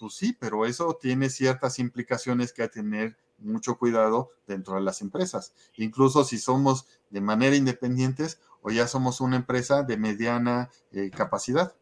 Pues 0.00 0.14
sí, 0.14 0.34
pero 0.40 0.64
eso 0.64 0.96
tiene 0.98 1.28
ciertas 1.28 1.78
implicaciones 1.78 2.54
que 2.54 2.62
hay 2.62 2.68
que 2.68 2.80
tener 2.80 3.18
mucho 3.36 3.76
cuidado 3.76 4.30
dentro 4.46 4.76
de 4.76 4.80
las 4.80 5.02
empresas. 5.02 5.52
Incluso 5.76 6.24
si 6.24 6.38
somos 6.38 6.86
de 7.10 7.20
manera 7.20 7.56
independientes 7.56 8.40
o 8.62 8.70
ya 8.70 8.86
somos 8.86 9.20
una 9.20 9.36
empresa 9.36 9.82
de 9.82 9.98
mediana 9.98 10.70
eh, 10.92 11.10
capacidad. 11.10 11.74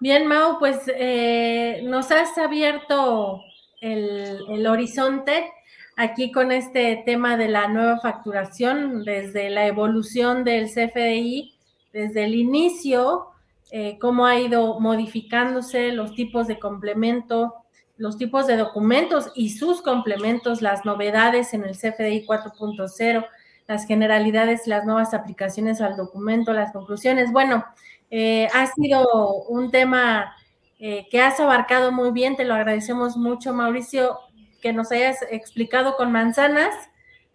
Bien, 0.00 0.26
Mau, 0.26 0.58
pues 0.58 0.78
eh, 0.86 1.82
nos 1.84 2.10
has 2.12 2.38
abierto 2.38 3.42
el, 3.82 4.46
el 4.48 4.66
horizonte 4.66 5.52
aquí 5.96 6.32
con 6.32 6.50
este 6.50 7.02
tema 7.04 7.36
de 7.36 7.48
la 7.48 7.68
nueva 7.68 8.00
facturación, 8.00 9.04
desde 9.04 9.50
la 9.50 9.66
evolución 9.66 10.44
del 10.44 10.70
CFDI 10.70 11.59
desde 11.92 12.24
el 12.24 12.34
inicio, 12.34 13.26
eh, 13.70 13.98
cómo 14.00 14.26
ha 14.26 14.38
ido 14.38 14.80
modificándose 14.80 15.92
los 15.92 16.14
tipos 16.14 16.46
de 16.46 16.58
complemento, 16.58 17.54
los 17.96 18.16
tipos 18.16 18.46
de 18.46 18.56
documentos 18.56 19.30
y 19.34 19.50
sus 19.50 19.82
complementos, 19.82 20.62
las 20.62 20.84
novedades 20.84 21.54
en 21.54 21.64
el 21.64 21.76
CFDI 21.76 22.26
4.0, 22.26 23.26
las 23.68 23.86
generalidades, 23.86 24.66
las 24.66 24.84
nuevas 24.84 25.14
aplicaciones 25.14 25.80
al 25.80 25.96
documento, 25.96 26.52
las 26.52 26.72
conclusiones. 26.72 27.30
Bueno, 27.30 27.64
eh, 28.10 28.48
ha 28.54 28.66
sido 28.66 29.04
un 29.48 29.70
tema 29.70 30.34
eh, 30.78 31.06
que 31.10 31.20
has 31.20 31.38
abarcado 31.38 31.92
muy 31.92 32.10
bien, 32.10 32.36
te 32.36 32.44
lo 32.44 32.54
agradecemos 32.54 33.16
mucho, 33.16 33.52
Mauricio, 33.52 34.18
que 34.60 34.72
nos 34.72 34.90
hayas 34.90 35.18
explicado 35.30 35.96
con 35.96 36.10
manzanas 36.10 36.74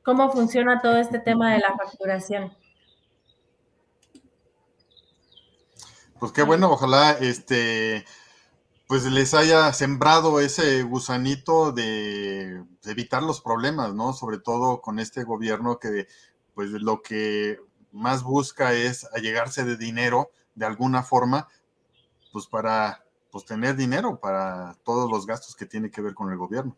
cómo 0.04 0.32
funciona 0.32 0.82
todo 0.82 0.98
este 0.98 1.20
tema 1.20 1.54
de 1.54 1.60
la 1.60 1.76
facturación. 1.76 2.52
Pues 6.20 6.32
qué 6.32 6.44
bueno, 6.44 6.72
ojalá 6.72 7.12
este 7.12 8.06
pues 8.88 9.04
les 9.06 9.34
haya 9.34 9.74
sembrado 9.74 10.40
ese 10.40 10.84
gusanito 10.84 11.72
de, 11.72 12.64
evitar 12.86 13.24
los 13.24 13.42
problemas, 13.42 13.94
¿no? 13.94 14.14
Sobre 14.14 14.38
todo 14.38 14.82
con 14.82 15.00
este 15.00 15.24
gobierno 15.24 15.80
que 15.80 16.08
pues 16.54 16.70
lo 16.72 17.02
que 17.02 17.60
más 17.92 18.24
busca 18.24 18.74
es 18.74 19.06
allegarse 19.14 19.66
de 19.66 19.76
dinero 19.76 20.30
de 20.56 20.66
alguna 20.66 21.04
forma, 21.04 21.50
pues 22.32 22.48
para 22.48 23.04
pues 23.32 23.46
tener 23.46 23.76
dinero 23.76 24.20
para 24.20 24.76
todos 24.84 25.12
los 25.12 25.26
gastos 25.26 25.56
que 25.56 25.66
tiene 25.66 25.92
que 25.92 26.02
ver 26.02 26.14
con 26.14 26.32
el 26.32 26.38
gobierno. 26.38 26.78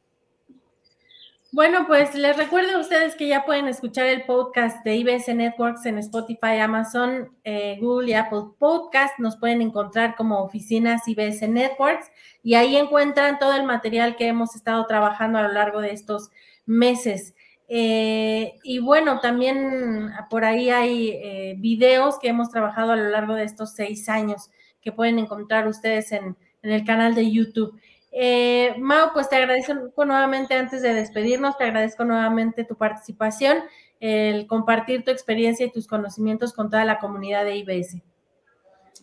Bueno, 1.58 1.88
pues 1.88 2.14
les 2.14 2.38
recuerdo 2.38 2.78
a 2.78 2.82
ustedes 2.82 3.16
que 3.16 3.28
ya 3.28 3.44
pueden 3.44 3.68
escuchar 3.68 4.06
el 4.06 4.26
podcast 4.26 4.86
de 4.86 4.96
IBS 4.98 5.34
Networks 5.34 5.88
en 5.88 5.98
Spotify, 5.98 6.60
Amazon, 6.62 7.36
eh, 7.44 7.80
Google 7.82 8.12
y 8.12 8.14
Apple 8.14 8.52
Podcast. 8.60 9.18
Nos 9.18 9.38
pueden 9.38 9.64
encontrar 9.64 10.16
como 10.16 10.44
oficinas 10.44 11.08
IBS 11.08 11.50
Networks 11.50 12.12
y 12.44 12.54
ahí 12.54 12.78
encuentran 12.78 13.40
todo 13.40 13.54
el 13.54 13.64
material 13.64 14.16
que 14.16 14.28
hemos 14.28 14.56
estado 14.56 14.86
trabajando 14.86 15.40
a 15.40 15.48
lo 15.48 15.52
largo 15.52 15.82
de 15.82 15.94
estos 15.94 16.30
meses. 16.68 17.34
Eh, 17.68 18.54
y 18.62 18.78
bueno, 18.78 19.20
también 19.20 20.12
por 20.30 20.46
ahí 20.46 20.70
hay 20.70 21.10
eh, 21.10 21.56
videos 21.58 22.20
que 22.20 22.28
hemos 22.28 22.52
trabajado 22.52 22.92
a 22.92 22.98
lo 22.98 23.10
largo 23.10 23.34
de 23.34 23.46
estos 23.46 23.74
seis 23.74 24.10
años 24.10 24.52
que 24.80 24.92
pueden 24.92 25.18
encontrar 25.18 25.68
ustedes 25.68 26.12
en, 26.12 26.38
en 26.62 26.72
el 26.72 26.86
canal 26.86 27.16
de 27.16 27.32
YouTube. 27.32 27.80
Eh, 28.12 28.76
Mau, 28.80 29.12
pues 29.14 29.30
te 29.30 29.36
agradezco 29.36 30.06
nuevamente 30.06 30.56
antes 30.56 30.82
de 30.82 30.94
despedirnos, 30.94 31.58
te 31.58 31.66
agradezco 31.66 32.06
nuevamente 32.06 32.64
tu 32.64 32.76
participación, 32.76 33.58
el 34.00 34.48
compartir 34.48 35.04
tu 35.04 35.12
experiencia 35.12 35.66
y 35.66 35.72
tus 35.72 35.88
conocimientos 35.88 36.54
con 36.54 36.70
toda 36.70 36.86
la 36.86 37.00
comunidad 37.00 37.44
de 37.44 37.58
IBS. 37.58 38.02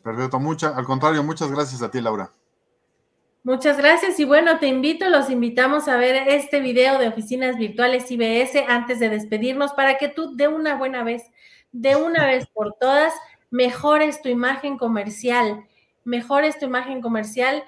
Perfecto, 0.02 0.38
mucha, 0.40 0.76
al 0.76 0.84
contrario, 0.84 1.22
muchas 1.22 1.50
gracias 1.50 1.82
a 1.82 1.90
ti, 1.90 2.00
Laura. 2.00 2.30
Muchas 3.46 3.76
gracias 3.76 4.18
y 4.18 4.24
bueno, 4.24 4.58
te 4.58 4.68
invito, 4.68 5.08
los 5.10 5.28
invitamos 5.28 5.86
a 5.88 5.98
ver 5.98 6.28
este 6.28 6.60
video 6.60 6.98
de 6.98 7.08
oficinas 7.08 7.58
virtuales 7.58 8.10
IBS 8.10 8.64
antes 8.68 8.98
de 9.00 9.10
despedirnos 9.10 9.74
para 9.74 9.98
que 9.98 10.08
tú 10.08 10.34
de 10.34 10.48
una 10.48 10.76
buena 10.76 11.04
vez, 11.04 11.24
de 11.70 11.94
una 11.94 12.24
vez 12.26 12.46
por 12.46 12.74
todas, 12.80 13.12
mejores 13.50 14.22
tu 14.22 14.30
imagen 14.30 14.78
comercial, 14.78 15.62
mejores 16.04 16.58
tu 16.58 16.64
imagen 16.64 17.02
comercial 17.02 17.62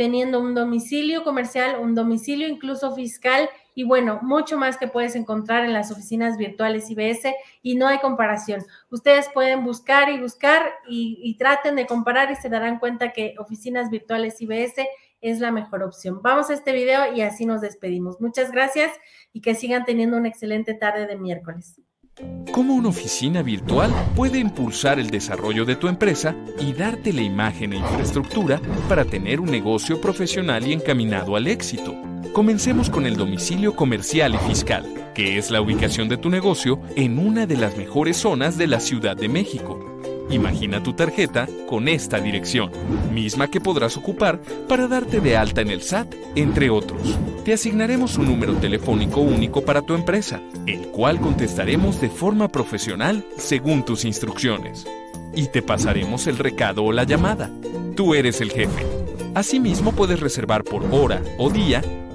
teniendo 0.00 0.40
un 0.40 0.54
domicilio 0.54 1.22
comercial, 1.24 1.78
un 1.78 1.94
domicilio 1.94 2.48
incluso 2.48 2.94
fiscal 2.94 3.50
y 3.74 3.84
bueno, 3.84 4.18
mucho 4.22 4.56
más 4.56 4.78
que 4.78 4.88
puedes 4.88 5.14
encontrar 5.14 5.62
en 5.66 5.74
las 5.74 5.92
oficinas 5.92 6.38
virtuales 6.38 6.90
IBS 6.90 7.34
y 7.60 7.76
no 7.76 7.86
hay 7.86 7.98
comparación. 7.98 8.64
Ustedes 8.88 9.28
pueden 9.28 9.62
buscar 9.62 10.08
y 10.08 10.18
buscar 10.18 10.72
y, 10.88 11.36
traten 11.38 11.76
de 11.76 11.86
comparar 11.86 12.30
y 12.30 12.36
se 12.36 12.48
darán 12.48 12.78
cuenta 12.78 13.12
que 13.12 13.34
oficinas 13.36 13.90
virtuales 13.90 14.40
IBS 14.40 14.86
es 15.20 15.38
la 15.38 15.52
mejor 15.52 15.82
opción. 15.82 16.22
Vamos 16.22 16.48
a 16.48 16.54
este 16.54 16.72
video 16.72 17.12
y 17.14 17.20
así 17.20 17.44
nos 17.44 17.60
despedimos. 17.60 18.22
Muchas 18.22 18.52
gracias 18.52 18.90
y 19.34 19.42
que 19.42 19.54
sigan 19.54 19.84
teniendo 19.84 20.16
una 20.16 20.28
excelente 20.28 20.72
tarde 20.72 21.06
de 21.06 21.16
miércoles. 21.16 21.78
¿Cómo 22.52 22.74
una 22.74 22.88
oficina 22.88 23.42
virtual 23.42 23.92
puede 24.16 24.38
impulsar 24.38 24.98
el 24.98 25.10
desarrollo 25.10 25.64
de 25.64 25.76
tu 25.76 25.88
empresa 25.88 26.34
y 26.58 26.72
darte 26.72 27.12
la 27.12 27.22
imagen 27.22 27.72
e 27.72 27.76
infraestructura 27.76 28.60
para 28.88 29.04
tener 29.04 29.40
un 29.40 29.50
negocio 29.50 30.00
profesional 30.00 30.66
y 30.66 30.72
encaminado 30.72 31.36
al 31.36 31.46
éxito? 31.46 31.94
Comencemos 32.32 32.90
con 32.90 33.06
el 33.06 33.16
domicilio 33.16 33.74
comercial 33.74 34.34
y 34.34 34.38
fiscal, 34.38 35.12
que 35.14 35.38
es 35.38 35.50
la 35.50 35.60
ubicación 35.60 36.08
de 36.08 36.16
tu 36.16 36.30
negocio 36.30 36.80
en 36.96 37.18
una 37.18 37.46
de 37.46 37.56
las 37.56 37.76
mejores 37.76 38.16
zonas 38.16 38.58
de 38.58 38.66
la 38.66 38.80
Ciudad 38.80 39.16
de 39.16 39.28
México 39.28 39.89
Imagina 40.30 40.80
tu 40.82 40.92
tarjeta 40.92 41.48
con 41.68 41.88
esta 41.88 42.20
dirección, 42.20 42.70
misma 43.12 43.48
que 43.48 43.60
podrás 43.60 43.96
ocupar 43.96 44.40
para 44.68 44.86
darte 44.86 45.20
de 45.20 45.36
alta 45.36 45.60
en 45.60 45.70
el 45.70 45.82
SAT, 45.82 46.14
entre 46.36 46.70
otros. 46.70 47.18
Te 47.44 47.52
asignaremos 47.52 48.16
un 48.16 48.26
número 48.26 48.54
telefónico 48.54 49.20
único 49.20 49.62
para 49.62 49.82
tu 49.82 49.94
empresa, 49.94 50.40
el 50.66 50.88
cual 50.88 51.20
contestaremos 51.20 52.00
de 52.00 52.10
forma 52.10 52.48
profesional 52.48 53.24
según 53.38 53.84
tus 53.84 54.04
instrucciones. 54.04 54.86
Y 55.34 55.48
te 55.48 55.62
pasaremos 55.62 56.28
el 56.28 56.38
recado 56.38 56.84
o 56.84 56.92
la 56.92 57.04
llamada. 57.04 57.50
Tú 57.96 58.14
eres 58.14 58.40
el 58.40 58.52
jefe. 58.52 58.86
Asimismo 59.34 59.92
puedes 59.92 60.20
reservar 60.20 60.62
por 60.62 60.84
hora 60.92 61.22
o 61.38 61.50
día 61.50 61.82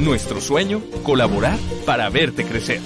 Nuestro 0.00 0.40
sueño, 0.40 0.80
colaborar 1.02 1.58
para 1.84 2.08
verte 2.08 2.44
crecer. 2.44 2.80